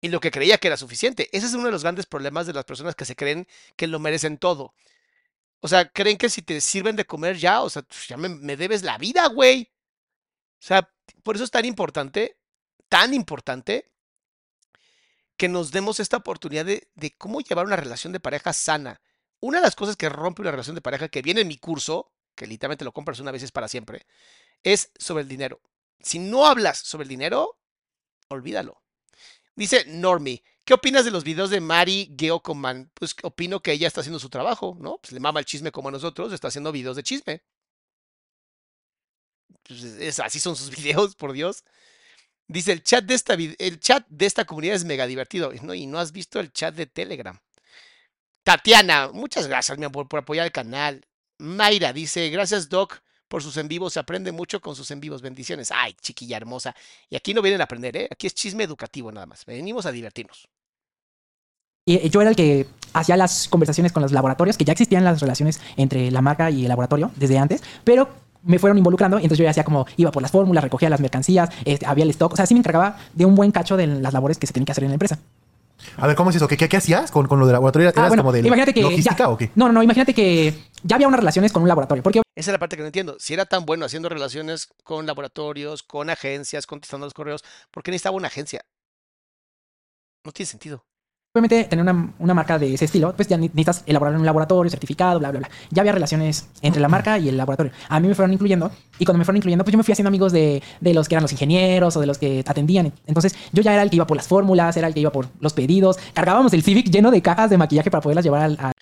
[0.00, 1.28] Y lo que creía que era suficiente.
[1.32, 3.98] Ese es uno de los grandes problemas de las personas que se creen que lo
[3.98, 4.74] merecen todo.
[5.60, 8.28] O sea, creen que si te sirven de comer ya, o sea, pues, ya me,
[8.28, 9.72] me debes la vida, güey.
[10.60, 10.88] O sea,
[11.24, 12.38] por eso es tan importante,
[12.88, 13.90] tan importante,
[15.38, 19.02] que nos demos esta oportunidad de, cómo llevar una relación de pareja sana.
[19.40, 22.12] Una de las cosas que rompe una relación de pareja que viene en mi curso,
[22.36, 24.06] que literalmente lo compras una vez es para siempre,
[24.64, 25.60] es sobre el dinero.
[26.00, 27.58] Si no hablas sobre el dinero,
[28.28, 28.82] olvídalo.
[29.56, 32.90] Dice Normie, ¿qué opinas de los videos de Mari Geocoman?
[32.94, 34.98] Pues opino que ella está haciendo su trabajo, ¿no?
[34.98, 37.42] Pues le mama el chisme como a nosotros, está haciendo videos de chisme.
[39.66, 41.64] Pues es- es- así son sus videos, por Dios.
[42.48, 45.52] Dice, el chat de esta, el chat de esta comunidad es mega divertido.
[45.62, 45.74] ¿no?
[45.74, 47.38] Y no has visto el chat de Telegram.
[48.42, 51.04] Tatiana, muchas gracias, mi amor, por apoyar el canal.
[51.38, 53.92] Mayra dice, gracias, Doc, por sus en vivos.
[53.92, 55.20] Se aprende mucho con sus en vivos.
[55.20, 55.70] Bendiciones.
[55.70, 56.74] Ay, chiquilla hermosa.
[57.10, 58.08] Y aquí no vienen a aprender, ¿eh?
[58.10, 59.44] Aquí es chisme educativo nada más.
[59.44, 60.48] Venimos a divertirnos.
[61.84, 65.20] Y yo era el que hacía las conversaciones con los laboratorios, que ya existían las
[65.20, 68.10] relaciones entre la marca y el laboratorio desde antes, pero
[68.42, 71.00] me fueron involucrando y entonces yo ya hacía como iba por las fórmulas, recogía las
[71.00, 73.86] mercancías, este, había el stock, o sea, sí me encargaba de un buen cacho de
[73.86, 75.18] las labores que se tenían que hacer en la empresa.
[75.96, 76.48] A ver, ¿cómo es eso?
[76.48, 77.88] ¿Qué, qué, qué hacías con, con lo de laboratorio?
[77.88, 79.50] ¿Eras Ah, bueno, como de imagínate que logística ya- o qué?
[79.54, 80.52] No, no, no, imagínate que
[80.82, 83.16] ya había unas relaciones con un laboratorio, porque Esa es la parte que no entiendo.
[83.20, 87.90] Si era tan bueno haciendo relaciones con laboratorios, con agencias, contestando los correos, ¿por qué
[87.92, 88.62] necesitaba una agencia?
[90.24, 90.84] No tiene sentido.
[91.34, 94.70] Obviamente tener una, una marca de ese estilo, pues ya ne- necesitas elaborar un laboratorio
[94.70, 95.50] certificado, bla, bla, bla.
[95.70, 97.72] Ya había relaciones entre la marca y el laboratorio.
[97.88, 100.08] A mí me fueron incluyendo y cuando me fueron incluyendo, pues yo me fui haciendo
[100.08, 102.92] amigos de, de los que eran los ingenieros o de los que atendían.
[103.06, 105.28] Entonces yo ya era el que iba por las fórmulas, era el que iba por
[105.40, 105.98] los pedidos.
[106.14, 108.58] Cargábamos el Civic lleno de cajas de maquillaje para poderlas llevar al...
[108.60, 108.72] a-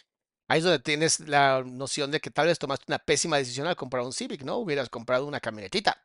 [0.48, 3.74] Ahí es donde tienes la noción de que tal vez tomaste una pésima decisión al
[3.74, 4.58] comprar un Civic, ¿no?
[4.58, 5.96] Hubieras comprado una camionetita.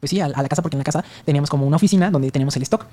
[0.00, 2.56] Pues sí, a, la casa porque en la casa teníamos como una oficina donde teníamos
[2.56, 2.86] el stock.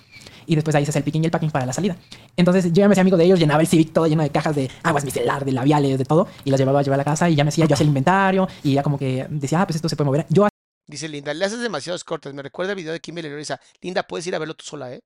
[0.45, 1.97] Y después ahí se hace el picking y el packing para la salida.
[2.35, 4.55] Entonces yo ya me hacía amigo de ellos, llenaba el Civic todo lleno de cajas
[4.55, 6.27] de aguas micelar, de labiales, de todo.
[6.45, 7.87] Y las llevaba a llevar a la casa y ya me hacía, yo hacía el
[7.87, 10.27] inventario y ya como que decía, ah, pues esto se puede mover.
[10.29, 10.47] Yo
[10.85, 12.33] Dice Linda, le haces demasiados cortes.
[12.35, 13.59] Me recuerda el video de Kimberly Loaiza.
[13.81, 15.01] Linda, puedes ir a verlo tú sola, ¿eh?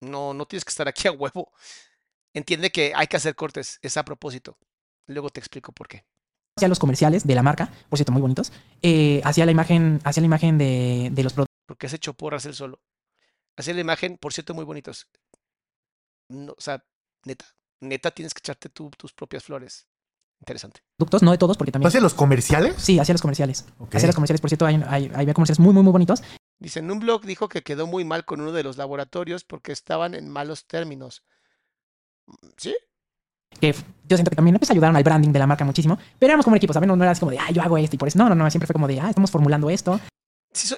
[0.00, 1.52] No, no tienes que estar aquí a huevo.
[2.34, 3.78] Entiende que hay que hacer cortes.
[3.82, 4.58] Es a propósito.
[5.06, 6.04] Luego te explico por qué.
[6.56, 8.52] Hacía los comerciales de la marca, por cierto, muy bonitos.
[8.82, 11.52] Eh, hacía la imagen, hacía la imagen de, de los productos.
[11.66, 12.80] Porque se echó porras él solo.
[13.56, 15.08] Hacía la imagen, por cierto, muy bonitos.
[16.28, 16.84] No, o sea,
[17.24, 17.46] neta,
[17.80, 19.86] neta tienes que echarte tú tus propias flores.
[20.40, 20.80] Interesante.
[21.20, 21.86] no de todos, porque también.
[21.86, 22.74] ¿Hacía los comerciales?
[22.76, 23.64] Sí, hacía los comerciales.
[23.92, 26.22] Hacía los comerciales, por cierto, hay, hay, había comerciales muy, muy, muy bonitos.
[26.58, 29.70] Dice, en un blog dijo que quedó muy mal con uno de los laboratorios porque
[29.70, 31.22] estaban en malos términos.
[32.56, 32.74] ¿Sí?
[33.62, 36.44] Que yo siento que también pues, ayudaron al branding de la marca muchísimo, pero éramos
[36.44, 36.88] como un equipo, ¿saben?
[36.88, 38.18] No, no era así como de, ah, yo hago esto y por eso.
[38.18, 40.00] No, no, no, siempre fue como de, ah, estamos formulando esto.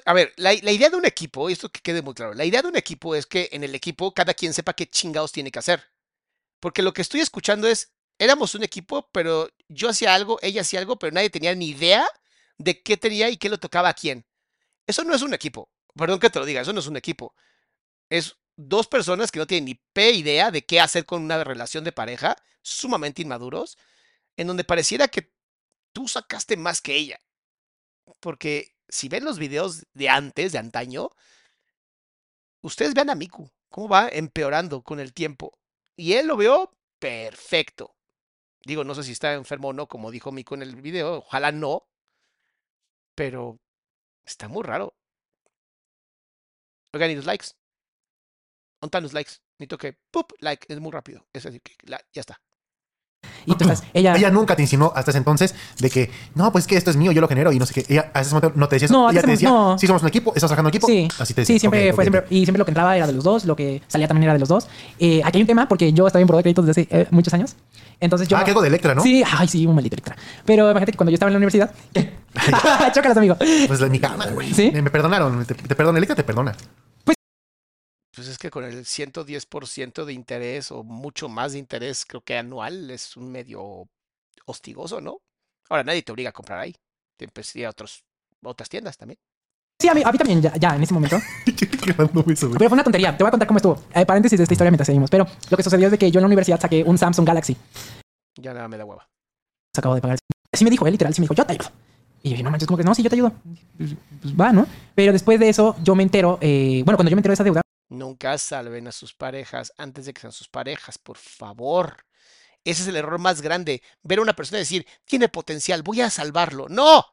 [0.05, 2.61] A ver, la, idea de un equipo, y esto que quede muy claro, la idea
[2.61, 5.57] de un equipo es que en el equipo cada quien sepa qué chingados tiene que
[5.57, 5.83] hacer.
[6.59, 10.79] Porque lo que estoy escuchando es, éramos un equipo, pero yo hacía algo, ella hacía
[10.79, 12.05] algo, pero nadie tenía ni idea
[12.59, 14.27] de qué tenía y qué le tocaba a quién.
[14.85, 15.71] Eso no es un equipo.
[15.95, 17.33] Perdón que te lo diga, eso no es un equipo.
[18.11, 21.83] Es dos personas que no tienen ni p idea de qué hacer con una relación
[21.83, 22.35] de pareja,
[22.65, 23.77] sumamente inmaduros,
[24.37, 25.31] en donde pareciera que
[25.93, 27.21] tú sacaste más que ella.
[28.19, 31.09] Porque si ven los videos de antes, de antaño,
[32.61, 35.57] ustedes vean a Miku, cómo va empeorando con el tiempo.
[35.95, 37.95] Y él lo veo perfecto.
[38.65, 41.51] Digo, no sé si está enfermo o no, como dijo Miku en el video, ojalá
[41.51, 41.87] no.
[43.15, 43.59] Pero
[44.25, 44.95] está muy raro.
[46.93, 47.47] Oigan, y los likes.
[48.81, 49.33] ¿Dónde están los likes?
[49.57, 50.33] Necesito que, ¡pup!
[50.39, 51.27] Like, es muy rápido.
[51.31, 52.41] Es decir, que la, ya está.
[53.45, 53.55] Y
[53.93, 54.15] ella...
[54.15, 57.11] Ella nunca te insinuó hasta ese entonces de que, no, pues que esto es mío,
[57.11, 57.93] yo lo genero y no sé qué.
[57.93, 58.93] Ella a ese momento no te decía eso.
[58.93, 59.77] No, ella te decía, no.
[59.77, 60.87] sí, somos un equipo, estás sacando equipo.
[60.87, 61.55] Sí, así te decía.
[61.55, 62.37] Sí, siempre okay, fue, okay, siempre, okay.
[62.37, 64.39] y siempre lo que entraba era de los dos, lo que salía también era de
[64.39, 64.67] los dos.
[64.99, 67.33] Eh, aquí hay un tema porque yo estaba en de créditos desde hace eh, muchos
[67.33, 67.55] años.
[67.99, 68.37] Entonces yo...
[68.37, 69.01] Ah, que algo de Electra, ¿no?
[69.01, 70.15] Sí, ay, sí, un maldito Electra.
[70.45, 71.71] Pero imagínate que cuando yo estaba en la universidad...
[72.93, 73.37] Chócalas, amigo.
[73.67, 74.53] Pues la mi cama, güey.
[74.53, 74.71] ¿Sí?
[74.73, 76.53] Me, me perdonaron, te, te perdona, Electra te perdona.
[78.15, 82.37] Pues es que con el 110% de interés o mucho más de interés, creo que
[82.37, 83.89] anual, es un medio
[84.45, 85.21] hostigoso, ¿no?
[85.69, 86.75] Ahora nadie te obliga a comprar ahí.
[87.17, 88.03] Te empezaría a otros,
[88.41, 89.19] otras tiendas también.
[89.81, 91.17] Sí, a mí, a mí también, ya, ya, en ese momento.
[91.45, 93.15] Pero fue una tontería.
[93.17, 93.83] Te voy a contar cómo estuvo.
[93.93, 95.09] Eh, paréntesis de esta historia mientras seguimos.
[95.09, 97.57] Pero lo que sucedió es de que yo en la universidad saqué un Samsung Galaxy.
[98.37, 99.07] Ya nada me da hueva.
[99.73, 100.17] Se acabo de pagar.
[100.53, 101.13] Así me dijo él, literal.
[101.13, 101.69] Sí me dijo, yo te ayudo.
[102.23, 103.33] Y yo dije, no manches, como que no, sí, yo te ayudo.
[103.77, 104.65] Pues, pues va, ¿no?
[104.95, 106.37] Pero después de eso, yo me entero.
[106.41, 107.61] Eh, bueno, cuando yo me entero de esa deuda.
[107.89, 112.05] Nunca salven a sus parejas antes de que sean sus parejas, por favor.
[112.63, 113.83] Ese es el error más grande.
[114.01, 116.67] Ver a una persona y decir, tiene potencial, voy a salvarlo.
[116.67, 117.05] No,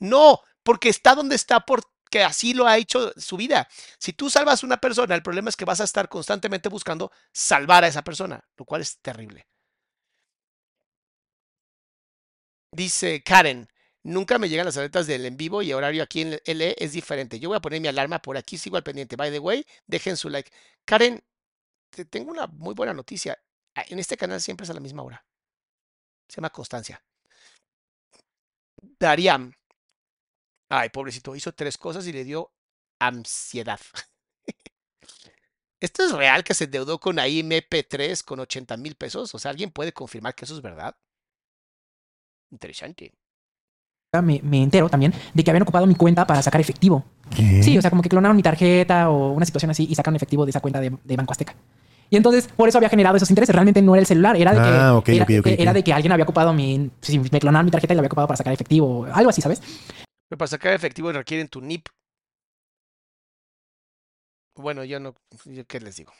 [0.00, 3.68] no, porque está donde está porque así lo ha hecho su vida.
[3.98, 7.12] Si tú salvas a una persona, el problema es que vas a estar constantemente buscando
[7.32, 9.46] salvar a esa persona, lo cual es terrible.
[12.72, 13.68] Dice Karen,
[14.06, 17.38] nunca me llegan las alertas del en vivo y horario aquí en LE es diferente.
[17.38, 19.16] Yo voy a poner mi alarma por aquí, sigo al pendiente.
[19.16, 20.50] By the way, dejen su like.
[20.84, 21.22] Karen,
[21.90, 23.38] te tengo una muy buena noticia.
[23.74, 25.24] En este canal siempre es a la misma hora.
[26.28, 27.02] Se llama Constancia.
[28.98, 29.52] Dariam.
[30.68, 32.52] Ay, pobrecito, hizo tres cosas y le dio
[32.98, 33.80] ansiedad.
[35.80, 39.34] ¿Esto es real que se endeudó con AIMP3 con 80 mil pesos?
[39.34, 40.96] O sea, ¿alguien puede confirmar que eso es verdad?
[42.50, 43.12] Interesante.
[44.22, 47.04] Me, me, entero también de que habían ocupado mi cuenta para sacar efectivo.
[47.34, 47.62] ¿Qué?
[47.62, 50.44] Sí, o sea, como que clonaron mi tarjeta o una situación así y sacaron efectivo
[50.44, 51.54] de esa cuenta de, de Banco Azteca.
[52.08, 53.54] Y entonces, por eso había generado esos intereses.
[53.54, 56.52] Realmente no era el celular, era de que, Ah, era, de que alguien había ocupado
[56.52, 56.90] mi.
[57.00, 59.60] Si me clonaron mi tarjeta y la había ocupado para sacar efectivo, algo así, ¿sabes?
[60.28, 61.88] Pero para sacar efectivo requieren tu NIP.
[64.56, 65.14] Bueno, yo no.
[65.44, 66.12] yo ¿Qué les digo?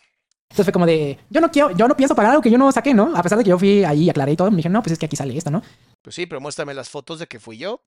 [0.51, 2.71] Entonces fue como de, yo no quiero, yo no pienso pagar algo que yo no
[2.71, 3.17] saqué, ¿no?
[3.17, 4.93] A pesar de que yo fui ahí y aclaré y todo, me dijeron, no, pues
[4.93, 5.61] es que aquí sale esto, ¿no?
[6.07, 7.83] Pues sí, pero muéstrame las fotos de que fui yo.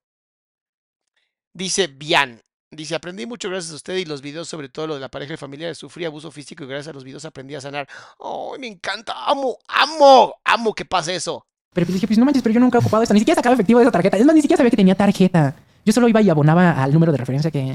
[1.54, 2.42] Dice Bian.
[2.70, 5.32] Dice, aprendí mucho gracias a usted y los videos, sobre todo lo de la pareja
[5.32, 5.74] y familia.
[5.74, 7.88] Sufrí abuso físico y gracias a los videos aprendí a sanar.
[8.18, 9.14] ¡Oh, me encanta!
[9.24, 9.56] ¡Amo!
[9.68, 10.34] ¡Amo!
[10.44, 11.46] ¡Amo que pase eso!
[11.72, 13.14] Pero pues dije, pues no manches, pero yo nunca he ocupado esto.
[13.14, 14.18] Ni siquiera sacaba efectivo de esa tarjeta.
[14.18, 15.56] Es más, ni siquiera sabía que tenía tarjeta.
[15.86, 17.74] Yo solo iba y abonaba al número de referencia que...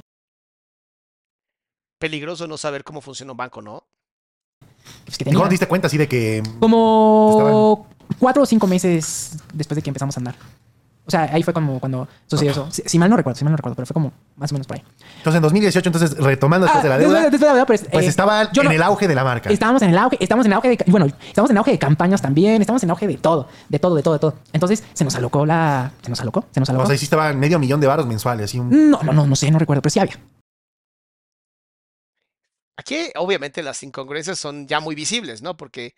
[1.98, 3.88] Peligroso no saber cómo funciona un banco, ¿no?
[5.06, 5.44] Pues, que ¿Y ¿Cómo tenía.
[5.46, 7.88] te diste cuenta así de que Como
[8.20, 10.36] cuatro o cinco meses después de que empezamos a andar.
[11.08, 12.68] O sea, ahí fue como cuando sucedió eso.
[12.72, 14.66] Si, si mal no recuerdo, si mal no recuerdo, pero fue como más o menos
[14.66, 14.84] por ahí.
[15.18, 17.86] entonces en 2018, entonces retomando después de la Ah, deuda, después de la deuda, pues,
[17.92, 19.52] pues eh, estaba yo en no- el auge de la marca.
[19.52, 21.78] Estábamos en el auge, estamos en el auge de, bueno, estamos en el auge de
[21.78, 24.34] campañas también, estamos en auge de todo, de todo, de todo, de todo.
[24.52, 26.86] Entonces se nos alocó la, se nos alocó, se nos alocó.
[26.86, 28.46] O sea, sí estaba medio millón de varos mensuales.
[28.46, 28.90] Así un...
[28.90, 30.20] No, no, no, no sé, no recuerdo, pero sí había.
[32.78, 35.56] Aquí, obviamente, las incongruencias son ya muy visibles, ¿no?
[35.56, 35.94] Porque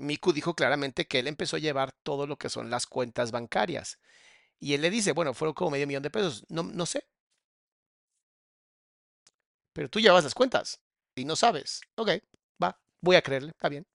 [0.00, 3.98] Miku dijo claramente que él empezó a llevar todo lo que son las cuentas bancarias.
[4.60, 6.44] Y él le dice, bueno, fueron como medio millón de pesos.
[6.48, 7.06] No, no sé.
[9.72, 10.80] Pero tú llevas las cuentas
[11.14, 11.80] y no sabes.
[11.96, 12.10] Ok,
[12.62, 13.86] va, voy a creerle, está bien.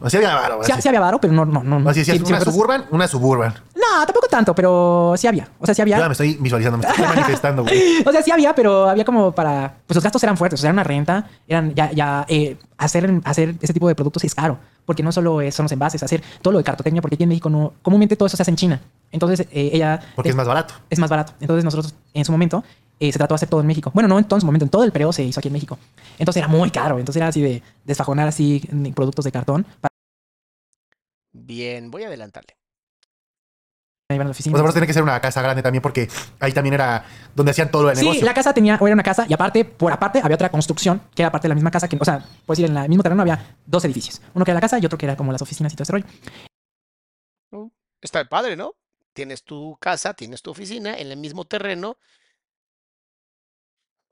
[0.00, 0.60] Así había varo.
[0.62, 1.88] Sí, sí había varo, pero no, no, no.
[1.88, 2.52] Así decías, sí, sí una acuerdo.
[2.52, 3.54] suburban, una suburban.
[3.74, 5.48] No, tampoco tanto, pero sí había.
[5.58, 5.98] O sea, sí había.
[5.98, 8.02] Ya me estoy visualizando, me estoy manifestando, güey.
[8.04, 9.76] O sea, sí había, pero había como para.
[9.86, 11.26] Pues los gastos eran fuertes, o sea, era una renta.
[11.48, 14.58] Eran ya, ya eh, hacer, hacer ese tipo de productos es caro.
[14.84, 17.48] Porque no solo son los envases, hacer todo lo de cartotecnia, porque aquí en México
[17.48, 17.72] no.
[17.80, 18.80] Comúnmente todo eso se hace en China.
[19.10, 20.00] Entonces, eh, ella.
[20.14, 20.74] Porque es más barato.
[20.90, 21.32] es más barato.
[21.40, 22.62] Entonces, nosotros en su momento
[23.00, 23.90] eh, se trató de hacer todo en México.
[23.94, 25.54] Bueno, no en todo en su momento, en todo el periodo se hizo aquí en
[25.54, 25.78] México.
[26.18, 26.98] Entonces era muy caro.
[26.98, 29.90] Entonces era así de desfajonar así mm, productos de cartón para
[31.32, 32.56] Bien, voy a adelantarle.
[34.08, 34.56] llevar a la O oficina.
[34.56, 36.08] sea, por eso tenía que ser una casa grande también, porque
[36.40, 37.04] ahí también era
[37.34, 38.24] donde hacían todo el Sí, negocio.
[38.24, 41.22] la casa tenía, o era una casa, y aparte, por aparte, había otra construcción, que
[41.22, 43.22] era parte de la misma casa, que, o sea, puedes decir, en el mismo terreno
[43.22, 44.22] había dos edificios.
[44.34, 45.92] Uno que era la casa y otro que era como las oficinas y todo ese
[45.92, 46.06] rollo.
[48.00, 48.74] Está padre, ¿no?
[49.12, 51.98] Tienes tu casa, tienes tu oficina en el mismo terreno.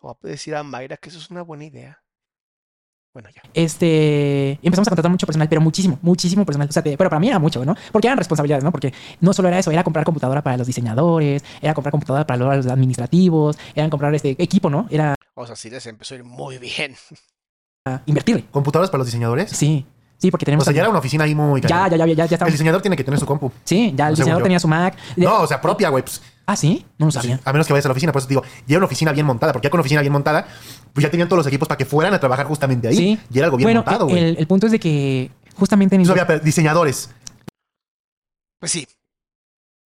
[0.04, 1.98] Voy a decir a Mayra que eso es una buena idea.
[3.14, 3.42] Bueno, ya.
[3.54, 6.68] Este, y empezamos a contratar mucho personal, pero muchísimo, muchísimo personal.
[6.68, 7.74] O sea, te- pero para mí era mucho, ¿no?
[7.92, 8.72] Porque eran responsabilidades, ¿no?
[8.72, 12.56] Porque no solo era eso, era comprar computadora para los diseñadores, era comprar computadora para
[12.56, 14.88] los administrativos, era comprar este equipo, ¿no?
[14.90, 16.96] Era O sea, sí les empezó a ir muy bien.
[18.06, 18.46] invertirle.
[18.50, 19.50] ¿Computadoras para los diseñadores?
[19.50, 19.86] Sí,
[20.18, 20.64] sí, porque O tenemos.
[20.64, 21.60] sea, ya era una oficina ahí muy...
[21.60, 23.52] ya, ya, ya, ya, ya El diseñador tiene que tener su compu.
[23.62, 24.96] Sí, ya el diseñador tenía su Mac.
[25.16, 26.02] No, o sea, propia, güey.
[26.46, 27.40] Pues, Ah, sí, no lo sabía.
[27.44, 29.12] a menos que vayas a la oficina, por eso te digo, ya era una oficina
[29.12, 30.46] bien montada, porque ya con una oficina bien montada,
[30.92, 32.96] pues ya tenían todos los equipos para que fueran a trabajar justamente ahí.
[32.96, 33.18] Sí.
[33.32, 34.18] Y era algo bien bueno, montado, güey.
[34.22, 37.10] el, el punto es de que justamente en Entonces había diseñadores,
[38.60, 38.86] Pues sí.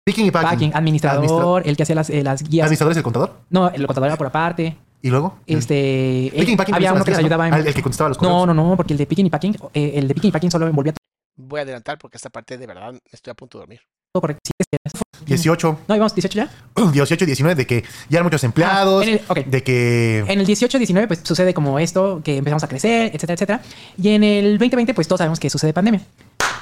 [0.04, 0.50] picking y packing.
[0.50, 2.66] packing, administrador, el que hacía las, eh, las guías.
[2.66, 3.40] ¿Administradores el contador?
[3.50, 4.78] No, el contador era por aparte.
[5.02, 5.38] ¿Y luego?
[5.46, 7.26] Este, Picking y eh, packing había uno que les ¿no?
[7.26, 7.54] ayudaba en...
[7.54, 8.48] Ah, el, el que contestaba los No, correos.
[8.48, 10.68] no, no, porque el de picking y packing, eh, el de picking y packing solo
[10.68, 10.94] envolvía
[11.36, 13.82] Voy a adelantar porque esta parte de verdad estoy a punto de dormir.
[14.14, 14.42] Todo correcto.
[14.46, 16.50] Sí, es que- 18, No, íbamos 18 ya.
[16.94, 19.38] 18 y 19, de que ya eran muchos empleados, Ah, en el- ok.
[19.46, 20.20] de que...
[20.28, 23.62] En el 18-19 pues sucede como esto, que empezamos a crecer, etcétera, etcétera.
[24.02, 26.02] Y en el 2020 pues todos sabemos que sucede pandemia.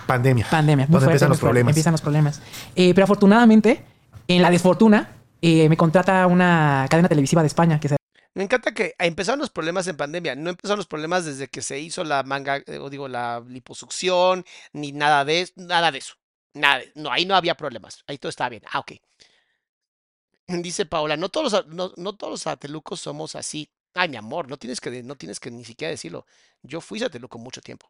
[0.08, 0.48] Pandemia.
[0.50, 0.88] Pandemia.
[0.88, 1.72] Donde empiezan los problemas.
[1.72, 2.42] Empiezan los problemas.
[2.76, 3.84] Eh, pero afortunadamente,
[4.28, 5.12] en la desfortuna,
[5.42, 7.96] eh, me contrata una cadena televisiva de España que se
[8.36, 10.36] Me encanta que empezaron los problemas en pandemia.
[10.36, 14.46] No empezaron los problemas desde que se hizo la manga, eh, o digo, la liposucción,
[14.74, 15.54] ni nada de eso.
[15.56, 16.16] Nada de eso.
[16.56, 18.04] No, ahí no había problemas.
[18.08, 18.64] Ahí todo estaba bien.
[18.72, 18.94] Ah, ok.
[20.48, 23.70] Dice Paola, no todos no, no todos los satelucos somos así.
[23.94, 26.26] Ay, mi amor, no tienes que, no tienes que ni siquiera decirlo.
[26.62, 27.90] Yo fui sateluco mucho tiempo.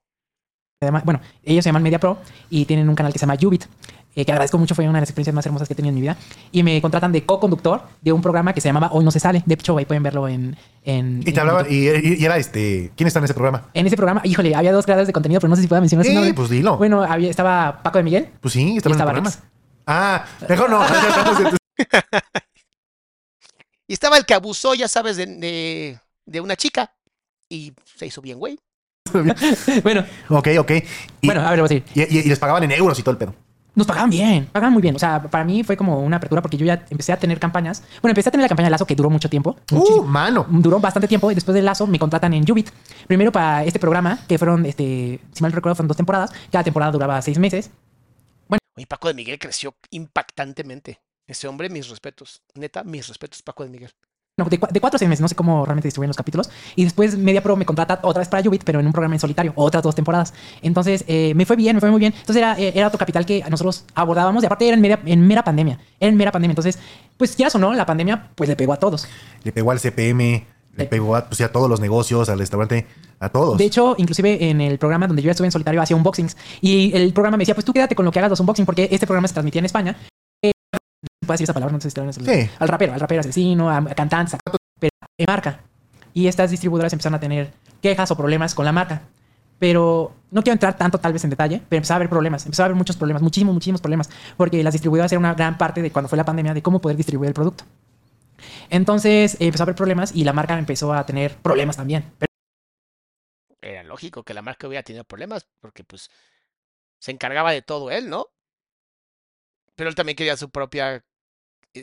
[0.82, 2.20] Además, bueno, ellos se llaman Media Pro
[2.50, 3.66] y tienen un canal que se llama Ubit,
[4.16, 5.96] eh, que agradezco mucho, fue una de las experiencias más hermosas que he tenido en
[5.96, 6.18] mi vida.
[6.52, 9.44] Y me contratan de co-conductor de un programa que se llamaba Hoy No Se Sale.
[9.46, 10.56] De hecho, ahí pueden verlo en.
[10.84, 12.92] en Y te en hablaban, y, y- y era este...
[12.96, 13.70] ¿Quién está en ese programa?
[13.74, 16.06] En ese programa, híjole, había dos creadores de contenido, pero no sé si puedo mencionar
[16.06, 16.34] Sí, nombre.
[16.34, 16.78] pues dilo.
[16.78, 18.30] Bueno, había, estaba Paco de Miguel.
[18.42, 19.30] Pues sí, estaba en el estaba programa.
[19.30, 19.44] Rex.
[19.88, 20.82] Ah, mejor no.
[23.88, 26.92] Y estaba el que abusó, ya sabes, de, de, de una chica.
[27.50, 28.58] Y se hizo bien, güey.
[29.84, 30.72] bueno, ok, ok.
[31.22, 33.12] Y, bueno, a ver, voy a y, y- y les pagaban en euros y todo
[33.12, 33.36] el pedo.
[33.76, 34.96] Nos pagaban bien, pagaban muy bien.
[34.96, 37.84] O sea, para mí fue como una apertura porque yo ya empecé a tener campañas.
[38.02, 39.58] Bueno, empecé a tener la campaña de Lazo que duró mucho tiempo.
[39.72, 40.46] Uh, mano.
[40.50, 42.70] duró bastante tiempo y después de Lazo me contratan en Ubit.
[43.08, 46.32] Primero para este programa, que fueron, este, si mal no recuerdo, fueron dos temporadas.
[46.52, 47.70] Cada temporada duraba seis meses.
[48.78, 51.00] Oye, Paco de Miguel creció impactantemente.
[51.28, 52.42] Ese hombre, mis respetos.
[52.54, 53.92] Neta, mis respetos, Paco de Miguel.
[54.38, 56.50] No, de, cua- de cuatro a seis meses, no sé cómo realmente distribuyen los capítulos.
[56.76, 59.20] Y después Media Pro me contrata otra vez para Ubit, pero en un programa en
[59.22, 60.34] solitario, otras dos temporadas.
[60.62, 62.12] Entonces eh, me fue bien, me fue muy bien.
[62.14, 65.26] Entonces era, eh, era otro capital que nosotros abordábamos y aparte era en, media- en
[65.26, 65.80] mera pandemia.
[66.02, 66.52] Era en mera pandemia.
[66.52, 66.78] Entonces,
[67.16, 69.08] pues quieras o no, la pandemia pues le pegó a todos.
[69.46, 70.46] Le pegó al CPM,
[70.76, 70.88] le Eh.
[70.88, 72.88] pegó a, pues, a todos los negocios, al restaurante,
[73.22, 73.58] a todos.
[73.58, 77.14] De hecho, inclusive en el programa donde yo estuve en solitario hacía unboxings y el
[77.14, 79.30] programa me decía, pues tú quédate con lo que hagas los unboxings porque este programa
[79.30, 79.96] se transmitía en España.
[81.26, 82.50] Puedo decir esa palabra, no sé si es el- Sí.
[82.60, 84.40] Al rapero, al rapero asesino, a, a cantantes, a-
[84.80, 85.60] pero en marca.
[86.14, 89.02] Y estas distribuidoras empezaron a tener quejas o problemas con la marca.
[89.60, 92.66] Pero no quiero entrar tanto tal vez en detalle, pero empezaba a haber problemas, empezaba
[92.66, 95.92] a haber muchos problemas, muchísimos, muchísimos problemas, porque las distribuidoras eran una gran parte de
[95.92, 97.64] cuando fue la pandemia de cómo poder distribuir el producto.
[98.70, 102.12] Entonces eh, empezó a haber problemas y la marca empezó a tener problemas también.
[102.20, 102.32] Pero
[103.62, 106.10] Era lógico que la marca hubiera tenido problemas porque pues
[107.00, 108.28] se encargaba de todo él, ¿no?
[109.76, 111.04] Pero él también quería su propia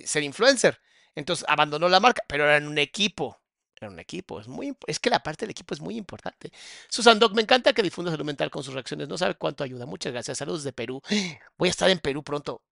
[0.06, 0.80] ser influencer.
[1.14, 3.40] Entonces abandonó la marca, pero era en un equipo.
[3.76, 4.40] Era un equipo.
[4.40, 6.52] Es muy es que la parte del equipo es muy importante.
[6.88, 9.08] Susan Doc, me encanta que difunda salud mental con sus reacciones.
[9.08, 9.86] No sabe cuánto ayuda.
[9.86, 10.38] Muchas gracias.
[10.38, 11.00] Saludos de Perú.
[11.58, 12.62] Voy a estar en Perú pronto.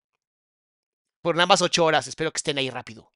[1.23, 2.07] Por nada más ocho horas.
[2.07, 3.13] Espero que estén ahí rápido.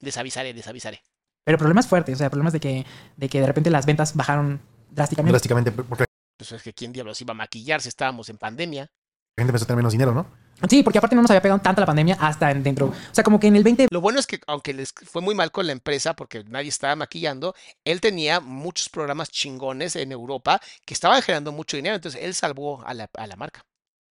[0.00, 1.02] Les avisaré, les avisaré.
[1.44, 4.60] Pero problemas fuertes, o sea, problemas de que, de que de repente las ventas bajaron
[4.90, 5.32] drásticamente.
[5.32, 6.04] Drásticamente, porque
[6.36, 8.90] Pues es que quién diablos iba a maquillar si estábamos en pandemia.
[9.38, 10.26] La gente empezó a tener menos dinero, ¿no?
[10.68, 12.86] Sí, porque aparte no nos había pegado tanto la pandemia hasta en- dentro.
[12.86, 15.34] O sea, como que en el 20 Lo bueno es que, aunque les fue muy
[15.36, 17.54] mal con la empresa porque nadie estaba maquillando,
[17.84, 21.94] él tenía muchos programas chingones en Europa que estaban generando mucho dinero.
[21.94, 23.60] Entonces él salvó a la, a la marca.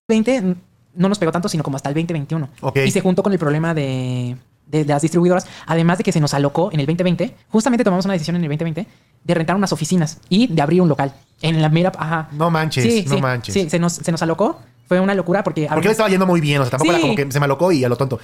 [0.09, 0.55] 20
[0.95, 2.49] no nos pegó tanto, sino como hasta el 2021.
[2.61, 2.77] Ok.
[2.85, 4.35] Y se juntó con el problema de,
[4.67, 8.03] de- de las distribuidoras, además de que se nos alocó en el 2020, justamente tomamos
[8.05, 8.85] una decisión en el 2020
[9.23, 12.27] de rentar unas oficinas y de abrir un local en la mera, ajá.
[12.33, 13.53] No manches, sí, no sí, manches.
[13.53, 14.59] Sí, se nos, se nos alocó,
[14.93, 15.67] fue una locura porque...
[15.69, 16.95] Porque le estaba yendo muy bien, o sea, tampoco Sí.
[16.95, 18.19] era como que se me alocó y a lo tonto.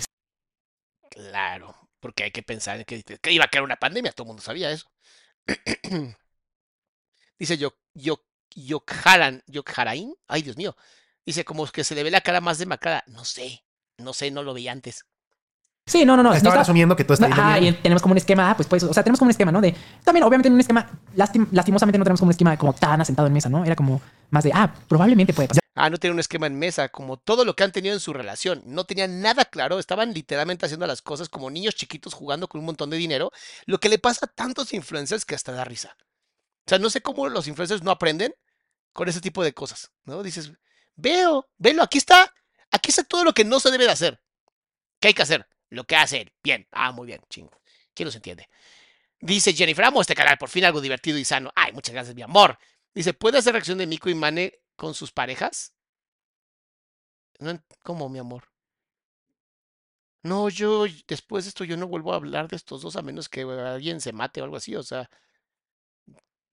[1.10, 4.12] Claro, porque hay que pensar en que, que iba a caer una pandemia.
[4.12, 4.90] Todo el mundo sabía eso.
[7.40, 8.20] Dice yo, yo,
[8.56, 10.14] Yokharan, Yokharain.
[10.28, 10.76] Ay, Dios mío.
[11.26, 13.04] Dice como que se le ve la cara más demacrada.
[13.08, 13.64] No sé,
[13.98, 15.06] no sé, no lo veía antes.
[15.86, 16.30] Sí, no, no, no.
[16.30, 17.74] no Estaban está- asumiendo que todo está bien.
[17.74, 19.60] y tenemos como un esquema, ah, pues, pues, o sea, tenemos como un esquema, ¿no?
[19.60, 19.74] De,
[20.04, 23.34] también, obviamente, un esquema, lastim- lastimosamente no tenemos como un esquema como tan asentado en
[23.34, 23.66] mesa, ¿no?
[23.66, 25.59] Era como más de, ah, probablemente puede pasar.
[25.76, 28.12] Ah, no tiene un esquema en mesa, como todo lo que han tenido en su
[28.12, 28.62] relación.
[28.66, 32.66] No tenían nada claro, estaban literalmente haciendo las cosas como niños chiquitos jugando con un
[32.66, 33.32] montón de dinero.
[33.66, 35.96] Lo que le pasa a tantos influencers que hasta da risa.
[36.66, 38.34] O sea, no sé cómo los influencers no aprenden
[38.94, 40.22] con ese tipo de cosas, ¿no?
[40.24, 40.52] Dices,
[40.96, 42.34] veo, velo, aquí está,
[42.72, 44.22] aquí está todo lo que no se debe de hacer.
[45.00, 45.48] ¿Qué hay que hacer?
[45.70, 46.34] Lo que hace.
[46.44, 47.62] Bien, ah, muy bien, chingo.
[47.94, 48.50] ¿Quién los entiende?
[49.22, 51.52] Dice Jennifer, amo este canal, por fin algo divertido y sano.
[51.56, 52.58] Ay, muchas gracias, mi amor.
[52.94, 55.74] Dice, ¿puede hacer reacción de Miko y Mane con sus parejas?
[57.40, 58.44] No, ¿Cómo, mi amor?
[60.24, 63.30] No, yo después de esto yo no vuelvo a hablar de estos dos a menos
[63.30, 64.76] que alguien se mate o algo así.
[64.76, 65.10] O sea,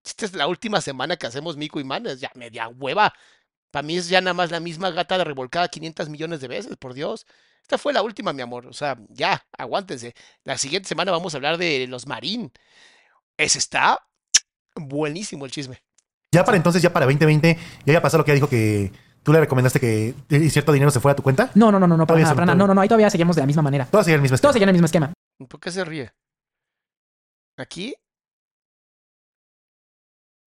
[0.05, 2.13] esta es la última semana que hacemos Miko y Mane.
[2.13, 3.13] Es ya media hueva.
[3.71, 6.77] Para mí es ya nada más la misma gata de revolcada 500 millones de veces,
[6.77, 7.27] por Dios.
[7.63, 8.67] Esta fue la última, mi amor.
[8.67, 10.15] O sea, ya, aguántense.
[10.45, 12.53] La siguiente semana vamos a hablar de los Marín.
[13.37, 14.09] Ese está
[14.77, 15.86] buenísimo el chisme.
[16.37, 18.93] Ya para entonces, ya para 2020, ya había pasado lo que ella dijo que
[19.23, 20.15] tú le recomendaste que
[20.51, 21.51] cierto dinero se fuera a tu cuenta.
[21.55, 22.57] No, no, no, no, no, para Todavía nada, para nada.
[22.59, 23.87] No, no, no, ahí todavía seguimos de la misma manera.
[23.87, 24.53] Todo sigue el mismo Todos esquema.
[24.53, 25.13] seguían el mismo esquema.
[25.49, 26.13] ¿Por qué se ríe?
[27.57, 27.95] Aquí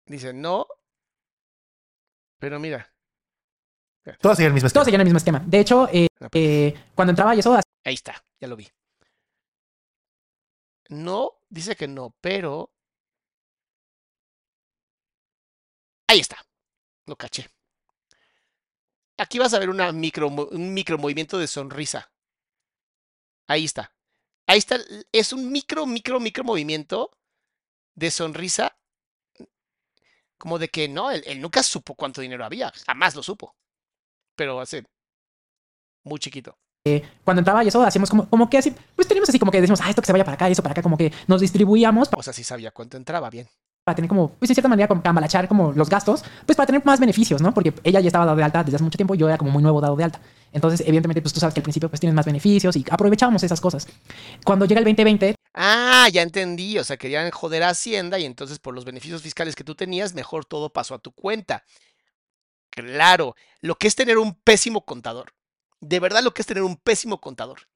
[0.07, 0.67] dice no,
[2.39, 2.91] pero mira,
[4.21, 4.85] Todo sigue el mismo Todos esquema.
[4.87, 5.43] seguían el mismo esquema.
[5.47, 6.43] De hecho, eh, Ah, pues.
[6.45, 8.67] eh, cuando entraba y eso, ahí está, ya lo vi.
[10.89, 12.71] No, dice que no, pero
[16.09, 16.45] ahí está,
[17.07, 17.49] lo caché.
[19.17, 22.11] Aquí vas a ver una micro, un micro movimiento de sonrisa.
[23.47, 23.95] Ahí está.
[24.47, 24.79] Ahí está.
[25.13, 27.11] Es un micro, micro, micro movimiento
[27.95, 28.77] de sonrisa.
[30.37, 32.73] Como de que no, él, él nunca supo cuánto dinero había.
[32.87, 33.55] Jamás lo supo.
[34.35, 34.85] Pero hace
[36.05, 36.59] muy chiquito.
[37.25, 39.81] cuando entraba y eso, hacíamos como, como que así, pues teníamos así como que decimos,
[39.81, 42.11] ah, esto que se vaya para acá y eso para acá, como que nos distribuíamos
[42.15, 43.49] O sea, sí sabía cuánto entraba bien.
[43.85, 46.83] Para tener como, pues de cierta manera, como cambalachar como los gastos, pues para tener
[46.85, 47.53] más beneficios, ¿no?
[47.53, 49.51] Porque ella ya estaba dado de alta desde hace mucho tiempo y yo era como
[49.51, 50.21] muy nuevo dado de alta.
[50.53, 53.61] Entonces, evidentemente, pues tú sabes que al principio pues tienes más beneficios y aprovechábamos esas
[53.61, 53.87] cosas.
[54.43, 56.79] Cuando llega el 2020, Ah, ya entendí.
[56.79, 60.15] O sea, querían joder a Hacienda y entonces por los beneficios fiscales que tú tenías,
[60.15, 61.63] mejor todo pasó a tu cuenta.
[62.71, 65.35] Claro, lo que es tener un pésimo contador.
[65.81, 67.69] De verdad lo que es tener un pésimo contador.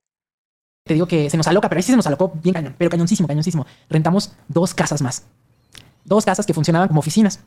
[0.85, 2.91] te digo que se nos aloca, pero ahí sí se nos alocó bien cañón, pero
[2.91, 3.67] cañoncísimo, cañoncísimo.
[3.91, 5.27] Rentamos dos casas más.
[6.09, 7.41] Dos casas que funcionaban como oficinas.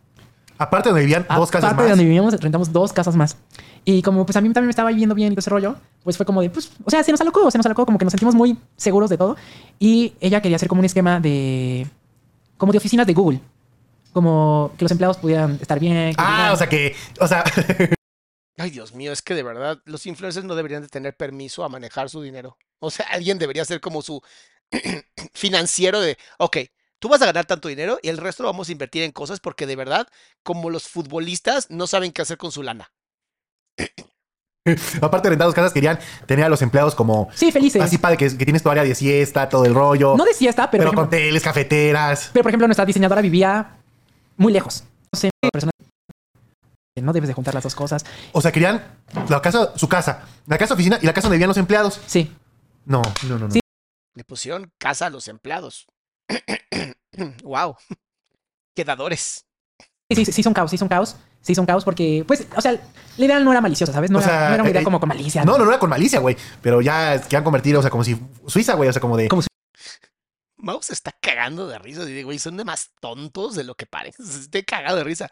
[0.57, 1.85] Aparte donde vivían dos casas Aparte más.
[1.85, 3.35] de donde vivíamos, rentamos dos casas más.
[3.83, 6.17] Y como pues a mí también me estaba yendo bien y todo ese rollo, pues
[6.17, 8.11] fue como de, pues, o sea, se nos alocó, se nos alocó, como que nos
[8.11, 9.35] sentimos muy seguros de todo.
[9.79, 11.87] Y ella quería hacer como un esquema de,
[12.57, 13.39] como de oficinas de Google.
[14.13, 16.13] Como que los empleados pudieran estar bien.
[16.17, 17.43] Ah, o sea que, o sea,
[18.61, 21.69] Ay, Dios mío, es que de verdad los influencers no deberían de tener permiso a
[21.69, 22.57] manejar su dinero.
[22.77, 24.21] O sea, alguien debería ser como su
[25.33, 26.57] financiero de, ok,
[27.01, 29.39] tú vas a ganar tanto dinero y el resto lo vamos a invertir en cosas
[29.39, 30.07] porque de verdad,
[30.43, 32.91] como los futbolistas no saben qué hacer con su lana.
[35.01, 37.81] aparte de rentar dos casas, querían tener a los empleados como Sí, felices.
[37.81, 40.15] así padre, que, que tienes tu área de siesta, todo el rollo.
[40.15, 42.29] No de siesta, pero, pero por con ejemplo, teles, cafeteras.
[42.31, 43.77] pero por ejemplo nuestra diseñadora vivía
[44.37, 44.83] muy lejos.
[45.11, 45.71] No sé, persona-
[47.01, 48.05] no debes de juntar las dos cosas.
[48.31, 48.83] O sea, querían
[49.27, 51.99] la casa, su casa, la casa oficina y la casa donde vivían los empleados.
[52.05, 52.31] Sí,
[52.85, 53.51] No, no, no, no.
[53.51, 53.59] Sí.
[54.13, 55.87] Le pusieron casa a los empleados.
[57.43, 57.75] wow.
[58.75, 59.45] Quedadores.
[60.09, 61.15] sí, sí, sí son caos, sí son caos.
[61.41, 62.73] Sí son caos porque, pues, o sea,
[63.17, 64.11] la idea no era maliciosa, ¿sabes?
[64.11, 65.43] No, O era, sea, no era una idea eh, como con malicia.
[65.43, 66.37] No, no, no era con malicia, güey.
[66.61, 68.89] Pero ya querían convertir, o sea, como si Suiza, güey.
[68.89, 69.27] O sea, como de.
[69.27, 69.41] Como
[70.57, 72.07] Mouse se está cagando de risa.
[72.07, 74.25] Y güey, son de más tontos de lo que parecen.
[74.29, 75.31] Estoy cagado de risa.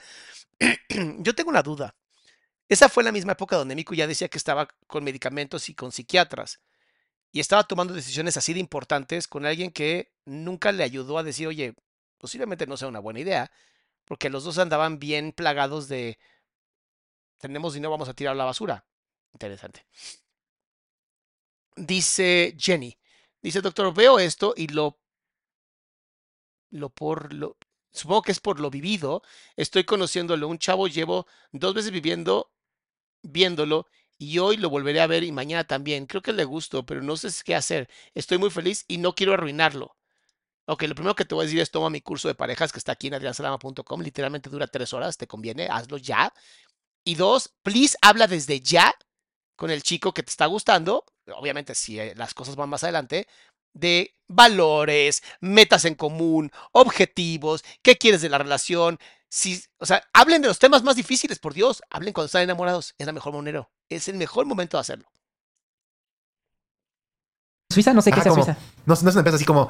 [1.20, 1.96] Yo tengo una duda.
[2.68, 5.92] Esa fue la misma época donde Miku ya decía que estaba con medicamentos y con
[5.92, 6.60] psiquiatras.
[7.32, 11.48] Y estaba tomando decisiones así de importantes con alguien que nunca le ayudó a decir,
[11.48, 11.76] oye,
[12.18, 13.52] posiblemente no sea una buena idea,
[14.06, 16.18] porque los dos andaban bien plagados de
[17.40, 18.86] tenemos dinero, vamos a tirar la basura.
[19.34, 19.86] Interesante.
[21.76, 22.98] Dice Jenny,
[23.42, 25.00] dice doctor, veo esto y lo
[26.72, 27.58] lo por lo
[27.92, 29.24] supongo que es por lo vivido.
[29.56, 32.52] Estoy conociéndolo, un chavo llevo dos veces viviendo
[33.22, 33.88] viéndolo
[34.20, 36.06] y hoy lo volveré a ver y mañana también.
[36.06, 37.90] Creo que le gustó, pero no sé qué hacer.
[38.14, 39.96] Estoy muy feliz y no quiero arruinarlo.
[40.66, 42.80] Ok, lo primero que te voy a decir es toma mi curso de parejas que
[42.80, 44.02] está aquí en adriansalama.com.
[44.02, 46.34] Literalmente dura tres horas, te conviene, hazlo ya.
[47.04, 48.94] Y dos, please habla desde ya
[49.56, 51.06] con el chico que te está gustando.
[51.36, 53.28] Obviamente, si eh, las cosas van más adelante,
[53.74, 59.00] de valores, metas en común, objetivos, qué quieres de la relación.
[59.30, 62.96] Si, o sea, hablen de los temas más difíciles, por Dios, hablen cuando están enamorados.
[62.98, 65.10] Es la mejor manera, es el mejor momento de hacerlo.
[67.72, 68.60] Suiza, no sé qué sea como- Suiza.
[68.86, 69.70] No, no es una empresa así como.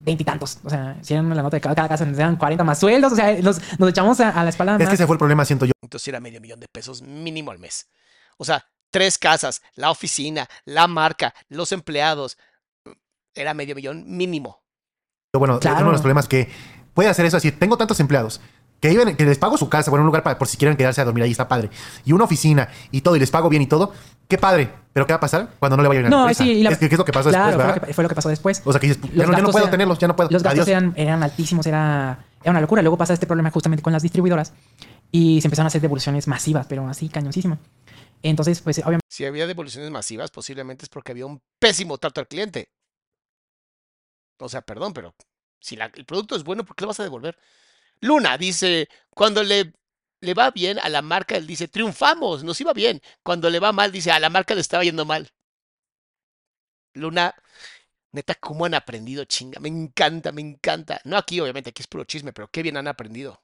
[0.00, 0.58] Veintitantos.
[0.62, 3.12] O sea, si eran la nota de cada, cada casa, nos daban 40 más sueldos.
[3.12, 4.94] O sea, nos, nos echamos a, a la espalda Es que más.
[4.94, 5.72] ese fue el problema, siento yo.
[5.82, 7.88] Entonces era medio millón de pesos mínimo al mes.
[8.36, 12.36] O sea, tres casas, la oficina, la marca, los empleados.
[13.34, 14.62] Era medio millón mínimo.
[15.32, 15.78] Bueno, Claro.
[15.78, 16.48] uno de los problemas que
[16.92, 17.50] puede hacer eso así.
[17.52, 18.40] Tengo tantos empleados
[18.80, 21.00] que viven, que les pago su casa, bueno, un lugar para, por si quieren quedarse
[21.00, 21.70] a dormir ahí, está padre.
[22.04, 23.92] Y una oficina y todo, y les pago bien y todo.
[24.28, 24.70] Qué padre.
[24.92, 26.44] Pero ¿qué va a pasar cuando no le vaya bien a la No, empresa?
[26.44, 27.86] sí, y la- es que ¿qué es lo que pasó claro, después, fue lo, ¿verdad?
[27.88, 28.62] que, fue lo que pasó después.
[28.64, 30.30] O sea, que dices, ya Los no, ya no puedo eran- tenerlos, ya no puedo.
[30.30, 30.68] Los gastos Adiós.
[30.68, 32.80] eran, eran altísimos, era, era una locura.
[32.82, 34.52] Luego pasa este problema justamente con las distribuidoras
[35.10, 37.58] y se empezaron a hacer devoluciones masivas, pero así cañoncísimo.
[38.22, 42.28] Entonces, pues obviamente Si había devoluciones masivas, posiblemente es porque había un pésimo trato al
[42.28, 42.68] cliente.
[44.38, 45.14] O sea, perdón, pero
[45.60, 47.38] si el producto es bueno, ¿por qué lo vas a devolver?
[48.00, 49.72] Luna dice, cuando le,
[50.20, 53.00] le va bien a la marca, él dice, triunfamos, nos iba bien.
[53.22, 55.30] Cuando le va mal, dice, a la marca le estaba yendo mal.
[56.94, 57.34] Luna,
[58.12, 59.60] neta, ¿cómo han aprendido, chinga?
[59.60, 61.00] Me encanta, me encanta.
[61.04, 63.42] No aquí, obviamente, aquí es puro chisme, pero qué bien han aprendido.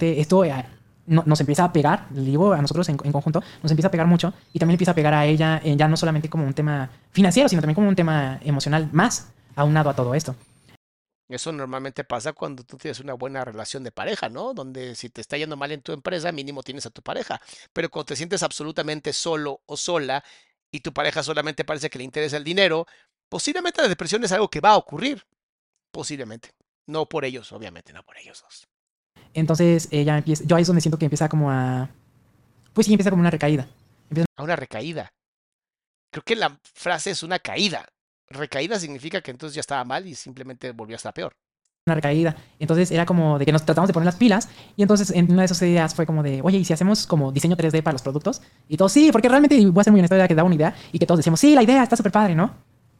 [0.00, 0.64] esto eh,
[1.06, 4.06] no- nos empieza a pegar, le digo a nosotros en, conjunto, nos empieza a pegar
[4.06, 6.90] mucho y también empieza a pegar a ella, eh, ya no solamente como un tema
[7.12, 10.34] financiero, sino también como un tema emocional más aunado a todo esto.
[11.28, 14.54] Eso normalmente pasa cuando tú tienes una buena relación de pareja, ¿no?
[14.54, 17.40] Donde si te está yendo mal en tu empresa, mínimo tienes a tu pareja.
[17.74, 20.24] Pero cuando te sientes absolutamente solo o sola
[20.70, 22.86] y tu pareja solamente parece que le interesa el dinero,
[23.28, 25.26] posiblemente la depresión es algo que va a ocurrir.
[25.90, 26.52] Posiblemente.
[26.86, 28.66] No por ellos, obviamente, no por ellos dos.
[29.34, 31.90] Entonces ella empieza, yo ahí es donde siento que empieza como a,
[32.72, 33.68] pues sí, empieza como una recaída.
[34.36, 35.12] A una recaída.
[36.10, 37.86] Creo que la frase es una caída.
[38.30, 41.34] Recaída significa que entonces ya estaba mal y simplemente volvió a estar peor.
[41.86, 42.36] una recaída.
[42.58, 44.48] Entonces era como de que nos tratamos de poner las pilas.
[44.76, 47.32] Y entonces en una de esas ideas fue como de, oye, ¿y si hacemos como
[47.32, 48.42] diseño 3D para los productos?
[48.68, 50.74] Y todos, sí, porque realmente, voy a ser muy honesto, era que daba una idea
[50.92, 52.54] y que todos decíamos, sí, la idea está súper padre, ¿no?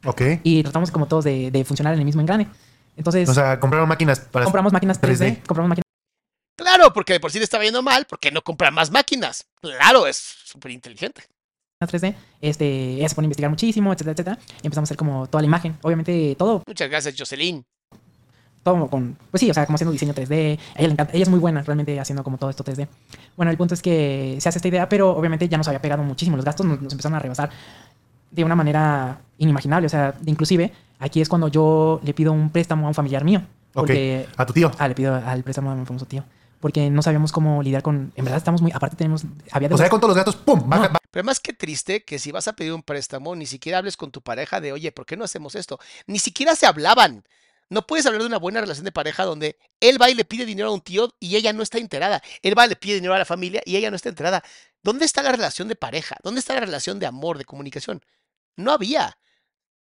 [0.05, 0.21] Ok.
[0.43, 2.47] Y tratamos como todos de, de funcionar en el mismo engrane.
[2.97, 4.45] Entonces O sea, compraron máquinas para.
[4.45, 5.45] compramos máquinas 3D, 3D.
[5.45, 5.83] compramos máquinas
[6.57, 9.45] Claro, porque de por sí le estaba yendo mal, ¿por qué no comprar más máquinas?
[9.61, 11.23] Claro, es súper inteligente.
[11.87, 12.13] 3D.
[12.41, 14.37] Este, ella se pone a investigar muchísimo, etcétera, etcétera.
[14.61, 15.77] Y empezamos a hacer como toda la imagen.
[15.81, 17.63] Obviamente todo, Muchas gracias, Jocelyn.
[18.63, 20.59] todo con, pues sí, o sea, como haciendo diseño 3D.
[20.75, 22.87] A ella le encanta, ella es muy buena realmente haciendo como todo esto 3D.
[23.37, 26.03] Bueno, el punto es que se hace esta idea, pero obviamente ya nos había pegado
[26.03, 26.35] muchísimo.
[26.35, 27.49] Los gastos nos, nos empezaron a rebasar
[28.31, 29.85] de una manera inimaginable.
[29.85, 33.39] O sea, inclusive aquí es cuando yo le pido un préstamo a un familiar mío.
[33.73, 33.87] Ok.
[33.87, 34.69] Porque, A tu tío.
[34.77, 36.25] ah, le pido al préstamo a mi famoso tío.
[36.59, 39.23] Porque no sabíamos cómo lidiar con, en verdad estamos muy, aparte tenemos,
[39.53, 40.61] había O sea, con todos los gastos, ¡pum!
[40.67, 40.98] Baja, No.
[41.11, 44.11] Pero más que triste que si vas a pedir un préstamo, ni siquiera hables con
[44.11, 45.79] tu pareja de, oye, ¿por qué no hacemos esto?
[46.07, 47.23] Ni siquiera se hablaban.
[47.69, 50.45] No puedes hablar de una buena relación de pareja donde él va y le pide
[50.45, 52.21] dinero a un tío y ella no está enterada.
[52.41, 54.43] Él va y le pide dinero a la familia y ella no está enterada.
[54.81, 56.17] ¿Dónde está la relación de pareja?
[56.23, 58.03] ¿Dónde está la relación de amor, de comunicación?
[58.55, 59.19] No había.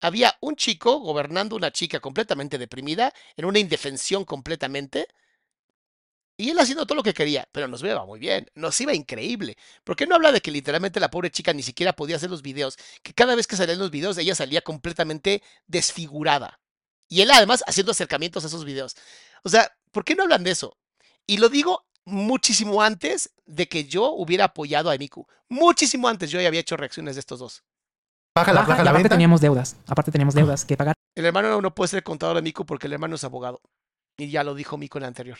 [0.02, 5.08] Había un chico gobernando una chica completamente deprimida, en una indefensión completamente,
[6.40, 9.56] y él haciendo todo lo que quería, pero nos iba muy bien, nos iba increíble.
[9.84, 12.42] ¿Por qué no habla de que literalmente la pobre chica ni siquiera podía hacer los
[12.42, 12.76] videos?
[13.02, 16.60] Que cada vez que salían los videos ella salía completamente desfigurada.
[17.08, 18.96] Y él además haciendo acercamientos a esos videos.
[19.44, 20.76] O sea, ¿por qué no hablan de eso?
[21.26, 25.26] Y lo digo muchísimo antes de que yo hubiera apoyado a Miku.
[25.48, 27.64] Muchísimo antes yo ya había hecho reacciones de estos dos.
[28.34, 29.08] baja la, Baja, baja y la aparte venta.
[29.08, 29.76] teníamos deudas.
[29.86, 30.94] Aparte teníamos deudas que pagar.
[31.14, 33.60] El hermano no puede ser contador de Miku porque el hermano es abogado.
[34.16, 35.38] Y ya lo dijo Miku en el anterior.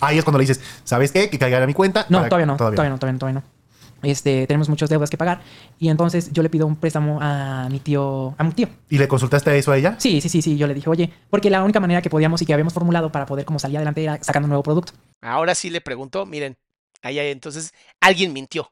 [0.00, 1.28] Ahí es cuando le dices, ¿sabes qué?
[1.30, 2.06] Que caiga a mi cuenta.
[2.08, 3.58] No, para- todavía no, todavía no, todavía no, todavía no.
[4.00, 5.40] Este, tenemos muchas deudas que pagar.
[5.80, 8.68] Y entonces yo le pido un préstamo a mi tío, a mi tío.
[8.88, 9.96] ¿Y le consultaste eso a ella?
[9.98, 10.56] Sí, sí, sí, sí.
[10.56, 13.26] Yo le dije, oye, porque la única manera que podíamos y que habíamos formulado para
[13.26, 14.92] poder como salir adelante era sacando un nuevo producto.
[15.20, 16.56] Ahora sí le pregunto, miren,
[17.02, 18.70] ahí hay entonces, alguien mintió.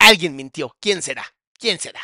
[0.00, 0.74] Alguien mintió.
[0.80, 1.22] ¿Quién será?
[1.60, 2.00] ¿Quién será?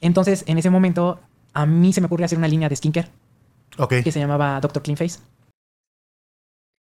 [0.00, 1.20] Entonces, en ese momento,
[1.54, 3.08] a mí se me ocurrió hacer una línea de skincare
[3.78, 3.94] Ok.
[4.04, 4.80] que se llamaba Dr.
[4.82, 5.18] Clean Face.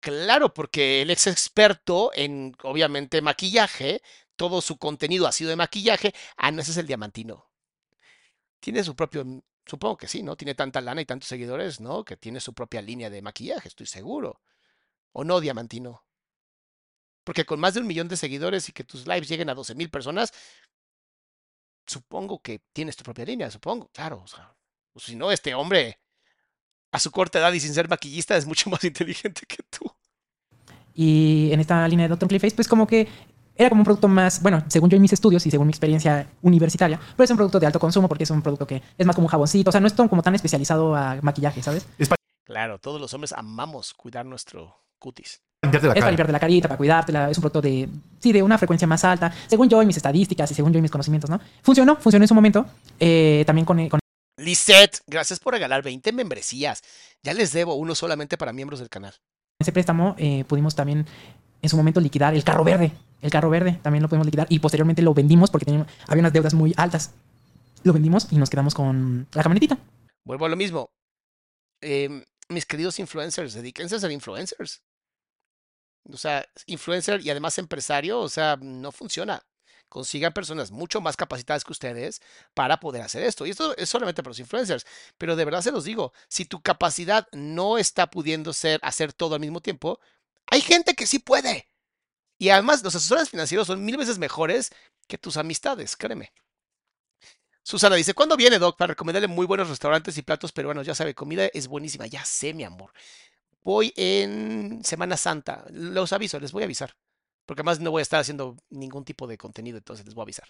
[0.00, 4.02] Claro, porque él es experto en, obviamente, maquillaje.
[4.36, 6.14] Todo su contenido ha sido de maquillaje.
[6.36, 7.46] Ah, no, ese es el diamantino.
[8.60, 9.24] Tiene su propio,
[9.66, 10.36] supongo que sí, ¿no?
[10.36, 12.04] Tiene tanta lana y tantos seguidores, ¿no?
[12.04, 14.40] Que tiene su propia línea de maquillaje, estoy seguro.
[15.12, 16.04] ¿O no, diamantino?
[17.24, 19.74] Porque con más de un millón de seguidores y que tus lives lleguen a 12
[19.74, 20.32] mil personas,
[21.86, 24.22] supongo que tienes tu propia línea, supongo, claro.
[24.24, 24.56] O sea,
[24.96, 26.00] si no, este hombre,
[26.92, 29.90] a su corta edad y sin ser maquillista, es mucho más inteligente que tú.
[30.94, 32.28] Y en esta línea de Dr.
[32.28, 33.08] Clayface, pues como que
[33.56, 36.26] era como un producto más, bueno, según yo en mis estudios y según mi experiencia
[36.42, 39.14] universitaria, pero es un producto de alto consumo porque es un producto que es más
[39.14, 41.86] como un jaboncito, o sea, no es como tan especializado a maquillaje, ¿sabes?
[42.44, 45.40] Claro, todos los hombres amamos cuidar nuestro cutis.
[45.62, 47.86] La es para limpiarte la carita, para cuidártela, es un producto de,
[48.18, 50.82] sí, de una frecuencia más alta, según yo y mis estadísticas y según yo y
[50.82, 51.38] mis conocimientos, ¿no?
[51.62, 52.64] Funcionó, funcionó en su momento,
[52.98, 54.00] eh, también con, con
[54.40, 56.82] Lisette, gracias por regalar 20 membresías.
[57.22, 59.14] Ya les debo uno solamente para miembros del canal.
[59.58, 61.06] ese préstamo eh, pudimos también
[61.62, 62.92] en su momento liquidar el carro verde.
[63.20, 66.32] El carro verde también lo pudimos liquidar y posteriormente lo vendimos porque teníamos, había unas
[66.32, 67.12] deudas muy altas.
[67.84, 69.78] Lo vendimos y nos quedamos con la camionetita.
[70.24, 70.90] Vuelvo a lo mismo.
[71.82, 74.82] Em, mis queridos influencers, dedíquense a ser influencers.
[76.10, 79.42] O sea, influencer y además empresario, o sea, no funciona.
[79.90, 82.22] Consigan personas mucho más capacitadas que ustedes
[82.54, 83.44] para poder hacer esto.
[83.44, 84.86] Y esto es solamente para los influencers.
[85.18, 89.34] Pero de verdad se los digo, si tu capacidad no está pudiendo ser hacer todo
[89.34, 89.98] al mismo tiempo,
[90.46, 91.68] hay gente que sí puede.
[92.38, 94.70] Y además, los asesores financieros son mil veces mejores
[95.08, 96.32] que tus amistades, créeme.
[97.64, 98.76] Susana dice, ¿cuándo viene, Doc?
[98.78, 100.86] Para recomendarle muy buenos restaurantes y platos peruanos.
[100.86, 102.06] Ya sabe, comida es buenísima.
[102.06, 102.92] Ya sé, mi amor.
[103.62, 105.64] Voy en Semana Santa.
[105.70, 106.94] Los aviso, les voy a avisar.
[107.50, 110.26] Porque además no voy a estar haciendo ningún tipo de contenido, entonces les voy a
[110.26, 110.46] avisar.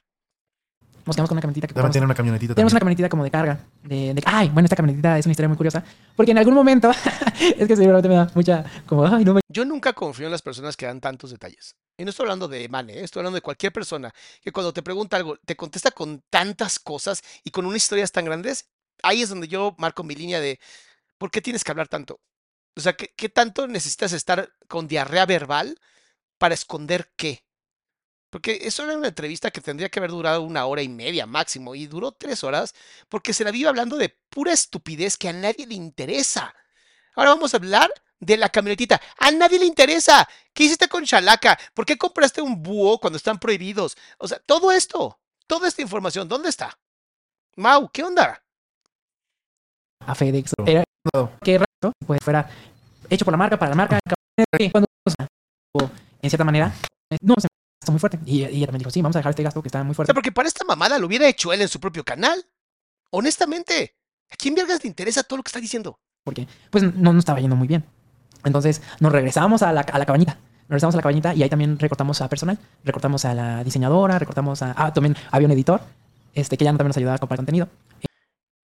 [1.06, 3.31] Nos quedamos con una camionetita que podemos- tiene una camionetita Tenemos una camionetita como de
[3.31, 3.59] carga.
[3.82, 5.82] De, de- ay, bueno, esta camionetita es una historia muy curiosa.
[6.14, 6.90] Porque en algún momento,
[7.40, 10.43] es que seguramente me da mucha, como, ay, no me Yo nunca confío en las
[10.43, 11.74] personas que dan tantos detalles.
[11.97, 13.05] Y no estoy hablando de Mane, ¿eh?
[13.05, 14.12] estoy hablando de cualquier persona
[14.43, 18.27] que cuando te pregunta algo, te contesta con tantas cosas y con unas historias tan
[18.27, 18.68] grandes.
[19.02, 20.60] Ahí es donde yo marco mi línea de
[21.16, 22.20] ¿por qué tienes que hablar tanto?
[22.77, 25.78] O sea, ¿qué, qué tanto necesitas estar con diarrea verbal
[26.40, 27.44] para esconder qué?
[28.30, 31.74] Porque eso era una entrevista que tendría que haber durado una hora y media máximo
[31.74, 32.74] y duró tres horas
[33.08, 36.54] porque se la vive hablando de pura estupidez que a nadie le interesa.
[37.14, 37.90] Ahora vamos a hablar
[38.20, 39.00] de la camionetita.
[39.18, 40.28] A nadie le interesa.
[40.54, 41.58] ¿Qué hiciste con Chalaca?
[41.74, 43.96] ¿Por qué compraste un búho cuando están prohibidos?
[44.18, 46.78] O sea, todo esto, toda esta información, ¿dónde está?
[47.56, 48.42] Mau, ¿qué onda?
[50.06, 50.52] a FedEx.
[50.66, 50.84] Era
[51.42, 52.48] que rato, pues fuera
[53.08, 53.98] hecho por la marca, para la marca.
[54.72, 55.26] Cuando, o sea,
[55.74, 55.90] o,
[56.22, 56.72] en cierta manera,
[57.10, 57.48] eh, no se
[57.80, 58.18] gastó muy fuerte.
[58.26, 59.94] Y, y ella también dijo, sí, vamos a dejar este gasto que está muy O
[59.94, 60.09] fuerte.
[60.10, 62.44] sea, porque para esta mamada lo hubiera hecho él en su propio canal.
[63.10, 63.97] Honestamente,
[64.30, 65.98] ¿a quién vergas le interesa todo lo que está diciendo?
[66.24, 67.84] Porque, pues, no nos estaba yendo muy bien.
[68.44, 70.34] Entonces, nos regresamos a la, a la cabañita.
[70.34, 72.59] Nos regresamos a la cabañita y ahí también recortamos a personal.
[72.84, 74.74] Recortamos a la diseñadora, recortamos a...
[74.76, 75.80] Ah, también había un editor,
[76.34, 77.68] este, que ya también nos ayudaba a comprar contenido.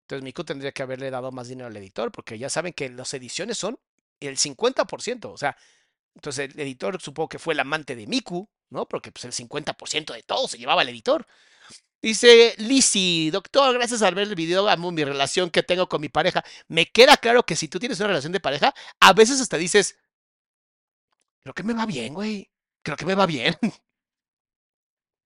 [0.06, 3.12] Entonces Miku tendría que haberle dado más dinero al editor, porque ya saben que las
[3.14, 3.78] ediciones son
[4.18, 5.26] el 50%.
[5.26, 5.56] O sea,
[6.14, 8.86] entonces el editor supongo que fue el amante de Miku, ¿no?
[8.86, 11.26] Porque pues el 50% de todo se llevaba el editor.
[12.02, 16.08] Dice Lizzy, doctor, gracias al ver el video amo mi relación que tengo con mi
[16.08, 16.42] pareja.
[16.66, 19.98] Me queda claro que si tú tienes una relación de pareja, a veces hasta dices,
[21.40, 22.50] creo que me va bien, güey.
[22.82, 23.56] Creo que me va bien.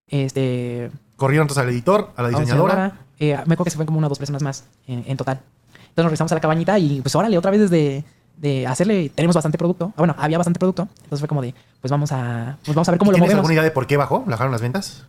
[0.07, 3.07] Este, Corrieron entonces al editor, a la diseñadora.
[3.19, 5.39] Eh, me acuerdo que se fue como una o dos personas más en, en total.
[5.39, 8.05] Entonces nos regresamos a la cabañita y pues órale, otra vez desde
[8.37, 9.87] de hacerle, tenemos bastante producto.
[9.93, 10.89] Ah, Bueno, había bastante producto.
[10.97, 13.39] Entonces fue como de, pues vamos a, pues vamos a ver cómo lo ¿Tienes movemos.
[13.41, 14.21] alguna idea de por qué bajó?
[14.27, 15.05] ¿Bajaron las ventas?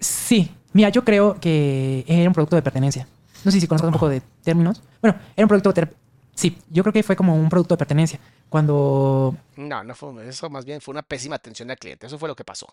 [0.00, 3.06] Sí, mira, yo creo que era un producto de pertenencia.
[3.44, 4.82] No sé si conozcas un poco de términos.
[5.00, 5.88] Bueno, era un producto de...
[6.34, 8.18] Sí, yo creo que fue como un producto de pertenencia.
[8.48, 12.06] Cuando, No, no fue eso, más bien fue una pésima atención al cliente.
[12.06, 12.66] Eso fue lo que pasó.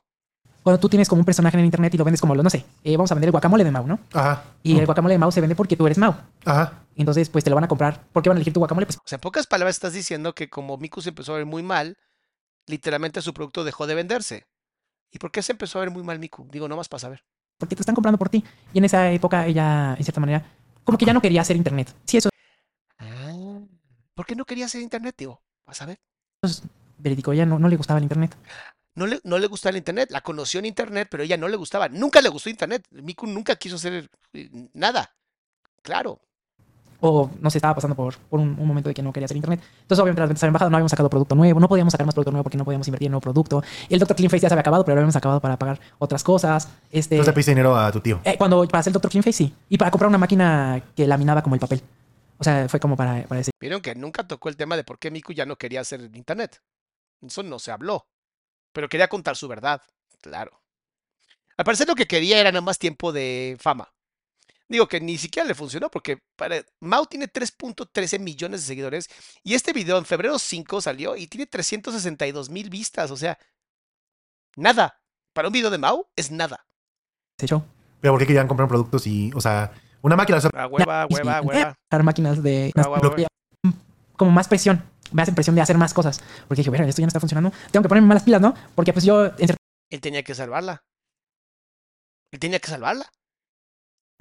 [0.64, 2.66] Cuando tú tienes como un personaje en internet y lo vendes como, lo no sé,
[2.84, 4.00] eh, vamos a vender el guacamole de Mau, ¿no?
[4.14, 4.44] Ajá.
[4.64, 6.16] Y el guacamole de Mau se vende porque tú eres Mau.
[6.46, 6.86] Ajá.
[6.96, 8.02] Entonces, pues te lo van a comprar.
[8.12, 8.86] ¿Por qué van a elegir tu guacamole?
[8.86, 11.46] Pues O sea, en pocas palabras estás diciendo que como Miku se empezó a ver
[11.46, 11.98] muy mal,
[12.66, 14.48] literalmente su producto dejó de venderse.
[15.12, 16.48] ¿Y por qué se empezó a ver muy mal Miku?
[16.50, 17.24] Digo, nomás para saber.
[17.58, 18.44] porque te están comprando por ti.
[18.74, 20.46] Y en esa época ella, en cierta manera,
[20.84, 21.94] como que ya no quería hacer internet.
[22.06, 22.30] Sí, eso
[24.16, 25.42] ¿Por qué no quería hacer internet, digo?
[25.66, 26.00] Vas a ver.
[26.44, 26.62] es
[26.98, 27.34] verídico.
[27.34, 28.36] Ella no, no le gustaba el internet.
[28.96, 30.10] No le, no le gustaba el internet.
[30.12, 31.90] La conoció en internet, pero ella no le gustaba.
[31.90, 32.86] Nunca le gustó internet.
[32.92, 35.12] Miku nunca quiso hacer eh, nada.
[35.82, 36.20] Claro.
[37.06, 39.36] O no se estaba pasando por, por un, un momento de que no quería hacer
[39.36, 39.60] internet.
[39.82, 40.70] Entonces, obviamente, las ventas habían bajado.
[40.70, 41.60] No habíamos sacado producto nuevo.
[41.60, 43.62] No podíamos sacar más producto nuevo porque no podíamos invertir en nuevo producto.
[43.90, 44.16] El Dr.
[44.16, 46.70] Clean Face ya se había acabado, pero lo habíamos acabado para pagar otras cosas.
[46.92, 48.22] Este, Entonces le pediste dinero a tu tío.
[48.24, 49.12] eh, cuando para hacer el Dr.
[49.12, 49.54] Clean Face, sí.
[49.68, 51.82] Y para comprar una máquina que laminaba como el papel.
[52.38, 53.52] O sea, fue como para, para ese.
[53.60, 56.62] Vieron que nunca tocó el tema de por qué Miku ya no quería hacer internet.
[57.22, 58.06] Eso no se habló.
[58.74, 59.82] Pero quería contar su verdad,
[60.22, 60.60] claro.
[61.56, 63.94] Al parecer lo que quería era nada más tiempo de fama.
[64.68, 69.08] Digo que ni siquiera le funcionó porque para, Mau tiene 3.13 millones de seguidores
[69.44, 73.12] y este video en febrero 5 salió y tiene 362 mil vistas.
[73.12, 73.38] O sea,
[74.56, 75.00] nada.
[75.34, 76.66] Para un video de Mau es nada.
[77.38, 77.66] Se echó.
[78.02, 79.72] Pero ¿por qué querían comprar productos y, o sea,
[80.02, 80.40] una máquina?
[80.40, 81.78] o sea, Ah, hueva, hueva, hueva.
[82.04, 82.72] Máquinas de.
[82.76, 83.28] Ah, hueva, hueva.
[84.18, 84.84] Como más presión.
[85.14, 86.22] Me hace presión de hacer más cosas.
[86.48, 87.52] Porque dije, bueno, esto ya no está funcionando.
[87.72, 88.54] Tengo que ponerme malas pilas, ¿no?
[88.76, 89.50] Porque pues yo, en
[89.90, 90.84] Él tenía que salvarla.
[92.32, 93.06] Él tenía que salvarla.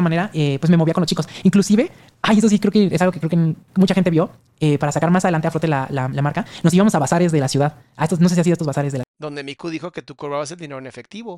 [0.01, 1.29] manera, eh, pues me movía con los chicos.
[1.45, 1.91] Inclusive,
[2.23, 4.31] ay, eso sí creo que es algo que creo que mucha gente vio.
[4.65, 7.33] eh, para sacar más adelante a flote la, la- la marca, nos íbamos a bazares
[7.33, 7.75] de la ciudad.
[7.97, 10.15] A estos, no sé si hacía estos bazares de la Donde Miku dijo que tú
[10.15, 11.33] cobrabas el dinero en efectivo.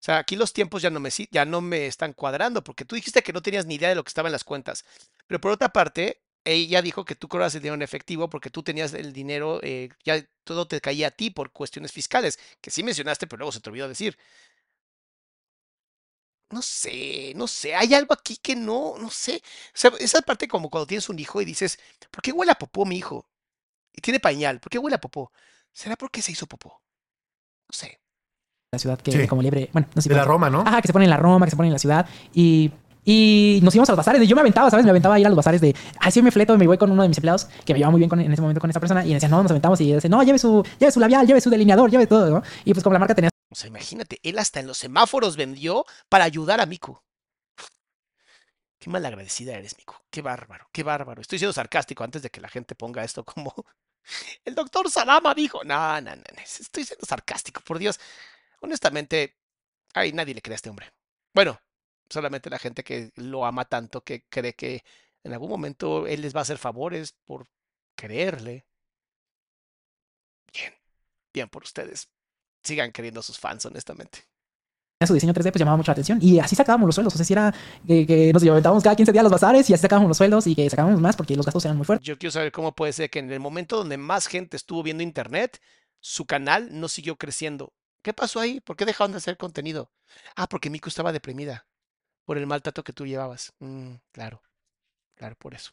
[0.00, 2.94] O sea, aquí los tiempos ya no me, ya no me están cuadrando, porque tú
[2.94, 4.84] dijiste que no tenías ni idea de lo que estaba en las cuentas.
[5.26, 6.20] Pero por otra parte,
[6.52, 9.88] ella dijo que tú cobrabas el dinero en efectivo porque tú tenías el dinero, eh,
[10.04, 13.60] ya todo te caía a ti por cuestiones fiscales, que sí mencionaste, pero luego se
[13.60, 14.16] te olvidó decir.
[16.50, 19.42] No sé, no sé, hay algo aquí que no, no sé.
[19.68, 21.78] O sea, esa parte como cuando tienes un hijo y dices,
[22.10, 23.28] ¿por qué huele a popó mi hijo?
[23.92, 25.30] Y tiene pañal, ¿por qué huele a popó?
[25.72, 26.80] ¿Será porque se hizo popó?
[27.68, 28.00] No sé.
[28.72, 29.26] la ciudad que Sí.
[29.26, 29.70] como liebre.
[29.72, 30.08] Bueno, no sé.
[30.10, 30.60] de la Roma, ¿no?
[30.60, 32.06] Ajá, que se pone en la Roma, que se pone en la ciudad.
[32.34, 32.70] Y,
[33.10, 34.28] y nos íbamos a los bazares.
[34.28, 34.84] Yo me aventaba, ¿sabes?
[34.84, 36.90] Me aventaba a ir a los bazares de, ay, sí, me fleto, me voy con
[36.90, 39.02] uno de mis empleados que me llevaba muy bien en ese momento con esa persona.
[39.06, 39.80] Y decían, no, nos aventamos.
[39.80, 42.42] Y decía, no, lleve su, lleve su labial, lleve su delineador, lleve todo, ¿no?
[42.66, 45.86] Y pues como la marca tenía O sea, imagínate, él hasta en los semáforos vendió
[46.10, 47.00] para ayudar a Miku.
[48.78, 49.94] Qué malagradecida eres, Miku.
[50.10, 51.22] Qué bárbaro, qué bárbaro.
[51.22, 53.54] Estoy siendo sarcástico antes de que la gente ponga esto como
[54.44, 55.64] el doctor Salama dijo.
[55.64, 57.98] No, no, no, no, estoy siendo sarcástico, por Dios.
[58.60, 59.38] Honestamente,
[59.94, 60.92] ay, nadie le cree a este hombre.
[61.32, 61.58] Bueno,
[62.10, 64.84] solamente la gente que lo ama tanto que cree que
[65.24, 67.46] en algún momento él les va a hacer favores por
[67.94, 68.66] creerle.
[70.52, 70.72] Bien,
[71.32, 72.08] bien por ustedes.
[72.62, 74.20] Sigan queriendo a sus fans, honestamente.
[75.06, 76.18] su diseño 3D, pues llamaba mucho la atención.
[76.22, 77.14] Y así sacábamos los sueldos.
[77.14, 77.54] O sea, si era
[77.86, 80.46] que, que nos aventábamos cada 15 días a los bazares y así sacábamos los sueldos
[80.46, 82.06] y que sacábamos más porque los gastos eran muy fuertes.
[82.06, 85.02] Yo quiero saber cómo puede ser que en el momento donde más gente estuvo viendo
[85.02, 85.60] internet,
[86.00, 87.72] su canal no siguió creciendo.
[88.02, 88.60] ¿Qué pasó ahí?
[88.60, 89.90] ¿Por qué dejaron de hacer contenido?
[90.36, 91.66] Ah, porque Miku estaba deprimida
[92.28, 93.54] por el maltrato que tú llevabas.
[93.58, 94.42] Mm, claro,
[95.16, 95.70] claro, por eso.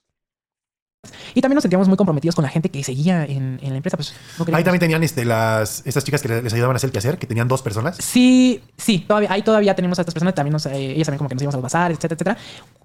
[1.34, 3.98] Y también nos sentíamos muy comprometidos con la gente que seguía en, en la empresa.
[3.98, 6.94] Pues no Ahí también tenían este, las, estas chicas que les ayudaban a hacer el
[6.94, 7.98] quehacer, que tenían dos personas.
[7.98, 11.27] Sí, sí, todavía, ahí todavía tenemos a estas personas, también nos, eh, ellas también como
[11.27, 12.38] que nos íbamos a los bazares, etcétera, etcétera.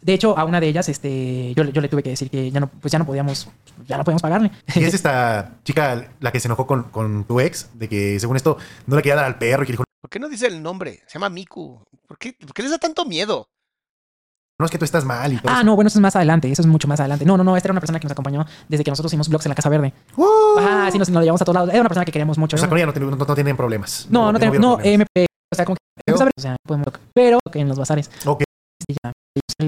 [0.02, 2.51] De hecho, a una de ellas, este, yo, le- yo le tuve que decir que
[2.51, 3.48] ya no, pues ya no podíamos,
[3.86, 4.51] ya no podíamos pagarle.
[4.74, 8.34] Y es esta chica la que se enojó con, con tu ex, de que según
[8.36, 10.62] esto no le quería dar al perro y que dijo, ¿Por qué no dice el
[10.62, 11.01] nombre?
[11.06, 11.82] Se llama Miku.
[12.06, 13.48] ¿Por qué, por qué les da tanto miedo?
[14.61, 15.53] No es que tú estás mal y todo.
[15.53, 15.65] Ah, eso.
[15.65, 17.24] no, bueno, eso es más adelante, eso es mucho más adelante.
[17.24, 19.47] No, no, no, esta era una persona que nos acompañó desde que nosotros hicimos blogs
[19.47, 19.93] en la Casa Verde.
[20.16, 20.24] ¡Uh!
[20.59, 21.70] Ah, sí, nos, llevamos a todos lados.
[21.70, 22.57] Era una persona que queríamos mucho.
[22.57, 24.07] O sea, con ella no, no- no tienen problemas.
[24.11, 26.41] No, no, no, eh, me- eh, o sea, como que Pero- empezó a ver, o
[26.41, 28.11] sea, podemos- pero que en los bazares.
[28.27, 28.43] Ok.
[28.89, 29.12] Sí, ya,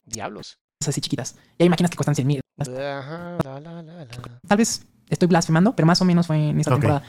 [0.07, 0.57] Diablos.
[0.87, 1.37] así chiquitas.
[1.59, 2.41] Y hay máquinas que cuestan 100 mil.
[2.61, 4.07] Ajá, la, la, la, la.
[4.49, 7.03] Tal vez estoy blasfemando, pero más o menos fue en esta temporada.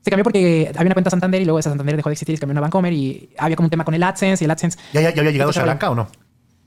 [0.00, 2.36] Se cambió porque había una cuenta Santander y luego esa Santander dejó de existir y
[2.36, 4.50] se cambió a una Bancomer y había como un tema con el AdSense y el
[4.50, 4.78] AdSense.
[4.92, 6.08] ¿Ya, ya, ya había llegado Entonces, Shalanka o no?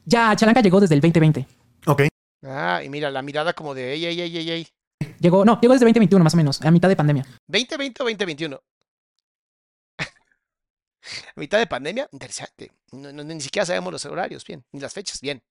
[0.05, 1.47] Ya, Chalanca llegó desde el 2020.
[1.87, 2.03] Ok.
[2.45, 4.67] Ah, y mira, la mirada como de ey, ey, ey, ey, ey.
[5.19, 7.25] Llegó, no, llegó desde el 2021 más o menos, a mitad de pandemia.
[7.49, 8.59] ¿2020 o 2021?
[9.99, 10.03] ¿A
[11.35, 12.07] mitad de pandemia?
[12.11, 12.71] Interesante.
[12.91, 15.41] No, no, ni siquiera sabemos los horarios, bien, ni las fechas, bien.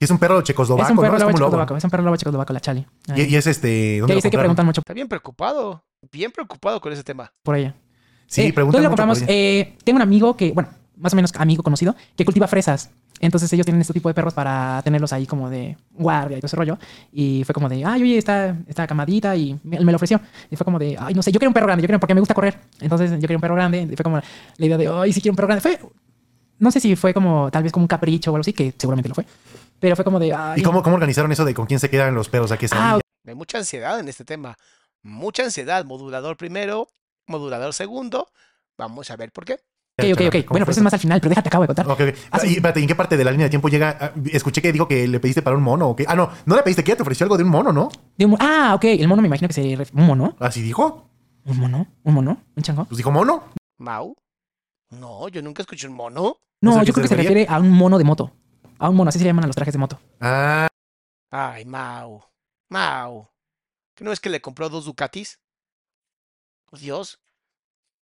[0.00, 1.28] Y es un perro checoslovaco, es un perro ¿no?
[1.28, 2.86] Es checoslovaco, es un perro lobo checoslovaco, la Chali.
[3.14, 3.68] Y, y es este.
[3.68, 4.40] que ¿Dónde que compraron?
[4.42, 7.32] preguntan mucho Está bien preocupado, bien preocupado con ese tema.
[7.42, 7.74] por ella.
[8.26, 9.22] Sí, Eh, preguntan ¿Dónde lo mucho por compramos?
[9.22, 9.26] ella.
[9.32, 12.90] Eh, tengo un amigo que, bueno, más o menos amigo conocido, que cultiva fresas.
[13.20, 16.46] Entonces ellos tienen este tipo de perros para tenerlos ahí como de guardia y todo
[16.46, 16.76] ese rollo.
[17.12, 20.20] Y fue como de, ay, oye, está, está camadita y me, me lo ofreció.
[20.50, 22.14] Y fue como de, ay, no sé, yo quiero un perro grande, yo quiero, porque
[22.14, 22.58] me gusta correr.
[22.80, 23.82] Entonces yo quería un perro grande.
[23.82, 24.16] Y fue como
[24.56, 25.60] la idea de, ay, sí quiero un perro grande.
[25.60, 25.78] Fue,
[26.58, 29.08] no sé si fue como, tal vez como un capricho o algo así, que seguramente
[29.08, 29.24] lo fue.
[29.78, 30.60] Pero fue como de, ay.
[30.60, 32.50] ¿Y cómo, cómo organizaron eso de con quién se quedan los perros?
[32.50, 32.98] ¿A qué Ah?
[33.24, 34.56] Hay mucha ansiedad en este tema.
[35.02, 35.84] Mucha ansiedad.
[35.84, 36.88] Modulador primero,
[37.26, 38.32] modulador segundo.
[38.76, 39.60] Vamos a ver por qué.
[39.98, 40.32] Ok, ok, ok.
[40.44, 41.86] ¿Cómo Bueno, pero eso es más al final, pero déjate, acabo de contar.
[41.86, 42.14] Ok, ok.
[42.30, 42.48] Ah, sí.
[42.48, 43.96] Y espérate, ¿y ¿en qué parte de la línea de tiempo llega?
[44.00, 45.88] Ah, Escuché que dijo que le pediste para un mono.
[45.90, 46.04] ¿o qué?
[46.08, 47.88] Ah, no, no le pediste, que ella te ofreció algo de un mono, ¿no?
[48.16, 49.62] De un ah, ok, el mono me imagino que se...
[49.76, 50.34] ref- ¿Un mono?
[50.40, 51.10] Así dijo.
[51.44, 51.86] ¿Un mono?
[52.04, 52.42] ¿Un mono?
[52.56, 52.84] ¿Un chango?
[52.86, 53.44] Pues dijo mono.
[53.78, 54.16] ¿Mau?
[54.90, 56.38] No, yo nunca escuché un mono.
[56.62, 58.32] No No, sé a qué yo creo que se refiere a un mono de moto.
[58.78, 60.00] A un mono, así se llaman a los trajes de moto.
[60.20, 60.68] Ah,
[61.30, 62.22] Ay, Mau.
[62.70, 63.28] Mau.
[63.94, 65.38] ¿Que no es que le compró dos Ducatis?
[66.80, 67.20] Dios.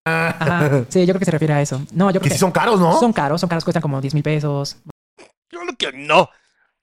[0.05, 0.85] Ajá.
[0.89, 1.81] Sí, yo creo que se refiere a eso.
[1.93, 2.99] No, yo creo que que sí son caros, ¿no?
[2.99, 4.77] son caros, son caros, cuestan como 10 mil pesos.
[5.49, 6.29] Claro que no.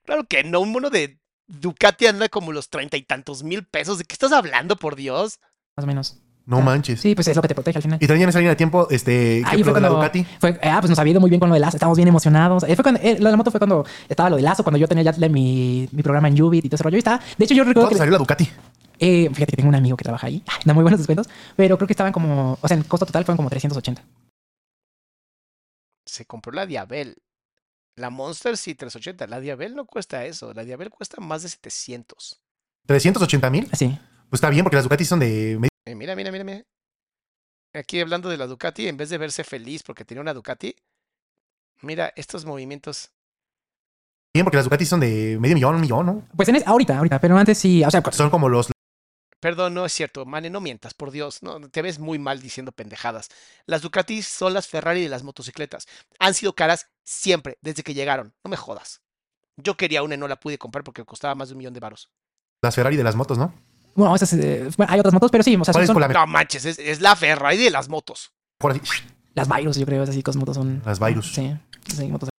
[0.06, 0.60] Claro que no.
[0.62, 3.98] Un mono de Ducati anda como los treinta y tantos mil pesos.
[3.98, 5.40] ¿De qué estás hablando, por Dios?
[5.76, 6.18] más o menos.
[6.46, 7.02] No Ah, manches.
[7.02, 8.00] Sí, pues es lo que te protege al final.
[8.02, 10.26] Y también en esa línea de tiempo, este, ¿qué Ahí fue cuando, Ducati?
[10.40, 11.76] fue- ah, pues nos había ido muy bien con lo de Lazo.
[11.76, 12.64] Estábamos bien emocionados.
[12.64, 14.78] Eh, fue cuando, eh, lo de la moto fue cuando estaba lo de Lazo, cuando
[14.78, 16.96] yo tenía ya mi, mi programa en Ubit y todo ese rollo.
[16.96, 17.98] Y estaba, de hecho, yo recuerdo ¿Cuánto que...
[18.00, 18.50] salió la Ducati?
[19.00, 20.44] Eh, fíjate que tengo un amigo que trabaja ahí.
[20.66, 21.28] Da muy buenos descuentos.
[21.56, 22.58] Pero creo que estaban como...
[22.62, 24.04] O sea, en costo total fueron como 380.
[26.06, 27.18] Se compró la Diabel.
[27.96, 29.28] La Monster sí, 380.
[29.28, 30.54] La Diabel no cuesta eso.
[30.54, 32.40] La Diabel cuesta más de 700.
[32.86, 33.70] 380 mil.
[33.72, 33.98] Así.
[34.30, 36.64] Pues está bien, porque las Ducati son de medio Eh, mira, mira, mira, mira.
[37.74, 40.76] Aquí hablando de la Ducati, en vez de verse feliz porque tenía una Ducati,
[41.82, 43.12] mira estos movimientos.
[44.34, 46.28] bien, porque las Ducati son de medio millón, un millón, ¿no?
[46.36, 47.20] Pues en es, ahorita, ahorita.
[47.20, 47.84] Pero antes sí...
[47.84, 48.72] O sea, Son como los
[49.40, 52.72] Perdón, no es cierto, Mane, no mientas, por Dios, no, te ves muy mal diciendo
[52.72, 53.30] pendejadas.
[53.68, 55.88] Las Ducatis son las Ferrari de las motocicletas.
[56.20, 58.34] Han sido caras siempre, desde que llegaron.
[58.44, 59.02] No me jodas.
[59.56, 61.80] Yo quería una y no la pude comprar porque costaba más de un millón de
[61.80, 62.10] varos.
[62.64, 63.54] las Ferrari de las motos, ¿no?
[63.96, 65.56] bueno, esas, eh, bueno, hay otras motos, pero sí.
[65.56, 67.90] O sea, ¿Cuál son, es son la No manches, es, es la Ferrari de las
[67.90, 68.32] motos.
[68.60, 69.04] mejor así?
[69.34, 70.04] las Virus, yo creo.
[70.04, 70.82] Esas motos son...
[70.86, 71.34] Las Virus.
[71.34, 71.56] Sí.
[71.88, 72.30] Sí, motos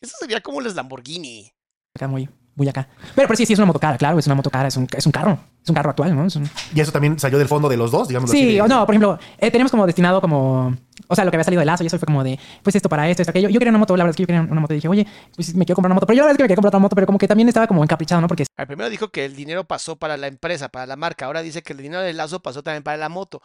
[0.00, 1.52] Eso sería como las Lamborghini.
[1.94, 2.28] acá muy...
[2.56, 2.88] Muy acá.
[3.16, 4.18] Pero, pero sí, sí, es una moto cara, claro.
[4.18, 4.68] Es una moto cara.
[4.68, 5.38] Es un, es un carro.
[5.62, 6.24] Es un carro actual, ¿no?
[6.26, 8.38] Es un- Y eso también salió del fondo de los dos, digamos así.
[8.38, 10.72] Sí, de- o no, por ejemplo, eh, teníamos como destinado como,
[11.08, 12.88] o sea, lo que había salido de lazo y eso fue como de, pues esto
[12.88, 13.48] para esto, esto, aquello.
[13.48, 15.06] Yo quería una moto, la verdad es que yo quería una moto y dije, oye,
[15.34, 16.68] pues me quiero comprar una moto, pero yo la verdad es que me quería comprar
[16.70, 18.28] otra moto, pero como que también estaba como encaprichado, ¿no?
[18.28, 21.26] Porque Al primero dijo que el dinero pasó para la empresa, para la marca.
[21.26, 23.42] Ahora dice que el dinero del lazo pasó también para la moto.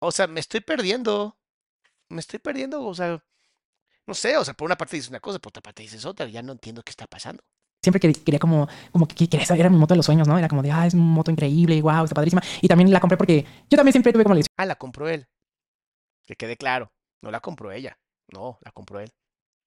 [0.00, 1.38] O sea, me estoy perdiendo.
[2.08, 2.84] Me estoy perdiendo.
[2.84, 3.22] O sea,
[4.06, 4.36] no sé.
[4.36, 6.26] O sea, por una parte dices una cosa, por otra parte dices otra.
[6.26, 7.42] Ya no entiendo qué está pasando.
[7.84, 10.38] siempre que- quería como, como que quería saber, era mi moto de los sueños, ¿no?
[10.38, 12.40] Era como de, ah, es una moto increíble, wow, está padrísima.
[12.60, 15.08] Y también la compré porque yo también siempre tuve como la ilusión Ah, la compró
[15.08, 15.26] él.
[16.24, 16.92] Que quede claro.
[17.22, 17.98] No la compró ella.
[18.32, 19.10] No, la compró él.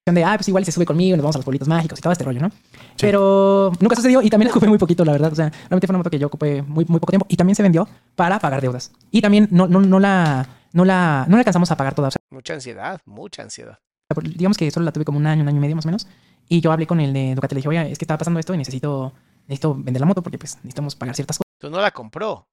[0.05, 2.13] de, ah, pues igual se sube conmigo, nos vamos a los pueblitos mágicos y todo
[2.13, 2.51] este rollo, ¿no?
[2.99, 5.31] Pero nunca sucedió y también la ocupé muy poquito, la verdad.
[5.31, 7.55] O sea, realmente fue una moto que yo ocupé muy, muy poco tiempo y también
[7.55, 8.91] se vendió para pagar deudas.
[9.11, 12.07] Y también no, no, no la, no la, no la alcanzamos a pagar toda.
[12.07, 13.79] O sea, Mucha ansiedad, mucha ansiedad.
[14.23, 16.07] Digamos que solo la tuve como un año, un año y medio más o menos.
[16.48, 18.53] Y yo hablé con el de Ducati, le dije, oye, es que estaba pasando esto
[18.53, 19.14] y necesito,
[19.48, 22.48] necesito vender la moto porque pues necesitamos pagar ciertas Entonces no la compró.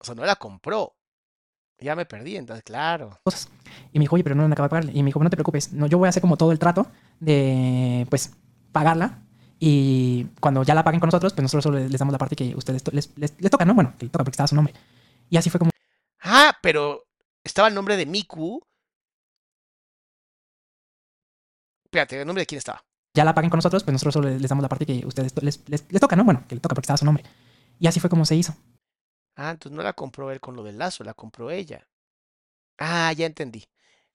[0.00, 0.94] O sea, no la compró.
[1.80, 3.18] Ya me perdí, entonces, claro.
[3.24, 3.48] cosas.
[3.92, 4.96] Y me dijo, oye, pero no me acabo de pagar.
[4.96, 6.86] Y me dijo, no te preocupes, no, yo voy a hacer como todo el trato
[7.20, 8.32] de, pues,
[8.72, 9.20] pagarla.
[9.58, 12.36] Y cuando ya la paguen con nosotros, pues nosotros solo les, les damos la parte
[12.36, 13.74] que ustedes to- les, les, les toca, ¿no?
[13.74, 14.74] Bueno, que toca porque estaba su nombre.
[15.30, 15.70] Y así fue como,
[16.22, 17.04] Ah, pero
[17.42, 18.60] estaba el nombre de Miku.
[21.94, 22.84] Espérate, ¿el nombre de quién estaba?
[23.16, 25.42] ya la paguen con nosotros, pues nosotros solo les, damos la parte que ustedes to-
[25.42, 26.24] les, les, les toca, ¿no?
[26.24, 27.22] Bueno, que le toca porque estaba su nombre.
[27.78, 28.56] Y así fue como se hizo.
[29.36, 31.86] Ah, entonces no la compró él con lo del lazo, la compró ella.
[32.78, 33.64] Ah, ya entendí.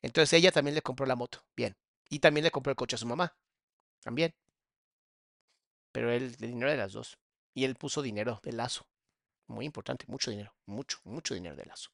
[0.01, 1.45] Entonces ella también le compró la moto.
[1.55, 1.77] Bien.
[2.09, 3.33] Y también le compró el coche a su mamá.
[4.01, 4.33] También.
[5.93, 7.17] Pero él, el dinero de las dos.
[7.53, 8.85] Y él puso dinero de lazo.
[9.47, 10.53] Muy importante, mucho dinero.
[10.65, 11.89] Mucho, mucho dinero de lazo.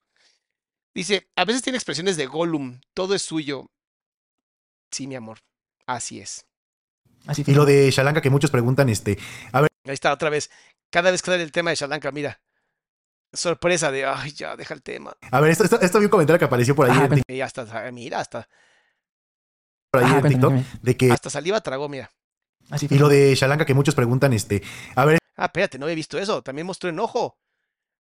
[0.96, 2.82] Dice, a veces tiene expresiones de Gollum.
[2.96, 3.70] Todo es suyo.
[4.90, 5.38] Sí, mi amor.
[5.86, 6.46] Así es.
[7.28, 7.54] Así fue.
[7.54, 9.18] Y lo de Shalanka que muchos preguntan, este,
[9.52, 10.50] a ver, Ahí está, otra vez.
[10.90, 12.40] Cada vez que sale el tema de Shalanka, mira.
[13.34, 15.16] Sorpresa de, ay, ya, deja el tema.
[15.30, 17.34] a ver, esto, esto, esto vi un comentario que apareció por ahí, en, cuenta.
[17.34, 18.48] Y hasta, mira, hasta,
[19.92, 20.80] por ahí Ajá, en TikTok, cuéntame, cuéntame.
[20.84, 22.10] de que, hasta saliva tragó, mira.
[22.70, 22.98] Así fue.
[22.98, 24.64] y lo de Shalanka que muchos preguntan, este,
[24.96, 26.42] a ver, Ah, espérate, no había visto eso.
[26.42, 27.38] También mostró enojo.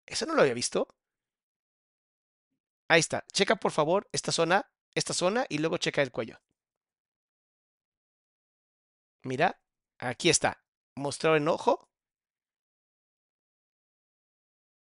[0.05, 0.87] ¿Eso no lo había visto?
[2.87, 3.23] Ahí está.
[3.31, 6.39] Checa, por favor, esta zona, esta zona y luego checa el cuello.
[9.23, 9.59] Mira,
[9.99, 10.63] aquí está.
[10.95, 11.89] Mostró enojo.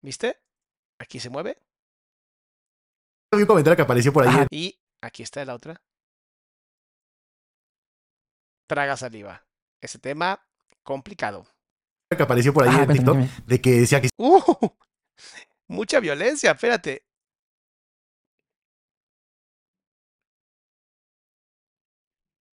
[0.03, 0.41] ¿Viste?
[0.99, 1.59] Aquí se mueve.
[3.33, 5.83] vi un comentario que apareció por ahí, Y aquí está la otra.
[8.67, 9.47] Traga saliva.
[9.81, 10.47] Ese tema
[10.83, 11.47] complicado.
[12.17, 14.41] que apareció por ahí Ajá, en TikTok, de que decía que ¡Uh!
[15.67, 17.05] Mucha violencia, espérate.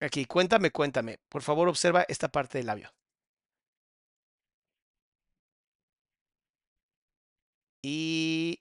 [0.01, 1.19] Aquí, cuéntame, cuéntame.
[1.29, 2.89] Por favor, observa esta parte del labio.
[7.83, 8.59] Y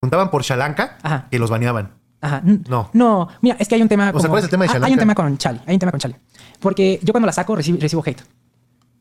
[0.00, 1.98] preguntaban por Shalanka, Ajá, que los baneaban.
[2.20, 2.40] ajá.
[2.42, 2.90] No.
[2.92, 4.10] No, mira, es que hay un tema.
[4.14, 4.92] O sea, ¿cuál es el tema de Ah, Hay Shalanka?
[4.94, 5.60] un tema con Chali.
[5.66, 6.16] Hay un tema con Chali.
[6.60, 8.22] Porque yo cuando la saco recibo, recibo hate.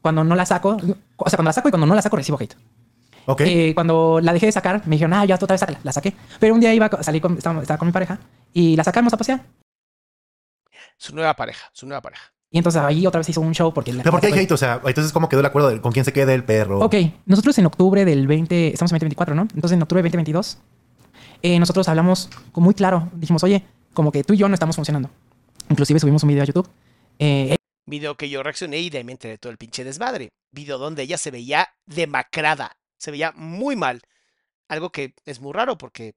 [0.02, 0.78] Cuando no la saco,
[1.18, 2.56] o sea, cuando la saco y cuando no la saco recibo hate.
[3.40, 5.80] Eh, cuando la dejé de sacar, me dijeron, ah, ya tú otra vez sácala.
[5.84, 6.14] La saqué.
[6.40, 8.20] Pero un día iba, a salí con, estaba, estaba con mi pareja
[8.54, 9.42] y la sacamos a pasear.
[10.98, 12.24] su nueva pareja, su nueva pareja.
[12.50, 13.92] Y entonces ahí otra vez hizo un show porque...
[13.92, 14.52] la- Pero ¿por qué hay hate?
[14.54, 16.80] O sea, entonces, ¿cómo quedó el acuerdo de con quién se queda el perro?
[16.80, 16.96] Ok,
[17.26, 19.42] nosotros en octubre del 20, estamos en 2024, ¿no?
[19.44, 20.58] Entonces en octubre del 2022,
[21.44, 23.64] eh, nosotros hablamos con muy claro, dijimos, oye,
[23.94, 25.10] como que tú y yo no estamos funcionando.
[25.70, 26.70] Inclusive subimos un video a YouTube.
[27.20, 27.56] Eh,
[27.86, 30.30] Video que yo reaccioné y de ahí me enteré todo el pinche desmadre.
[30.54, 32.72] Video donde ella se veía demacrada.
[32.98, 34.02] Se veía muy mal.
[34.68, 36.16] Algo que es muy raro porque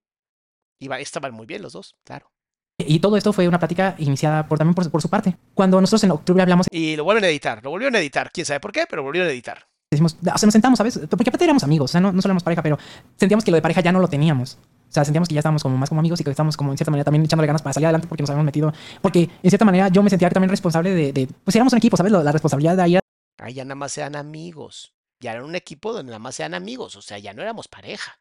[0.79, 2.33] iba, estaban muy bien los dos, claro.
[2.79, 5.37] Y todo esto fue una plática iniciada por, también por, por su parte.
[5.55, 7.63] Cuando nosotros en octubre hablamos, Y lo vuelven a editar.
[7.63, 8.31] Lo volvieron a editar.
[8.33, 9.69] Quién sabe por qué, pero volvieron a editar.
[9.91, 10.99] decimos, o sea, nos sentamos, ¿sabes?
[11.11, 12.79] Porque aparte éramos amigos, o sea, no, no solo éramos pareja, pero
[13.17, 14.59] sentíamos que lo de pareja ya no lo teníamos.
[14.89, 16.79] O sea, sentíamos que ya estábamos como más como amigos y que estábamos como en
[16.79, 18.73] cierta manera también echándole ganas para salir adelante porque nos habíamos metido.
[19.03, 21.97] Porque en cierta manera yo me sentía también responsable de, de pues éramos un equipo,
[21.97, 22.11] ¿sabes?
[22.11, 23.01] La responsabilidad de ahí era
[23.39, 24.93] Ahí ya nada más sean amigos.
[25.21, 26.97] Ya era un equipo donde nada más sean amigos.
[26.97, 28.19] O sea, ya no éramos pareja.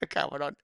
[0.08, 0.56] Cabrón.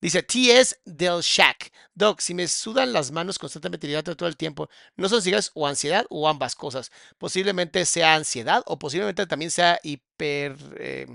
[0.00, 0.76] Dice T.S.
[0.84, 1.72] Del Shack.
[1.94, 5.66] Doc, si me sudan las manos constantemente hidrátate todo el tiempo, ¿no son cigarros o
[5.66, 6.90] ansiedad o ambas cosas?
[7.16, 11.06] Posiblemente sea ansiedad o posiblemente también sea hiper, eh,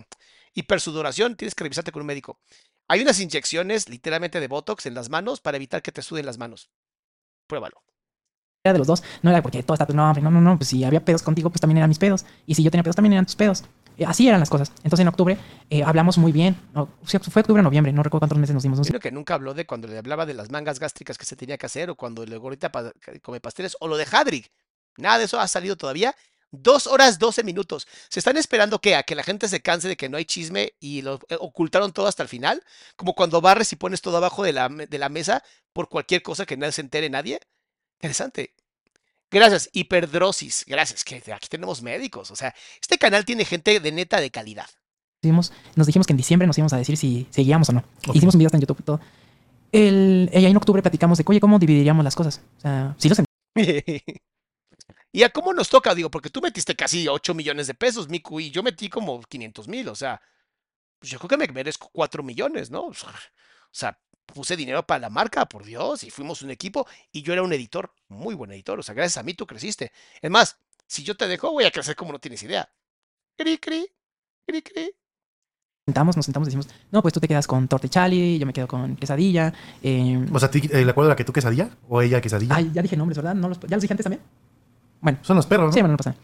[0.54, 1.36] hipersudoración.
[1.36, 2.40] Tienes que revisarte con un médico.
[2.88, 6.40] Hay unas inyecciones literalmente de Botox en las manos para evitar que te suden las
[6.40, 6.72] manos.
[7.48, 7.84] Pruébalo.
[8.64, 9.04] De los dos.
[9.22, 11.62] No era porque todo está, no, no, no, no, pues si había pedos contigo, pues
[11.62, 12.26] también eran mis pedos.
[12.46, 13.64] Y si yo tenía pedos, también eran tus pedos.
[13.98, 14.72] Eh, así eran las cosas.
[14.84, 15.38] Entonces en octubre
[15.70, 16.58] eh, hablamos muy bien.
[16.74, 18.86] No, fue octubre o noviembre, no recuerdo cuántos meses nos dimos.
[18.86, 21.58] Sino que nunca habló de cuando le hablaba de las mangas gástricas que se tenía
[21.58, 22.92] que hacer o cuando le ahorita pa-
[23.22, 24.52] come pasteles o lo de Hadrick.
[24.98, 26.14] Nada de eso ha salido todavía.
[26.52, 27.88] Dos horas, doce minutos.
[28.10, 28.96] ¿Se están esperando qué?
[28.96, 31.94] ¿A que la gente se canse de que no hay chisme y lo eh, ocultaron
[31.94, 32.62] todo hasta el final?
[32.98, 36.46] Como cuando barres y pones todo abajo de la, de la mesa por cualquier cosa
[36.46, 37.40] que no se entere nadie.
[38.00, 38.54] Interesante.
[39.30, 40.66] Gracias, hiperdrosis.
[40.66, 42.32] Gracias, que aquí tenemos médicos.
[42.32, 44.68] O sea, este canal tiene gente de neta de calidad.
[45.22, 45.52] Nos
[45.86, 47.84] dijimos que en diciembre nos íbamos a decir si seguíamos o no.
[48.14, 49.02] Hicimos un video hasta en YouTube y todo.
[49.72, 52.42] El, y ahí en octubre platicamos de, oye, ¿cómo dividiríamos las cosas?
[52.58, 53.16] O sea, sí lo
[55.12, 55.94] ¿Y a cómo nos toca?
[55.94, 59.68] Digo, porque tú metiste casi 8 millones de pesos, Miku, y yo metí como 500
[59.68, 59.90] mil.
[59.90, 60.22] O sea,
[61.00, 62.88] pues yo creo que me merezco 4 millones, ¿no?
[62.88, 62.94] O
[63.72, 64.00] sea,
[64.34, 67.54] puse dinero para la marca, por Dios, y fuimos un equipo, y yo era un
[67.54, 68.80] editor, muy buen editor.
[68.80, 69.92] O sea, gracias a mí tú creciste.
[70.22, 70.58] Es más,
[70.88, 72.70] si yo te dejo, voy a crecer como no tienes idea.
[73.38, 73.88] Cri, cri,
[74.46, 74.92] cri, cri.
[75.86, 78.68] sentamos, nos sentamos y decimos, no, pues tú te quedas con tortichali, yo me quedo
[78.68, 79.54] con quesadilla.
[79.82, 82.56] eh, O sea, ¿ti- ¿el acuerdo era que tú quesadilla o ella quesadilla?
[82.56, 83.34] ay, ya dije nombres, ¿verdad?
[83.36, 84.22] ¿No los, ¿Ya los dije antes también?
[85.02, 85.72] Bueno, Son los perros, ¿no?
[85.74, 86.12] sí, bueno, no pasa.
[86.12, 86.22] nada.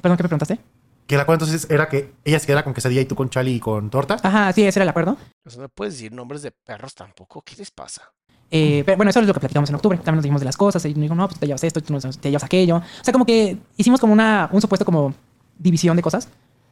[0.00, 0.58] Perdón, ¿qué me preguntaste?
[1.06, 3.52] Que el acuerdo entonces era que ella se quedara con quesadilla y tú con chali
[3.54, 4.16] y con torta.
[4.22, 5.16] Ajá, sí, ese era el acuerdo.
[5.44, 7.42] O sea, no puedes decir nombres de perros tampoco.
[7.42, 8.02] ¿Qué les pasa?
[8.50, 9.96] Eh, pero bueno, eso es lo que platicamos en octubre.
[9.98, 10.84] También nos dijimos de las cosas.
[10.84, 12.76] Y nos dijo, no, pues te llevas esto, tú te llevas aquello.
[12.78, 15.14] O sea, como que hicimos como una, un supuesto como
[15.58, 16.28] división de cosas.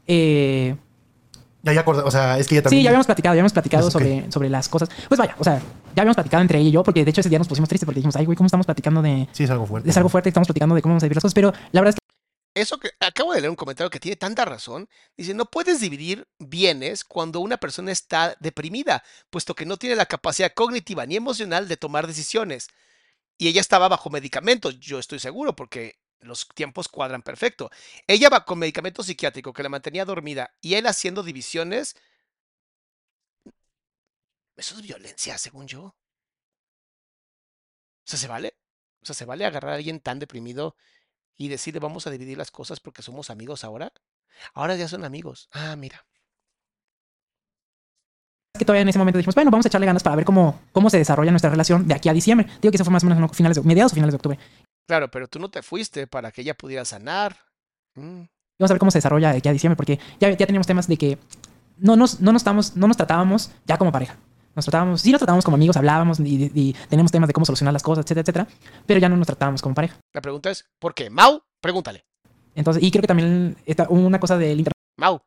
[0.07, 0.77] Eh,
[1.63, 2.03] Ya, ya acordé.
[2.03, 2.81] O sea, es que ella también.
[2.81, 4.89] sí, ya habíamos platicado, ya habíamos platicado Pues, sobre, sobre las cosas.
[5.09, 5.59] Pues vaya, o sea,
[5.95, 7.05] ya habíamos platicado entre ella y yo, porque
[12.55, 14.89] Eso que acabo de leer un comentario que tiene tanta razón.
[15.17, 20.07] Dice, no puedes dividir bienes cuando una persona está deprimida, puesto que no tiene la
[20.07, 22.69] capacidad cognitiva ni emocional de tomar decisiones.
[23.39, 27.71] Y ella estaba bajo medicamentos, yo estoy seguro, porque los tiempos cuadran perfecto.
[28.07, 31.97] Ella va con medicamento psiquiátrico que la mantenía dormida y él haciendo divisiones.
[34.57, 35.83] Eso es violencia, según yo.
[35.83, 35.95] O
[38.05, 38.55] sea, ¿se vale?
[39.03, 40.77] O sea, ¿se vale agarrar a alguien tan deprimido
[41.37, 43.93] y decirle vamos a dividir las cosas porque somos amigos ahora?
[44.53, 45.49] Ahora ya son amigos.
[45.53, 46.05] Ah, mira.
[48.57, 50.89] que todavía en ese momento dijimos, bueno, vamos a echarle ganas para ver cómo, cómo
[50.89, 52.47] se desarrolla nuestra relación de aquí a diciembre.
[52.63, 53.29] Digo que eso fue más o menos ¿no?
[53.29, 54.39] finales de, mediados o finales de octubre.
[54.87, 57.37] Claro, pero tú no te fuiste para que ella pudiera sanar.
[57.97, 58.23] Mm.
[58.59, 60.87] Vamos a ver cómo se desarrolla de aquí a diciembre, porque ya, ya teníamos temas
[60.87, 61.19] de que
[61.79, 64.17] no nos, no nos, estábamos, no nos tratábamos ya como pareja.
[64.55, 67.73] Nos tratábamos, sí nos tratábamos como amigos, hablábamos y, y teníamos temas de cómo solucionar
[67.73, 68.49] las cosas, etcétera, etcétera,
[68.87, 69.97] pero ya no nos tratábamos como pareja.
[70.13, 71.11] La pregunta es, ¿por qué?
[71.11, 72.05] Mau, pregúntale.
[72.55, 75.21] Entonces, y creo que también está una cosa del internet Mau,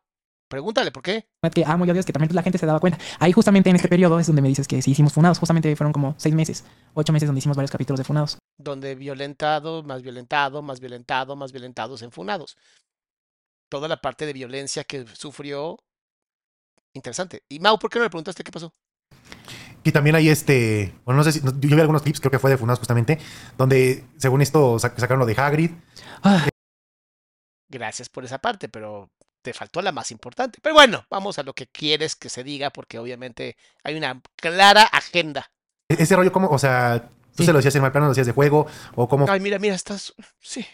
[0.48, 1.28] pregúntale, ¿por qué?
[1.54, 3.00] que amo y odio es que también la gente se daba cuenta.
[3.20, 5.94] Ahí justamente en este periodo es donde me dices que sí hicimos funados, justamente fueron
[5.94, 8.38] como seis meses, ocho meses donde hicimos varios capítulos de funados.
[8.58, 12.58] Donde violentado, más violentado, más violentado, más violentados, enfunados.
[13.70, 15.78] Toda la parte de violencia que sufrió.
[16.94, 17.44] Interesante.
[17.50, 18.74] Y Mau, ¿por qué no le preguntaste qué pasó?
[19.88, 20.94] Y también hay este.
[21.06, 21.40] Bueno, no sé si.
[21.42, 23.20] Yo vi algunos clips, creo que fue de Funados justamente,
[23.58, 25.72] donde según esto sac- sacaron lo de Hagrid.
[26.24, 26.46] Ah,
[27.70, 29.10] Gracias por esa parte, pero
[29.42, 30.60] te faltó la más importante.
[30.62, 34.84] Pero bueno, vamos a lo que quieres que se diga, porque obviamente hay una clara
[34.84, 35.50] agenda.
[35.90, 37.46] E- Ese rollo, como, o sea, tú Sí.
[37.46, 39.30] se lo decías en mal plano, lo decías de juego, o como.
[39.32, 40.14] Ay, mira, mira, estás.
[40.42, 40.66] Sí.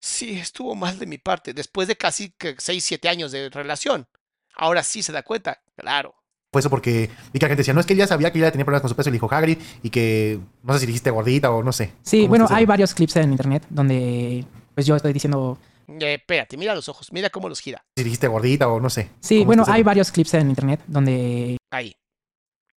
[0.00, 1.52] Sí, estuvo mal de mi parte.
[1.52, 4.06] Después de casi que 6, 7 años de relación.
[4.54, 5.60] Ahora sí se da cuenta.
[5.76, 6.14] Claro.
[6.50, 8.50] Fue eso porque vi que la gente decía, no es que ella sabía que ella
[8.50, 11.10] tenía problemas con su peso, y le dijo Hagrid, y que no sé si dijiste
[11.10, 11.92] gordita o no sé.
[12.02, 15.58] sí, ¿Cómo bueno, hay varios clips en internet donde pues yo estoy diciendo,
[15.88, 17.12] Eh, espérate, mira los ojos.
[17.12, 17.84] Mira cómo los gira.
[17.96, 19.10] Si dijiste gordita o no sé.
[19.20, 21.94] sí, ¿Cómo bueno, hay varios clips en internet donde Ahí.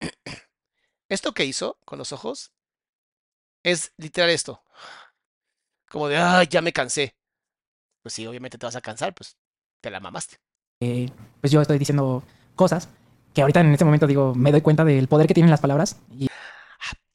[1.08, 2.52] Esto que hizo con los ojos
[3.62, 4.62] es literal esto.
[5.90, 7.14] Como de, ay, ya me cansé.
[8.02, 9.36] Pues sí, obviamente te vas a cansar, pues
[9.80, 10.36] te la mamaste.
[10.80, 12.22] Eh, pues yo estoy diciendo
[12.56, 12.88] cosas
[13.34, 15.96] que ahorita en este momento digo, me doy cuenta del poder que tienen las palabras.
[16.18, 16.28] Y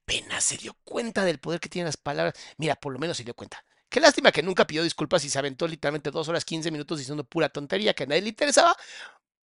[0.09, 2.33] Apenas se dio cuenta del poder que tienen las palabras.
[2.57, 3.63] Mira, por lo menos se dio cuenta.
[3.89, 7.23] Qué lástima que nunca pidió disculpas y se aventó literalmente dos horas 15 minutos diciendo
[7.23, 8.75] pura tontería que a nadie le interesaba,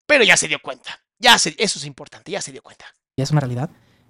[0.06, 1.00] pero ya se dio cuenta.
[1.20, 2.86] Ya se, eso es importante, ya se dio cuenta.
[3.18, 3.70] ya es una realidad.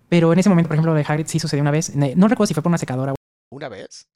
[0.10, 1.94] Pero en ese momento, por ejemplo, lo de Hagrid sí sucedió una vez.
[1.96, 3.14] No recuerdo si fue por una secadora
[3.52, 4.08] Una vez.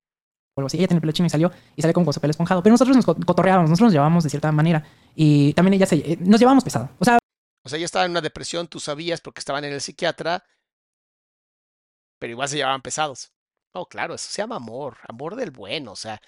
[0.56, 0.78] o algo así.
[0.78, 2.64] Ella tenía el pelo chino y salió y sale como con su pelo esponjado.
[2.64, 4.84] Pero nosotros nos co- cotorreábamos, nosotros nos llevábamos de cierta manera.
[5.16, 5.96] Y también ella se...
[5.98, 6.90] eh, Nos llevábamos pesado.
[7.00, 7.20] O sea,
[7.64, 10.44] O sea, ella estaba en una depresión, tú sabías porque estaban en el psiquiatra,
[12.20, 13.32] pero igual se llevaban pesados.
[13.74, 16.22] Oh, claro, eso se llama amor, amor del bueno, o sea,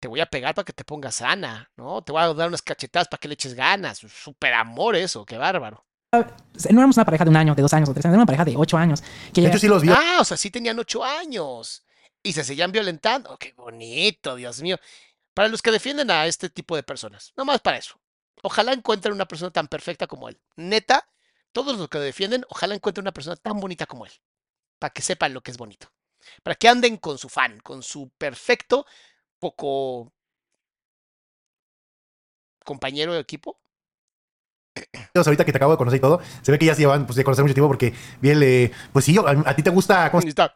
[0.00, 2.02] te voy a pegar para que te pongas sana, ¿no?
[2.02, 3.98] Te voy a dar unas cachetadas para que le eches ganas.
[3.98, 5.84] Súper amor eso, qué bárbaro.
[6.12, 8.14] no éramos una pareja de un año, de dos años o tres años.
[8.14, 9.02] Era una pareja de ocho años.
[9.32, 9.90] Que De ya- sí los vi.
[9.90, 11.84] Ah, o sea, sí tenían ocho años
[12.22, 13.30] y se seguían violentando.
[13.32, 14.78] Oh, qué bonito, Dios mío.
[15.34, 18.00] Para los que defienden a este tipo de personas, nomás para eso.
[18.42, 20.38] Ojalá encuentren una persona tan perfecta como él.
[20.56, 21.08] Neta,
[21.52, 24.12] todos los que lo defienden, ojalá encuentren una persona tan bonita como él.
[24.78, 25.90] Para que sepan lo que es bonito.
[26.42, 28.86] Para que anden con su fan, con su perfecto,
[29.38, 30.12] poco
[32.64, 33.58] compañero de equipo.
[35.14, 37.16] ahorita que te acabo de conocer y todo, se ve que ya se llevan pues,
[37.16, 40.10] de conocer mucho tiempo porque vi el, eh, pues sí, a, a ti te gusta,
[40.10, 40.54] ¿cómo está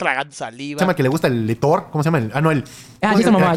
[0.00, 0.80] tragando saliva.
[0.80, 0.96] llama?
[0.96, 2.18] Que le gusta el Thor, ¿cómo se llama?
[2.18, 2.64] El, ah, no, el...
[3.00, 3.32] Ah, ¿cómo se Jason?
[3.32, 3.48] Momoa,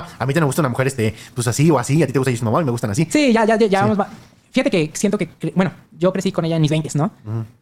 [0.00, 0.16] Jason.
[0.18, 2.18] A mí te me gusta una mujer, este, pues así o así, a ti te
[2.18, 3.06] gusta Jason Momoa y me gustan así.
[3.10, 3.82] Sí, ya, ya, ya, ya Sí.
[3.82, 4.00] vamos.
[4.00, 4.08] va-
[4.52, 7.10] Fíjate que siento que, bueno, yo crecí con ella en mis 20, ¿no?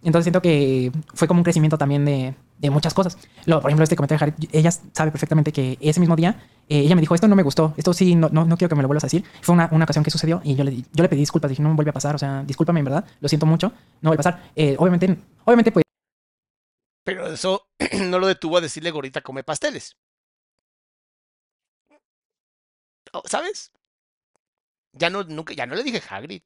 [0.03, 3.17] Entonces siento que fue como un crecimiento también de, de muchas cosas.
[3.47, 6.35] Lo, por ejemplo, este comentario de Harry, ella sabe perfectamente que ese mismo día
[6.69, 8.75] eh, ella me dijo, esto no me gustó, esto sí, no, no, no quiero que
[8.75, 9.23] me lo vuelvas a decir.
[9.41, 11.69] Fue una, una ocasión que sucedió y yo le, yo le pedí disculpas, dije, no
[11.69, 13.69] me vuelve a pasar, o sea, discúlpame en verdad, lo siento mucho,
[14.03, 14.43] no vuelve a pasar.
[14.57, 15.85] Eh, obviamente, obviamente, pues
[17.05, 17.67] Pero eso
[18.09, 19.97] no lo detuvo a decirle gordita come pasteles.
[23.13, 23.73] Oh, ¿Sabes?
[24.93, 26.43] Ya no, nunca, ya no le dije Hagrid.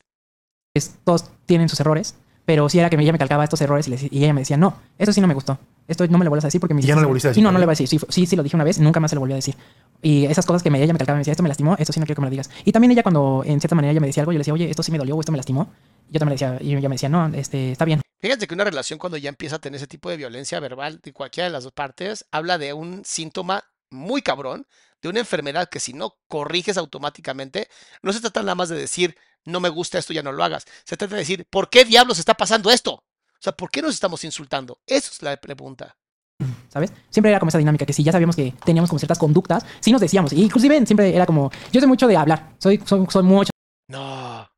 [0.75, 2.15] es- todos tienen sus errores,
[2.45, 4.57] pero sí era que ella me calcaba estos errores y, le- y ella me decía,
[4.57, 5.59] no, esto sí no me gustó,
[5.89, 7.31] esto no me lo vuelvas a decir porque me Y ya no le volviste a
[7.31, 8.79] decir, Y no, no le voy a decir, sí, sí, sí lo dije una vez,
[8.79, 9.57] nunca más se lo volví a decir.
[10.03, 12.01] Y esas cosas que me, ella me calcaba, me decía, esto me lastimó, esto sí
[12.01, 12.51] no quiero que me lo digas.
[12.65, 14.69] Y también ella cuando en cierta manera ella me decía algo, yo le decía, oye,
[14.69, 15.71] esto sí me dolió o esto me lastimó.
[16.11, 18.01] Yo también le decía, y ella me decía, no, este, está bien.
[18.25, 21.13] Fíjense que una relación cuando ya empieza a tener ese tipo de violencia verbal de
[21.13, 24.67] cualquiera de las dos partes, habla de un síntoma muy cabrón,
[25.03, 27.69] de una enfermedad que si no corriges automáticamente,
[28.01, 29.15] no se trata nada más de decir,
[29.45, 30.65] no me gusta esto, ya no lo hagas.
[30.87, 32.95] Se trata de decir, ¿por qué diablos está pasando esto?
[32.95, 34.81] O sea, ¿por qué nos estamos insultando?
[34.87, 35.95] Eso es la pregunta.
[36.71, 36.95] ¿sabes?
[37.11, 39.93] Siempre era como esa dinámica que si ya sabíamos que teníamos como ciertas conductas, sí
[39.93, 40.33] nos decíamos.
[40.33, 43.51] Y inclusive siempre era como, yo soy mucho de hablar, soy, soy, soy mucho
[43.87, 44.54] No.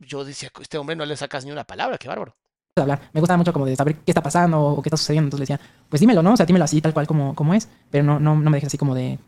[0.00, 2.36] Yo decía, este hombre no le sacas ni una palabra, qué bárbaro.
[2.76, 3.10] de hablar.
[3.12, 5.26] Me gustaba mucho como de saber qué está pasando o qué está sucediendo.
[5.26, 6.34] Entonces le decía, pues dímelo, ¿no?
[6.34, 7.68] O sea, dímelo así, tal cual como, como es.
[7.90, 9.18] Pero no, no, no me dejes así como de...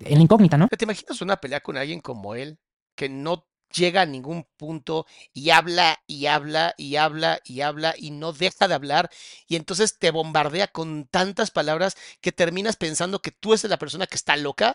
[0.00, 0.68] En la incógnita, ¿no?
[0.68, 2.58] ¿Te imaginas una pelea con alguien como él
[2.96, 8.10] que no llega a ningún punto y habla y habla y habla y habla y
[8.10, 9.10] no deja de hablar
[9.46, 14.06] y entonces te bombardea con tantas palabras que terminas pensando que tú eres la persona
[14.06, 14.74] que está loca?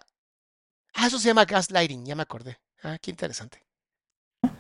[0.94, 2.60] Ah, eso se llama gaslighting, ya me acordé.
[2.84, 3.64] Ah, qué interesante.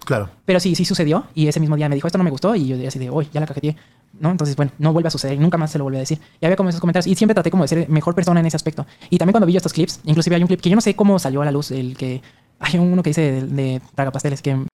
[0.10, 0.27] Claro.
[0.44, 1.27] Pero sí, sí sucedió.
[1.36, 2.56] Y ese mismo día me dijo, esto no me gustó.
[2.56, 3.76] Y yo así de, uy, ya la cajeteé.
[4.14, 4.31] ¿No?
[4.31, 5.36] Entonces, bueno, no vuelve a suceder.
[5.36, 6.19] Y nunca más se lo volví a decir.
[6.41, 7.06] Y había como esos comentarios.
[7.06, 8.88] Y siempre traté como de ser mejor persona en ese aspecto.
[9.11, 10.95] Y también cuando vi yo estos clips, inclusive hay un clip que yo no sé
[10.95, 12.23] cómo salió a la luz, el que...
[12.57, 14.65] Hay uno que dice de, de Tragapasteles que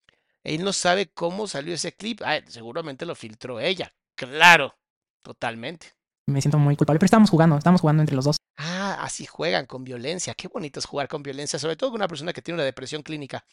[0.46, 2.22] Él no sabe cómo salió ese clip.
[2.24, 3.94] Ah, seguramente lo filtró ella.
[4.16, 4.74] Claro,
[5.22, 5.88] totalmente.
[6.28, 6.98] me siento muy culpable.
[6.98, 8.38] Pero estábamos jugando, estábamos jugando entre los dos.
[8.56, 10.34] Ah, así juegan con violencia.
[10.34, 13.04] Qué bonito es jugar con violencia, sobre todo con una persona que tiene una depresión
[13.04, 13.44] clínica.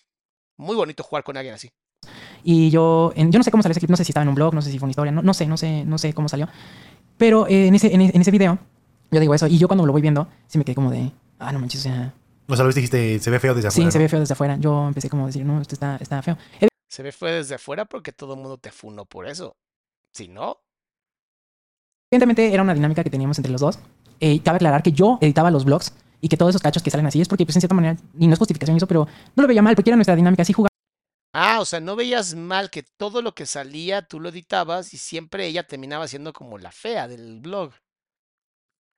[0.56, 1.70] Muy bonito jugar con alguien así.
[2.44, 4.28] Y yo, en- yo no sé cómo salió ese clip, no sé si estaba en
[4.28, 6.12] un blog, no sé si fue una historia, no, no sé, no sé, no sé
[6.12, 6.48] cómo salió.
[7.18, 8.58] Pero eh, en, ese, en, en ese video,
[9.10, 11.52] yo digo eso, y yo cuando lo voy viendo, sí me quedé como de, ah,
[11.52, 12.12] no manches, o sea,
[12.48, 13.86] O sea, lo dijiste, se ve feo desde afuera.
[13.88, 14.02] sí, se ¿no?
[14.02, 14.56] ve feo desde afuera.
[14.58, 16.36] Yo empecé como a decir, no, esto está, está feo.
[16.90, 19.56] Se ve fue desde afuera porque todo el mundo te funó por eso.
[20.12, 20.58] Si no,
[22.10, 23.78] Evidentemente era una dinámica que teníamos entre los dos.
[24.20, 27.06] Eh, cabe aclarar que yo editaba los blogs y que todos esos cachos que salen
[27.06, 29.48] así es porque, pues, en cierta manera, y no es justificación eso, pero no lo
[29.48, 30.70] veía mal porque era nuestra dinámica así jugar.
[31.34, 34.98] Ah, o sea, no veías mal que todo lo que salía tú lo editabas y
[34.98, 37.72] siempre ella terminaba siendo como la fea del blog.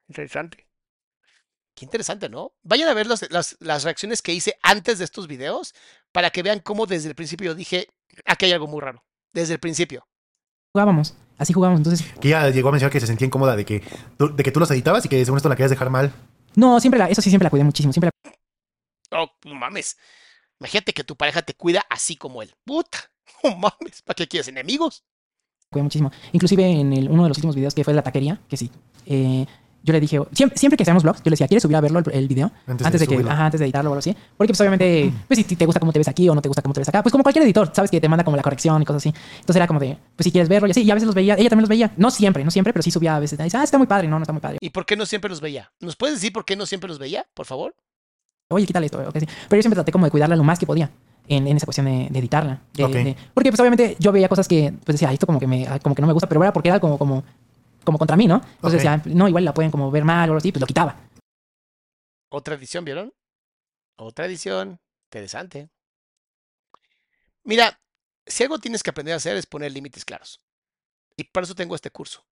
[0.09, 0.67] Interesante.
[1.75, 2.53] Qué interesante, ¿no?
[2.63, 5.75] Vayan a ver los- las, las reacciones que hice antes de estos videos
[6.13, 7.89] para que vean cómo desde el principio yo dije,
[8.27, 9.05] aquí hay algo muy raro.
[9.33, 10.07] Desde el principio.
[10.73, 11.81] Jugábamos, así jugábamos.
[11.81, 13.83] Entonces, Que ella llegó a mencionar que se sentía incómoda de que,
[14.17, 16.13] tú, de que tú los editabas y que según esto la querías dejar mal.
[16.57, 17.93] No, siempre la, eso sí, siempre la cuidé muchísimo.
[17.93, 18.33] Siempre la
[19.23, 19.97] Oh, no mames.
[20.61, 22.55] Imagínate que tu pareja te cuida así como él.
[22.65, 22.99] Puta.
[23.43, 24.01] No mames.
[24.03, 25.05] ¿Para qué quieres enemigos?
[25.71, 26.11] cuidé muchísimo.
[26.33, 28.71] Inclusive en el- uno de los últimos videos que fue de la taquería, que sí,
[29.07, 29.45] eh,
[29.85, 32.01] yo le dije, siempre, siempre que hacemos vlogs, yo le decía, ¿quieres subir a verlo
[32.01, 32.51] el, el video?
[32.67, 34.17] Antes Antes, de de, que, ajá, antes de editarlo o algo así.
[34.37, 36.63] Porque pues obviamente, pues si te gusta cómo te ves aquí o no te gusta
[36.63, 38.81] cómo te ves acá, pues como cualquier editor, sabes que te manda como la corrección
[38.83, 39.15] y cosas así.
[39.35, 41.35] Entonces era como de, pues si quieres verlo y así, y a veces los veía,
[41.35, 41.93] ella también los veía.
[41.97, 43.39] No siempre, no siempre, pero sí subía a veces.
[43.39, 44.59] Dice, ah, está muy padre, no, no está muy padre.
[44.61, 45.71] ¿Y por qué no siempre los veía?
[45.81, 47.75] ¿Nos puedes decir por qué no siempre los veía, por favor?
[48.51, 49.27] Oye, quítale esto, ok, sí.
[49.49, 50.91] Pero yo siempre traté como de cuidarla lo más que podía.
[51.27, 52.61] En, en esa cuestión de, de editarla.
[52.75, 52.93] de- Ok.
[52.93, 55.67] de- porque pues obviamente yo veía cosas que pues decía, "Ay, esto como que, me,
[55.83, 57.25] como que no me gusta, pero era porque era como, como,
[57.85, 58.37] como contra mí, ¿no?
[58.37, 58.97] Entonces Ok.
[58.97, 60.97] decía, no, igual la pueden como ver mal o algo así, pues lo quitaba.
[62.29, 63.13] Otra edición, ¿vieron?
[63.97, 64.81] Otra edición.
[65.07, 65.71] Interesante.
[67.45, 67.81] Mira,
[68.27, 70.41] si algo tienes que aprender a hacer es poner límites claros.
[71.17, 72.27] Y para eso tengo este curso.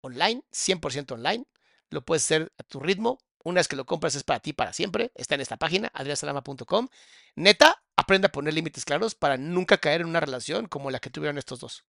[0.00, 1.44] Online, 100% online.
[1.90, 3.18] Lo puedes hacer a tu ritmo.
[3.44, 5.12] Una vez que lo compras es para ti para siempre.
[5.14, 6.88] Está en esta página, adriasalama.com.
[7.36, 11.10] Neta, aprende a poner límites claros para nunca caer en una relación como la que
[11.10, 11.84] tuvieron estos dos.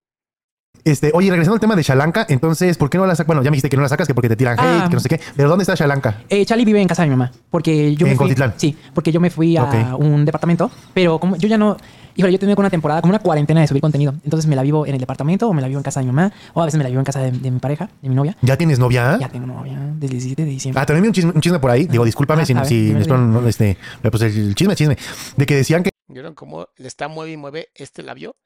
[0.84, 3.28] Este, oye, regresando al tema de Shalanka, entonces, ¿por qué no la sacas?
[3.28, 4.88] Bueno, ya me dijiste que no la sacas, que porque te tiran hate, Ah.
[4.90, 5.20] que no sé qué.
[5.36, 6.22] Pero ¿dónde está Shalanka?
[6.30, 8.54] Eh, Charlie vive en casa de mi mamá, porque yo ¿En me fui, Cuautitlán?
[8.58, 11.76] Sí, porque yo me fui a un departamento, pero como yo ya no,
[12.16, 14.86] híjole, yo tenía una temporada, como una cuarentena de subir contenido, entonces me la vivo
[14.86, 16.78] en el departamento o me la vivo en casa de mi mamá, o a veces
[16.78, 18.38] me la vivo en casa de, de mi pareja, de mi novia.
[18.42, 19.18] ¿Ya tienes novia?
[19.20, 20.82] Ya tengo novia del 17 de diciembre.
[20.82, 21.86] Ah, también vi un chisme, un chisme por ahí.
[21.86, 23.78] Digo, discúlpame Ah, si, ver, si espero no, este,
[24.10, 24.98] pues el chisme, chisme.
[25.36, 28.38] De que decían que ¿Vieron cómo le está mueve y mueve este labio?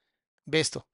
[0.47, 0.87] Ve esto.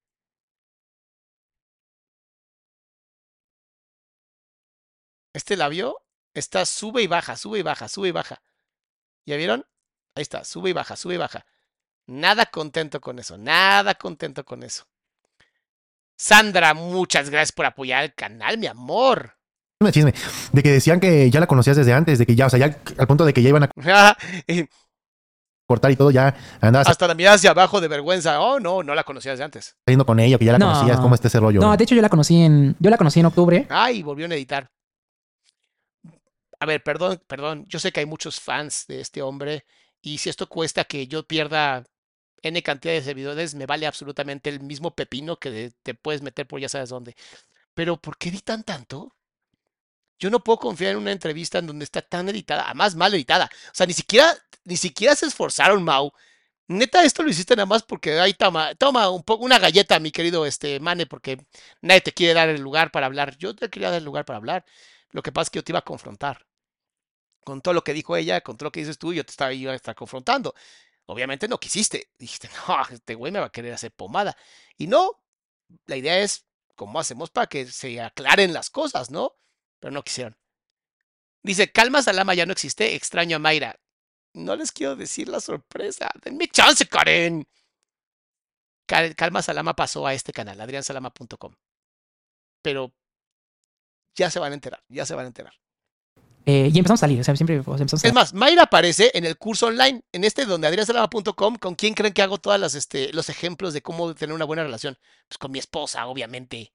[5.38, 5.98] Este labio
[6.34, 8.42] está sube y baja, sube y baja, sube y baja.
[9.28, 9.66] ¿Ya vieron?
[10.16, 11.46] Ahí está, sube y baja, sube y baja.
[12.08, 14.86] Nada contento con eso, nada contento con eso.
[16.18, 19.38] Sandra, muchas gracias por apoyar el canal, mi amor.
[19.80, 20.14] chisme, chisme,
[20.54, 22.76] de que decían que ya la conocías desde antes, de que ya, o sea, ya
[22.98, 23.70] al punto de que ya iban a
[25.68, 28.42] cortar y todo, ya andabas Hasta la mirada hacia abajo de vergüenza.
[28.42, 29.76] Oh, no, no la conocía desde antes.
[29.86, 30.74] saliendo con ella, que ya la No.
[30.74, 31.60] conocías, cómo está ese rollo.
[31.62, 33.68] No, de hecho yo la conocí en, yo la conocí en octubre.
[33.70, 34.72] Ay, volvieron a editar.
[36.60, 37.66] A ver, perdón, perdón.
[37.68, 39.66] Yo sé que hay muchos fans de este hombre
[40.02, 41.84] y si esto cuesta que yo pierda
[42.44, 46.60] N cantidad de seguidores, me vale absolutamente el mismo pepino que te puedes meter por
[46.62, 47.16] ya sabes dónde.
[47.76, 49.16] Pero ¿por qué editan tanto?
[50.20, 53.50] Yo no puedo confiar en una entrevista en donde está tan editada, además mal editada.
[53.68, 54.34] O sea, ni siquiera,
[54.66, 56.12] ni siquiera se esforzaron, Mau.
[56.70, 60.12] Neta, esto lo hiciste nada más porque ahí toma, toma un poco una galleta, mi
[60.14, 61.40] querido este Mane, porque
[61.82, 63.38] nadie te quiere dar el lugar para hablar.
[63.40, 64.66] Yo te quería dar el lugar para hablar.
[65.12, 66.47] Lo que pasa es que yo te iba a confrontar.
[67.48, 69.54] Con todo lo que dijo ella, con todo lo que dices tú, yo te estaba,
[69.54, 70.54] iba a estar confrontando.
[71.06, 72.10] Obviamente no quisiste.
[72.20, 74.36] Dijiste, no, este güey me va a querer hacer pomada.
[74.78, 75.24] Y no,
[75.88, 76.46] la idea es
[76.76, 79.34] cómo hacemos para que se aclaren las cosas, ¿no?
[79.80, 80.38] Pero no quisieron.
[81.44, 83.80] Dice, Calma Salama ya no existe, extraño a Mayra.
[84.34, 86.10] No les quiero decir la sorpresa.
[86.24, 87.48] Denme chance, Karen.
[88.88, 91.54] Cal- Calma Salama pasó a este canal, adriansalama.com.
[92.62, 92.92] Pero
[94.16, 95.54] ya se van a enterar, ya se van a enterar.
[96.48, 99.26] Eh, y empezamos a salir, o sea, siempre empezamos a Es más, Mayra aparece en
[99.26, 103.30] el curso online, en este donde adriansalama.com, con quien creen que hago todos este, los
[103.30, 104.98] ejemplos de cómo tener una buena relación.
[105.28, 106.72] Pues con mi esposa, obviamente.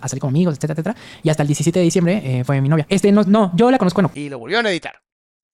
[0.00, 0.96] a salir con amigos, etcétera, etcétera.
[1.22, 2.86] Y hasta el 17 de diciembre eh, fue mi novia.
[2.88, 5.00] Este, no, no, yo la conozco en Y lo volvieron a editar.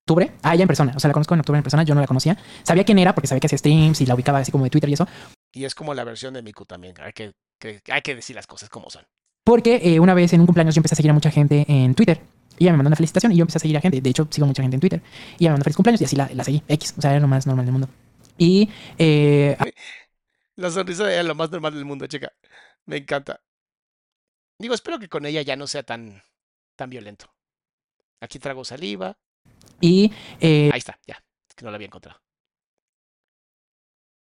[0.07, 0.33] octubre.
[0.43, 0.93] Ah, ella en persona.
[0.97, 1.83] O sea, la conozco en octubre en persona.
[1.83, 2.37] Yo no la conocía.
[2.63, 4.91] Sabía quién era porque sabía que hacía streams y la ubicaba así como de Twitter
[4.91, 5.07] y eso.
[5.53, 6.95] Y es como la versión de Miku también.
[7.01, 9.05] Hay que, que- hay que decir las cosas como son.
[9.45, 11.95] Porque eh, una vez en un cumpleaños yo empecé a seguir a mucha gente en
[11.95, 12.21] Twitter.
[12.61, 14.01] Y ella me mandó una felicitación y yo empecé a seguir a gente.
[14.03, 15.03] De hecho, sigo mucha gente en Twitter.
[15.39, 16.63] Y ella me mandó feliz cumpleaños y así la, la seguí.
[16.69, 16.95] X.
[16.99, 17.89] O sea, era lo más normal del mundo.
[18.39, 19.57] Y eh,
[20.57, 22.33] La sonrisa es lo más normal del mundo, chica.
[22.87, 23.41] Me encanta.
[24.59, 26.23] Digo, espero que con ella ya no sea tan,
[26.77, 27.35] tan violento.
[28.21, 29.19] Aquí trago saliva.
[29.81, 31.23] y eh, Ahí está, ya.
[31.49, 32.21] Es que no la había encontrado.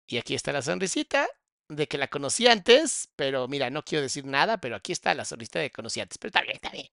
[0.06, 1.28] Y aquí está la sonrisita
[1.68, 5.24] de que la conocí antes, pero mira, no quiero decir nada, pero aquí está la
[5.24, 6.18] sonrisita de que conocí antes.
[6.18, 6.86] Pero está bien, está bien.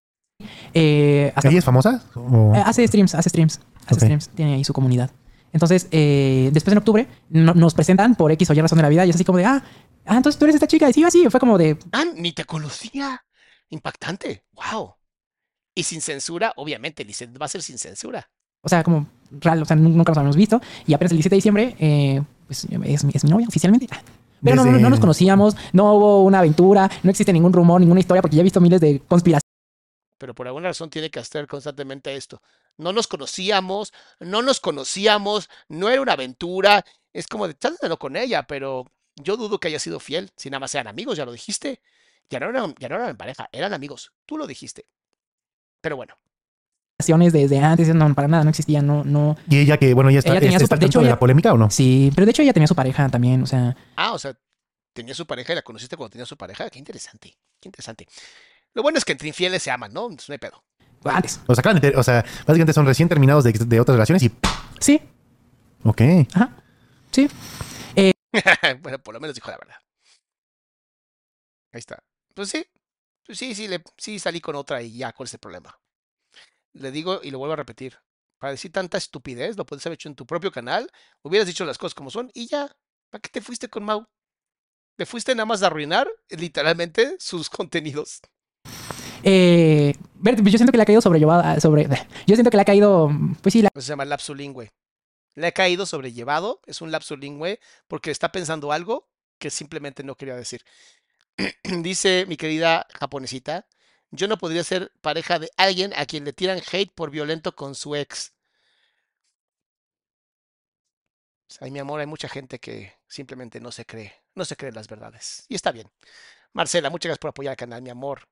[0.73, 2.03] Eh, hasta- ¿Ella es famosa?
[2.15, 5.11] ¿O- Eh, hace streams, hace streams, hace streams, tiene ahí su comunidad.
[5.53, 8.89] Entonces, eh, después en octubre no- nos presentan por X o Y razón de la
[8.89, 9.63] vida y es así como de, ah,
[10.05, 10.89] ah, entonces tú eres esta chica.
[10.89, 13.23] Y sí, así, fue como de, Ah, ni te conocía.
[13.69, 14.43] Impactante.
[14.53, 14.93] Wow.
[15.75, 18.29] Y sin censura, obviamente, dice, va a ser sin censura.
[18.63, 19.07] o sea, como
[19.39, 20.59] real, o sea, nu- nunca nos habíamos visto.
[20.85, 23.87] Y apenas el 17 de diciembre, eh, pues es, mi- es mi novia oficialmente.
[24.43, 28.01] Pero no, no, no nos conocíamos, no hubo una aventura, no existe ningún rumor, ninguna
[28.01, 29.46] historia, porque ya he visto miles de conspiraciones.
[30.17, 32.41] Pero por alguna razón tiene que hacer constantemente esto.
[32.77, 36.85] No nos conocíamos, no nos conocíamos, no era una aventura.
[37.13, 38.85] Es como de, trátalo con ella, pero
[39.15, 40.31] yo dudo que haya sido fiel.
[40.35, 41.81] Si nada más eran amigos, ya lo dijiste.
[42.29, 44.11] Ya no eran, ya no eran pareja, eran amigos.
[44.25, 44.85] Tú lo dijiste.
[45.81, 46.15] Pero bueno,
[46.97, 49.37] desde antes, no, para nada, no existía, no, no.
[49.49, 51.19] Y ella que, bueno, ella está, Ella tenía está su- de hecho, de ella- la
[51.19, 51.69] polémica o no?
[51.69, 54.35] Sí, pero de hecho ella tenía su pareja también, o sea, ah, o sea,
[54.93, 56.69] tenía su pareja y la conociste cuando tenía su pareja.
[56.69, 58.07] Qué interesante, qué interesante.
[58.77, 60.03] Lo bueno es que entre infieles se aman, ¿no?
[60.03, 60.63] Entonces, no hay pedo.
[61.03, 61.39] Antes.
[61.47, 64.21] O sea, acaban de ter- o sea, básicamente son recién terminados de, de otras relaciones
[64.21, 64.31] y.
[64.79, 65.01] Sí.
[65.83, 66.01] Ok.
[66.35, 66.51] Ajá.
[67.11, 67.27] Sí.
[68.81, 69.75] bueno, por lo menos dijo la verdad.
[71.71, 72.03] Ahí está.
[72.33, 72.65] Pues sí.
[73.25, 75.77] Pues sí, sí, le, sí salí con otra y ya, ¿cuál es el problema?
[76.73, 77.99] Le digo y lo vuelvo a repetir.
[78.39, 80.89] Para decir tanta estupidez, lo puedes haber hecho en tu propio canal.
[81.23, 82.67] Hubieras dicho las cosas como son y ya.
[83.09, 84.05] ¿Para qué te fuiste con Mau?
[84.97, 88.21] Te fuiste nada más a arruinar, literalmente, sus contenidos.
[89.29, 91.59] Eh, ver, yo siento que le ha caído sobrellevada.
[91.59, 93.11] Sobre, yo siento que le ha caído.
[93.41, 94.69] Pues sí, la, se llama lapsulingüe.
[95.35, 100.35] Le ha caído sobrellevado, es un lapsulingüe porque está pensando algo que simplemente no quería
[100.35, 100.63] decir.
[101.63, 103.67] Dice mi querida japonesita,
[104.11, 107.75] yo no podría ser pareja de alguien a quien le tiran hate por violento con
[107.75, 108.33] su ex.
[111.47, 114.71] Pues, Ay, mi amor, hay mucha gente que simplemente no se cree, no se cree
[114.71, 115.45] las verdades.
[115.49, 115.91] Y está bien.
[116.53, 118.27] Marcela, muchas gracias por apoyar el canal, mi amor.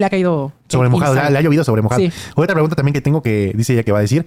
[0.00, 0.50] Le ha caído.
[0.66, 2.00] Sobre mojado, le, ha llovido sobre mojado.
[2.00, 2.10] Sí.
[2.34, 4.24] Otra pregunta también que tengo que dice ella que va a decir,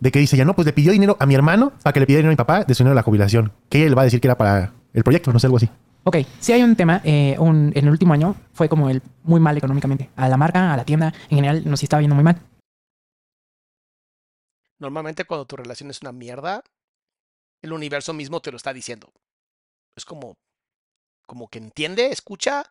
[0.00, 2.06] de que dice ya no, pues le pidió dinero a mi hermano para que le
[2.06, 3.52] pidiera dinero a mi papá de su dinero de la jubilación.
[3.68, 5.68] Que ella le va a decir que era para el proyecto, no sé, algo así.
[6.04, 7.00] Ok, sí hay un tema.
[7.02, 10.10] eh, un- en el último año fue como el muy mal económicamente.
[10.14, 12.40] A la marca, a la tienda, en general nos estaba viendo muy mal.
[14.78, 16.62] Normalmente cuando tu relación es una mierda,
[17.62, 19.10] el universo mismo te lo está diciendo.
[19.96, 20.34] Es como,
[21.26, 22.64] como que entiende, escucha.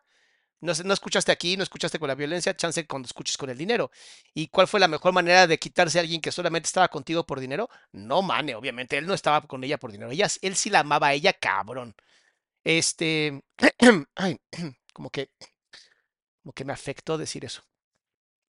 [0.60, 3.90] No, escuchaste aquí, no escuchaste con la violencia, chance cuando escuches con el dinero.
[4.34, 7.40] ¿Y cuál fue la mejor manera de quitarse a alguien que solamente estaba contigo por
[7.40, 7.68] dinero?
[7.92, 10.10] No, mane, obviamente, él no estaba con ella por dinero.
[10.10, 11.94] Ella, él sí la amaba a ella, cabrón.
[12.64, 13.42] Este,
[14.16, 14.40] ay,
[14.94, 15.30] como que,
[16.42, 17.62] como que me afectó decir eso.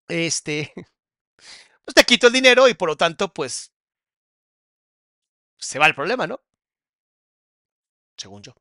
[0.07, 0.73] Este,
[1.85, 3.71] pues te quito el dinero y por lo tanto, pues,
[5.59, 6.41] se va el problema, ¿no?
[8.17, 8.53] Según yo.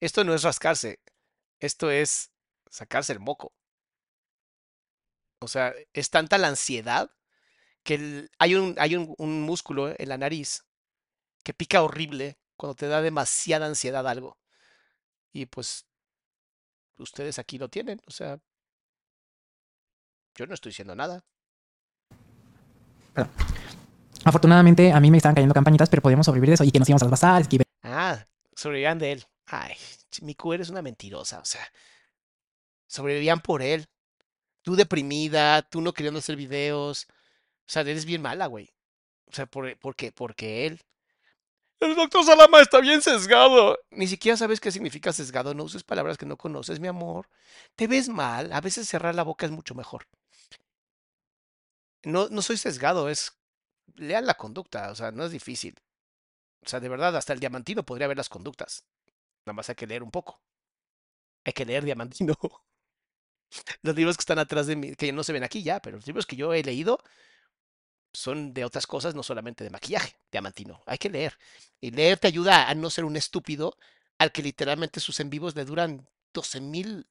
[0.00, 1.00] Esto no es rascarse,
[1.64, 2.30] esto es
[2.70, 3.52] sacarse el moco.
[5.40, 7.10] O sea, es tanta la ansiedad
[7.84, 10.64] que el- hay, un, hay un, un músculo en la nariz
[11.44, 14.38] que pica horrible cuando te da demasiada ansiedad algo.
[15.32, 15.86] Y pues,
[16.98, 18.38] ustedes aquí lo tienen, o sea,
[20.36, 21.24] yo no estoy diciendo nada.
[24.24, 26.88] Afortunadamente a mí me estaban cayendo campañitas, pero podíamos sobrevivir de eso y que nos
[26.88, 28.26] íbamos a las bazares, que Ah,
[28.56, 29.24] sobrevivían de él.
[29.46, 29.74] Ay,
[30.22, 31.66] Miku, eres una mentirosa, o sea,
[32.86, 33.86] sobrevivían por él.
[34.62, 37.06] Tú deprimida, tú no queriendo hacer videos.
[37.66, 38.72] O sea, eres bien mala, güey.
[39.26, 40.12] O sea, ¿por, por qué?
[40.12, 40.80] Porque él.
[41.80, 43.78] El doctor Salama está bien sesgado.
[43.90, 45.54] Ni siquiera sabes qué significa sesgado.
[45.54, 47.28] No uses palabras que no conoces, mi amor.
[47.76, 48.52] Te ves mal.
[48.52, 50.06] A veces cerrar la boca es mucho mejor.
[52.04, 53.32] No, no soy sesgado, es.
[53.96, 55.78] Lean la conducta, o sea, no es difícil.
[56.64, 58.84] O sea, de verdad, hasta el diamantino podría ver las conductas.
[59.46, 60.40] Nada más hay que leer un poco.
[61.44, 62.34] Hay que leer diamantino.
[63.82, 66.06] Los libros que están atrás de mí, que no se ven aquí ya, pero los
[66.06, 66.98] libros que yo he leído
[68.12, 70.80] son de otras cosas, no solamente de maquillaje, diamantino.
[70.86, 71.36] Hay que leer.
[71.80, 73.76] Y leer te ayuda a no ser un estúpido
[74.18, 77.06] al que literalmente sus en vivos le duran 12 mil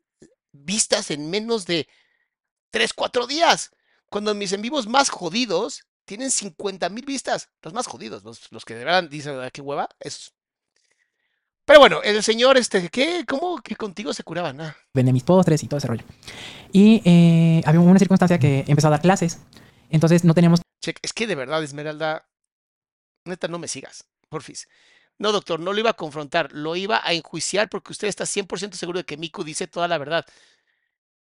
[0.53, 1.87] vistas en menos de
[2.71, 3.71] 3, 4 días.
[4.09, 7.49] Cuando mis en vivos más jodidos tienen 50 mil vistas.
[7.61, 10.33] Los más jodidos, los, los que de verdad dicen, "Ah, qué hueva, esos.
[11.65, 13.23] Pero bueno, el señor, este, ¿qué?
[13.27, 14.59] ¿Cómo que contigo se curaban?
[14.59, 16.03] Ah, vendía mis postres y todo ese rollo.
[16.73, 19.39] Y eh, había una circunstancia que empezó a dar clases.
[19.89, 22.27] Entonces no teníamos che, es que de verdad, Esmeralda,
[23.25, 24.67] neta, no me sigas, porfis.
[25.17, 28.73] No, doctor, no lo iba a confrontar, lo iba a enjuiciar porque usted está 100%
[28.73, 30.25] seguro de que Miku dice toda la verdad.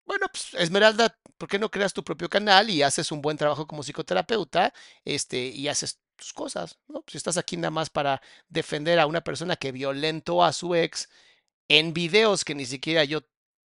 [0.06, 3.66] Bueno, pues Esmeralda, ¿por qué no creas tu propio canal y haces un buen trabajo
[3.68, 6.78] como psicoterapeuta este, y haces tus cosas?
[6.88, 7.04] ¿no?
[7.08, 11.10] Si estás aquí nada más para defender a una persona que violentó a su ex
[11.68, 13.22] en videos que ni siquiera yo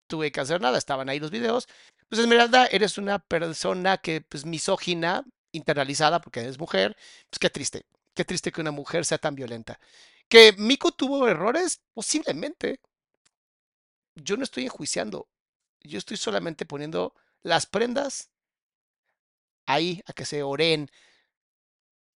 [0.06, 1.68] tuve que hacer nada, estaban ahí los videos.
[2.08, 6.96] Pues Esmeralda, eres una persona que, pues, misógina, internalizada porque eres mujer.
[7.30, 9.78] Pues qué triste, qué triste que una mujer sea tan violenta.
[10.28, 11.80] ¿Que Miku tuvo errores?
[11.94, 12.80] Posiblemente.
[14.14, 15.28] Yo no estoy enjuiciando.
[15.80, 18.30] Yo estoy solamente poniendo las prendas
[19.66, 20.90] ahí a que se oreen.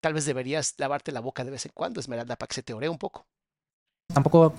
[0.01, 2.73] Tal vez deberías lavarte la boca de vez en cuando, Esmeralda, para que se te
[2.73, 3.27] oree un poco.
[4.13, 4.53] tampoco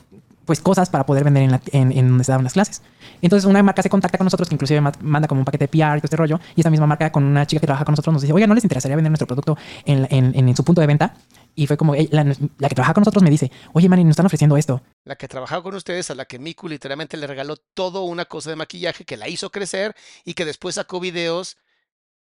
[0.46, 2.82] pues cosas para poder vender en, la- en, en donde se daban las clases.
[3.20, 5.68] Entonces una marca se contacta con nosotros, que inclusive ma- manda como un paquete de
[5.68, 7.92] PR y todo este rollo, y esa misma marca con una chica que trabaja con
[7.92, 11.14] nosotros nos dice, oiga, ¿no les interesaría vender nuestro producto en, su punto de venta?
[11.54, 14.12] Y fue como, "Ey, la, la que trabaja con nosotros me dice, oye, Manny, nos
[14.12, 14.80] están ofreciendo esto.
[15.04, 18.48] La que trabajaba con ustedes, a la que Miku literalmente le regaló todo una cosa
[18.50, 19.94] de maquillaje que la hizo crecer
[20.24, 21.58] y que después sacó videos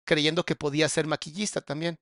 [0.05, 1.99] creyendo que podía ser maquillista también.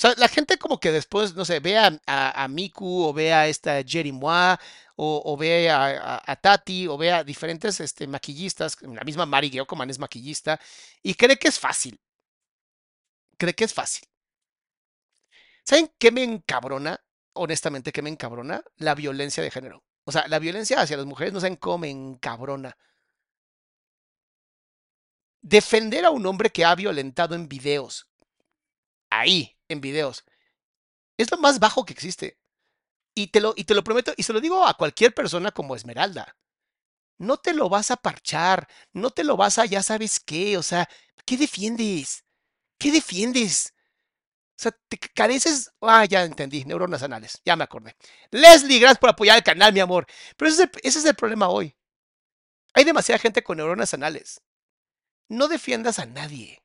[0.00, 3.48] O sea, la gente como que después, no sé, ve a, Miku o ve a
[3.48, 4.58] esta Jerry Moa
[4.96, 9.90] o, o ve a Tati o ve a diferentes este, maquillistas, la misma Mari Geocoman
[9.90, 10.58] es maquillista
[11.02, 12.00] y cree que es fácil.
[13.36, 14.08] cree que es fácil.
[15.64, 16.98] ¿Saben qué me encabrona?
[17.34, 18.62] Honestamente, ¿qué me encabrona?
[18.76, 19.84] La violencia de género.
[20.04, 22.74] O sea, la violencia hacia las mujeres no saben cómo me encabrona.
[25.42, 28.08] Defender a un hombre que ha violentado en videos,
[29.10, 30.24] ahí, en videos,
[31.16, 32.38] es lo más bajo que existe.
[33.14, 35.74] Y te lo, y te lo prometo, y se lo digo a cualquier persona como
[35.76, 36.36] Esmeralda.
[37.18, 40.62] No te lo vas a parchar, no te lo vas a, ya sabes qué, o
[40.62, 40.88] sea,
[41.26, 42.24] ¿qué defiendes?
[42.78, 43.74] ¿Qué defiendes?
[44.60, 45.70] O sea, te careces.
[45.80, 47.96] Ah, ya entendí, neuronas anales, ya me acordé.
[48.30, 50.06] Leslie, gracias por apoyar el canal, mi amor.
[50.36, 51.76] Pero ese es el, ese es el problema hoy.
[52.74, 54.42] Hay demasiada gente con neuronas anales.
[55.28, 56.62] No defiendas a nadie,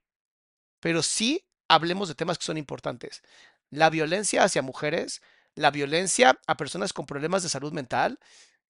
[0.80, 3.24] pero sí hablemos de temas que son importantes.
[3.70, 5.22] La violencia hacia mujeres,
[5.56, 8.20] la violencia a personas con problemas de salud mental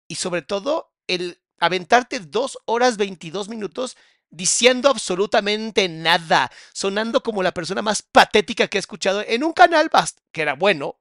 [0.08, 3.98] y sobre todo el aventarte dos horas 22 minutos
[4.30, 9.90] diciendo absolutamente nada, sonando como la persona más patética que he escuchado en un canal
[10.32, 11.00] que era bueno.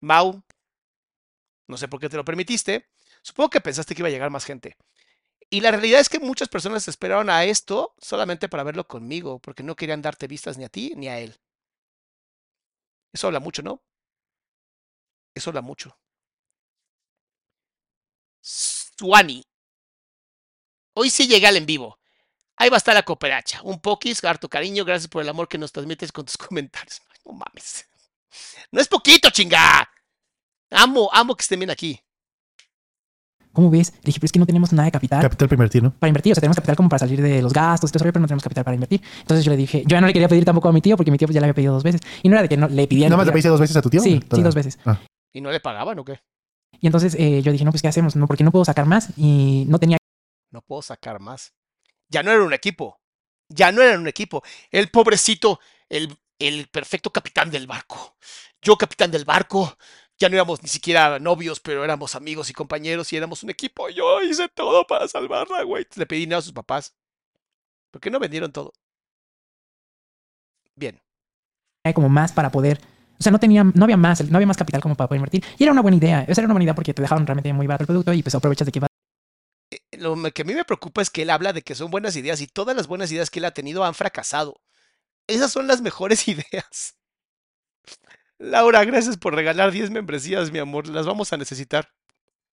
[0.00, 0.42] Mau,
[1.68, 2.88] no sé por qué te lo permitiste.
[3.22, 4.76] Supongo que pensaste que iba a llegar más gente.
[5.50, 9.64] Y la realidad es que muchas personas esperaron a esto solamente para verlo conmigo, porque
[9.64, 11.40] no querían darte vistas ni a ti ni a él.
[13.12, 13.82] Eso habla mucho, ¿no?
[15.34, 15.98] Eso habla mucho.
[18.42, 19.44] Suani.
[20.94, 21.98] Hoy sí llegué al en vivo.
[22.56, 23.62] Ahí va a estar la cooperacha.
[23.62, 24.84] Un poquis, harto cariño.
[24.84, 27.00] Gracias por el amor que nos transmites con tus comentarios.
[27.24, 27.86] No mames.
[28.70, 29.90] No es poquito, chinga.
[30.70, 32.00] Amo, amo que estén bien aquí.
[33.52, 33.92] ¿Cómo ves?
[33.92, 35.22] Le dije, pero es que no tenemos nada de capital.
[35.22, 35.90] Capital para invertir, ¿no?
[35.92, 38.12] Para invertir, o sea, tenemos capital como para salir de los gastos y todo eso,
[38.12, 39.02] pero no tenemos capital para invertir.
[39.20, 41.10] Entonces yo le dije, yo ya no le quería pedir tampoco a mi tío porque
[41.10, 42.00] mi tío pues, ya le había pedido dos veces.
[42.22, 43.10] Y no era de que no le pidiera.
[43.10, 44.00] ¿Nada más le pediste dos veces a tu tío?
[44.00, 44.78] Sí, sí, dos veces.
[44.84, 45.00] Ah.
[45.32, 46.20] ¿Y no le pagaban o qué?
[46.80, 48.16] Y entonces eh, yo dije, no, pues ¿qué hacemos?
[48.16, 49.98] No, porque no puedo sacar más y no tenía.
[50.50, 51.52] No puedo sacar más.
[52.08, 53.00] Ya no era un equipo.
[53.48, 54.42] Ya no era un equipo.
[54.70, 58.16] El pobrecito, el, el perfecto capitán del barco.
[58.62, 59.76] Yo, capitán del barco,
[60.20, 63.88] ya no éramos ni siquiera novios, pero éramos amigos y compañeros y éramos un equipo.
[63.88, 65.86] Yo hice todo para salvarla, güey.
[65.96, 66.94] Le pedí dinero a sus papás.
[67.90, 68.72] ¿Por qué no vendieron todo?
[70.76, 71.00] Bien.
[71.84, 72.80] Hay como más para poder.
[73.18, 75.44] O sea, no tenía, no había más, no había más capital como para poder invertir.
[75.58, 76.22] Y era una buena idea.
[76.28, 78.34] Esa era una buena idea porque te dejaron realmente muy barato el producto y pues
[78.34, 78.86] aprovechas de que va.
[79.92, 82.42] Lo que a mí me preocupa es que él habla de que son buenas ideas
[82.42, 84.60] y todas las buenas ideas que él ha tenido han fracasado.
[85.26, 86.99] Esas son las mejores ideas.
[88.40, 90.88] Laura, gracias por regalar 10 membresías, mi amor.
[90.88, 91.88] Las vamos a necesitar.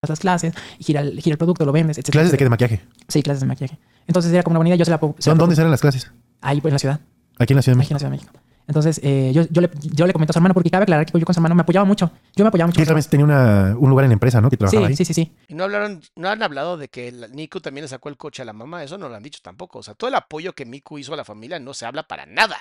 [0.08, 2.10] Las clases, y gira el, gira el producto, lo vendes, etc.
[2.12, 2.44] ¿Clases de qué?
[2.44, 2.82] ¿De maquillaje?
[3.08, 3.80] Sí, clases de maquillaje.
[4.06, 4.76] Entonces era como una idea.
[4.78, 6.12] Yo se la, se la ¿Dónde serán las clases?
[6.42, 7.00] Ahí, pues en la ciudad.
[7.40, 7.94] Aquí en la Ciudad de Aquí en México.
[7.96, 8.34] la Ciudad de México.
[8.68, 11.18] Entonces, eh, yo, yo, le, yo le comento a su hermano porque cabe aclarar que
[11.18, 12.12] yo con su hermano me apoyaba mucho.
[12.36, 12.80] Yo me apoyaba mucho.
[12.82, 14.50] Sí, también tenía una, un lugar en la empresa, ¿no?
[14.50, 14.96] Que trabajaba Sí, ahí.
[14.98, 15.32] sí, sí, sí.
[15.48, 18.42] Y no hablaron, no han hablado de que el- Niku también le sacó el coche
[18.42, 18.84] a la mamá.
[18.84, 19.80] Eso no lo han dicho tampoco.
[19.80, 22.26] O sea, todo el apoyo que Miku hizo a la familia no se habla para
[22.26, 22.58] nada.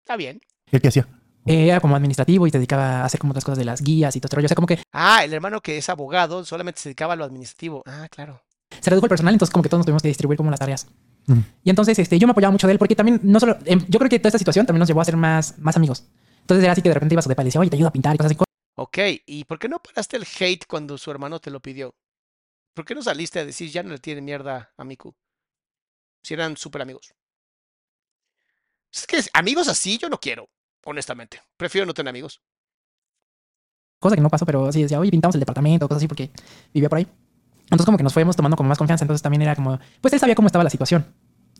[0.00, 0.40] Está bien.
[0.70, 1.06] ¿El qué hacía?
[1.48, 4.20] Era como administrativo y se dedicaba a hacer como otras cosas de las guías y
[4.20, 4.46] todo este rollo.
[4.46, 7.24] O sea, como que Ah, el hermano que es abogado solamente se dedicaba a lo
[7.24, 7.82] administrativo.
[7.86, 8.42] Ah, claro.
[8.80, 10.86] se redujo el personal, entonces como que todos nos tuvimos que distribuir como las tareas.
[11.26, 11.40] Mm.
[11.64, 13.98] Y entonces este, yo me apoyaba mucho de él porque también, no solo, em, yo
[13.98, 16.04] creo que toda esta situación también nos llevó a ser más, más amigos.
[16.40, 17.76] Entonces era así que de repente iba a su depa y le decía, oye, te
[17.76, 18.44] ayudo a pintar y cosas así.
[18.76, 21.94] Ok, ¿y por qué no paraste el hate cuando su hermano te lo pidió?
[22.74, 25.14] ¿Por qué no saliste a decir ya no le tiene mierda a Miku?
[26.22, 27.12] Si eran súper amigos.
[28.92, 30.48] Es que amigos así yo no quiero,
[30.84, 31.40] honestamente.
[31.56, 32.40] Prefiero no tener amigos.
[34.00, 36.30] Cosa que no pasó, pero sí decía, oye, pintamos el departamento, cosas así porque
[36.72, 37.06] vivía por ahí.
[37.62, 39.04] Entonces como que nos fuimos tomando como más confianza.
[39.04, 41.04] Entonces también era como, pues él sabía cómo estaba la situación.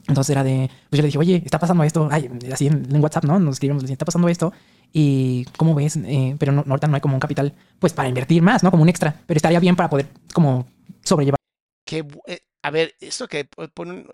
[0.06, 2.08] Entonces era de, pues yo le dije, oye, está pasando esto.
[2.10, 3.38] Ay, así en, en WhatsApp, ¿no?
[3.38, 4.52] Nos escribimos, está pasando esto.
[4.92, 8.40] Y cómo ves, Eh, pero no, ahorita no hay como un capital, pues para invertir
[8.40, 8.70] más, ¿no?
[8.70, 9.20] Como un extra.
[9.26, 10.66] Pero estaría bien para poder como
[11.02, 11.36] sobrellevar.
[11.86, 14.06] Bu- eh, a ver, esto que po- ponen.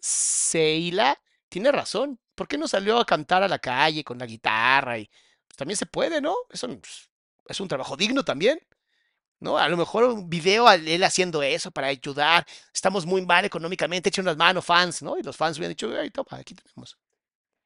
[0.00, 1.18] Seila
[1.48, 2.20] tiene razón.
[2.36, 4.98] ¿Por qué no salió a cantar a la calle con la guitarra?
[4.98, 5.10] Y
[5.48, 6.36] pues, también se puede, ¿no?
[6.50, 7.10] Eso pues,
[7.48, 8.60] es un trabajo digno también.
[9.38, 9.58] ¿No?
[9.58, 12.46] A lo mejor un video a él haciendo eso para ayudar.
[12.72, 15.18] Estamos muy mal económicamente, echen unas manos, fans, ¿no?
[15.18, 16.96] Y los fans hubieran dicho, ay, toma, aquí tenemos.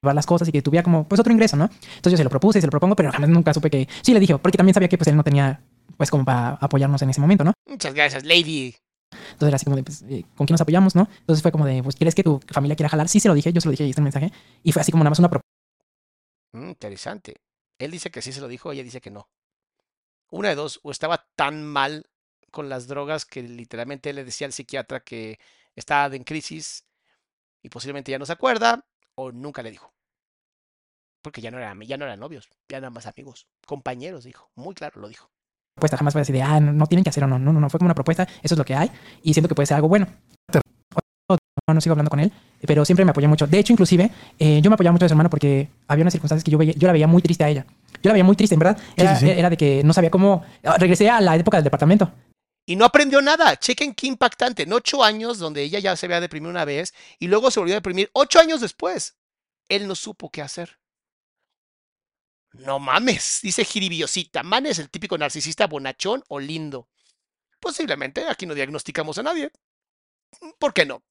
[0.01, 1.65] las cosas y que tuviera como pues otro ingreso, ¿no?
[1.65, 4.19] Entonces yo se lo propuse, se lo propongo, pero jamás nunca supe que sí le
[4.19, 5.63] dije, porque también sabía que pues él no tenía
[5.95, 7.53] pues como para apoyarnos en ese momento, ¿no?
[7.65, 8.75] Muchas gracias, Lady.
[9.11, 11.07] Entonces era así como de, pues, eh, ¿con quién nos apoyamos, no?
[11.19, 13.07] Entonces fue como de, pues, ¿quieres que tu familia quiera jalar?
[13.09, 14.31] Sí, se lo dije, yo se lo dije y está el mensaje.
[14.63, 15.49] Y fue así como nada más una propuesta.
[16.53, 17.41] Mm, interesante.
[17.79, 19.29] Él dice que sí se lo dijo, ella dice que no.
[20.29, 22.05] Una de dos, o estaba tan mal
[22.51, 25.39] con las drogas que literalmente le decía al psiquiatra que
[25.75, 26.85] estaba en crisis
[27.61, 28.85] y posiblemente ya no se acuerda,
[29.15, 29.93] o nunca le dijo.
[31.21, 34.51] Porque ya no eran, ya no eran novios, ya eran más amigos, compañeros, dijo.
[34.55, 35.31] Muy claro lo dijo.
[35.79, 37.39] Jamás fue así de, ah, no, no tienen que hacer o no.
[37.39, 38.91] No, no, no, fue como una propuesta, eso es lo que hay
[39.23, 40.07] y siento que puede ser algo bueno.
[40.53, 42.31] no, no sigo hablando con él,
[42.65, 43.47] pero siempre me apoyó mucho.
[43.47, 46.43] De hecho, inclusive, eh, yo me apoyaba mucho a su hermano porque había unas circunstancias
[46.43, 47.65] que yo, veía, yo la veía muy triste a ella.
[48.03, 48.77] Yo la veía muy triste, en verdad.
[48.95, 49.31] Era, sí, sí.
[49.31, 50.43] era de que no sabía cómo...
[50.63, 52.11] ah, Regresé a la época del departamento.
[52.65, 53.57] Y no aprendió nada.
[53.57, 54.63] Chequen qué impactante.
[54.63, 57.75] En ocho años, donde ella ya se había deprimido una vez y luego se volvió
[57.75, 59.17] a deprimir ocho años después.
[59.69, 60.80] Él no supo qué hacer.
[62.53, 64.43] No mames, dice Jiribiosita.
[64.43, 66.89] Man es el típico narcisista bonachón o lindo.
[67.59, 69.51] Posiblemente, aquí no diagnosticamos a nadie.
[70.59, 71.03] ¿Por qué no?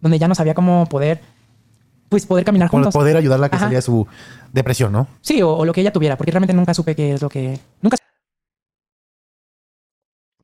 [0.00, 1.20] donde ya no sabía cómo poder,
[2.08, 2.92] pues poder caminar juntos.
[2.92, 3.66] poder ayudarla a que Ajá.
[3.66, 4.06] salía de su
[4.52, 5.08] depresión, ¿no?
[5.20, 7.58] Sí, o, o lo que ella tuviera, porque realmente nunca supe qué es lo que...
[7.80, 7.96] Nunca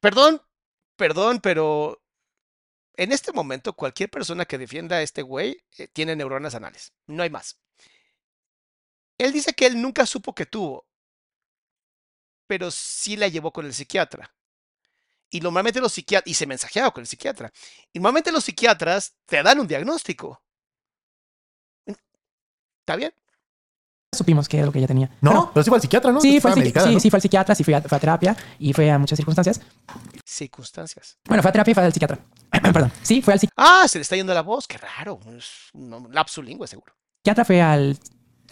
[0.01, 0.43] Perdón,
[0.97, 2.03] perdón, pero
[2.97, 6.93] en este momento cualquier persona que defienda a este güey eh, tiene neuronas anales.
[7.07, 7.61] No hay más.
[9.25, 10.87] Él dice que él nunca supo que tuvo,
[12.47, 14.35] pero sí la llevó con el psiquiatra.
[15.31, 17.51] Y normalmente los psiquiatras, y se mensajeaba con el psiquiatra.
[17.93, 20.43] Y normalmente los psiquiatras te dan un diagnóstico.
[21.87, 23.15] ¿Está bien?
[24.15, 25.09] supimos qué es lo que ella tenía.
[25.23, 26.21] No, Pero- pero sí fue al psiquiatra, ¿no?
[26.21, 27.01] Sí, fue al, psiqui- medicada, sí, ¿no?
[27.01, 29.59] sí, fue al psiquiatra, sí fue a, fue a terapia y fue a muchas circunstancias.
[30.23, 31.17] Circunstancias.
[31.25, 32.19] Bueno, fue a terapia y fue al psiquiatra.
[32.75, 32.93] Perdón.
[33.03, 34.69] Sí, fue al Ah, se le está yendo la voz.
[34.69, 35.19] Qué raro.
[35.39, 36.95] Es un lingüe, seguro.
[37.21, 37.99] psiquiatra, fue al,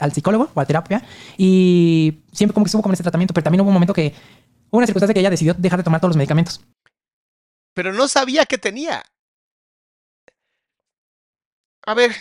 [0.01, 1.03] al psicólogo o a terapia
[1.39, 4.15] y siempre como que estuvo con ese tratamiento, pero también hubo un momento que
[4.71, 6.61] hubo una circunstancia que ella decidió dejar de tomar todos los medicamentos.
[7.75, 9.03] pero no sabía que tenía.
[11.87, 12.13] A ver,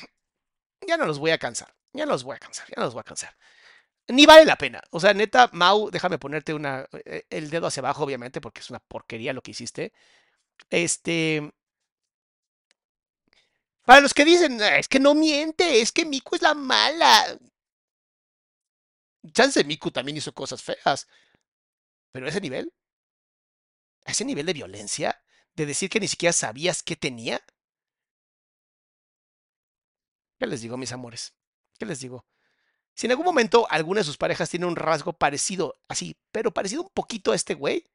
[0.87, 2.93] ya no los voy a cansar, ya no los voy a cansar, ya no los
[2.93, 3.35] voy a cansar.
[4.09, 4.81] Ni vale la pena.
[4.91, 8.69] O sea, neta, Mau, déjame ponerte una, eh, el dedo hacia abajo, obviamente, porque es
[8.71, 9.93] una porquería lo que hiciste.
[10.69, 11.51] Este.
[13.85, 17.37] Para los que dicen, "Ah, es que no miente, es que Miku es la mala.
[19.31, 21.07] Chance Miku también hizo cosas feas.
[22.11, 22.73] Pero a ese nivel,
[24.05, 25.21] a ese nivel de violencia,
[25.55, 27.41] de decir que ni siquiera sabías qué tenía.
[30.39, 31.33] ¿Qué les digo, mis amores?
[31.77, 32.25] ¿Qué les digo?
[32.95, 36.83] Si en algún momento alguna de sus parejas tiene un rasgo parecido, así, pero parecido
[36.83, 37.85] un poquito a este güey,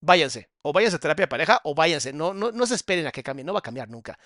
[0.00, 0.50] váyanse.
[0.62, 2.12] O váyanse a terapia de pareja o váyanse.
[2.12, 4.18] No, no, no se esperen a que cambie, no va a cambiar nunca.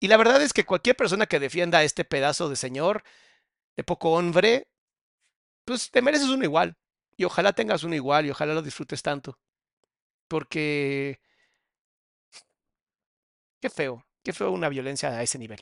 [0.00, 3.04] Y la verdad es que cualquier persona que defienda a este pedazo de señor,
[3.76, 4.68] de poco hombre,
[5.64, 6.76] pues te mereces uno igual.
[7.16, 9.38] Y ojalá tengas uno igual y ojalá lo disfrutes tanto.
[10.28, 11.20] Porque...
[13.60, 15.60] Qué feo, qué feo una violencia a ese nivel.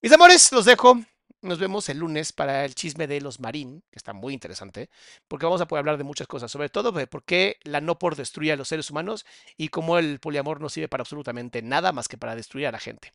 [0.00, 0.96] Mis amores, los dejo.
[1.42, 4.90] Nos vemos el lunes para el chisme de los Marín, que está muy interesante,
[5.26, 7.98] porque vamos a poder hablar de muchas cosas, sobre todo de por qué la no
[7.98, 9.24] por destruye a los seres humanos
[9.56, 12.78] y cómo el poliamor no sirve para absolutamente nada más que para destruir a la
[12.78, 13.12] gente.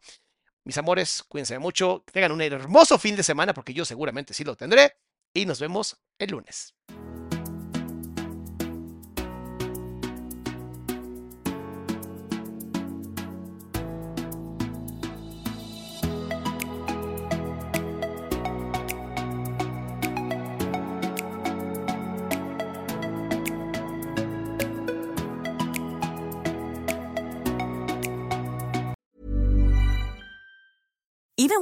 [0.66, 4.56] Mis amores, cuídense mucho, tengan un hermoso fin de semana, porque yo seguramente sí lo
[4.56, 4.98] tendré,
[5.32, 6.74] y nos vemos el lunes.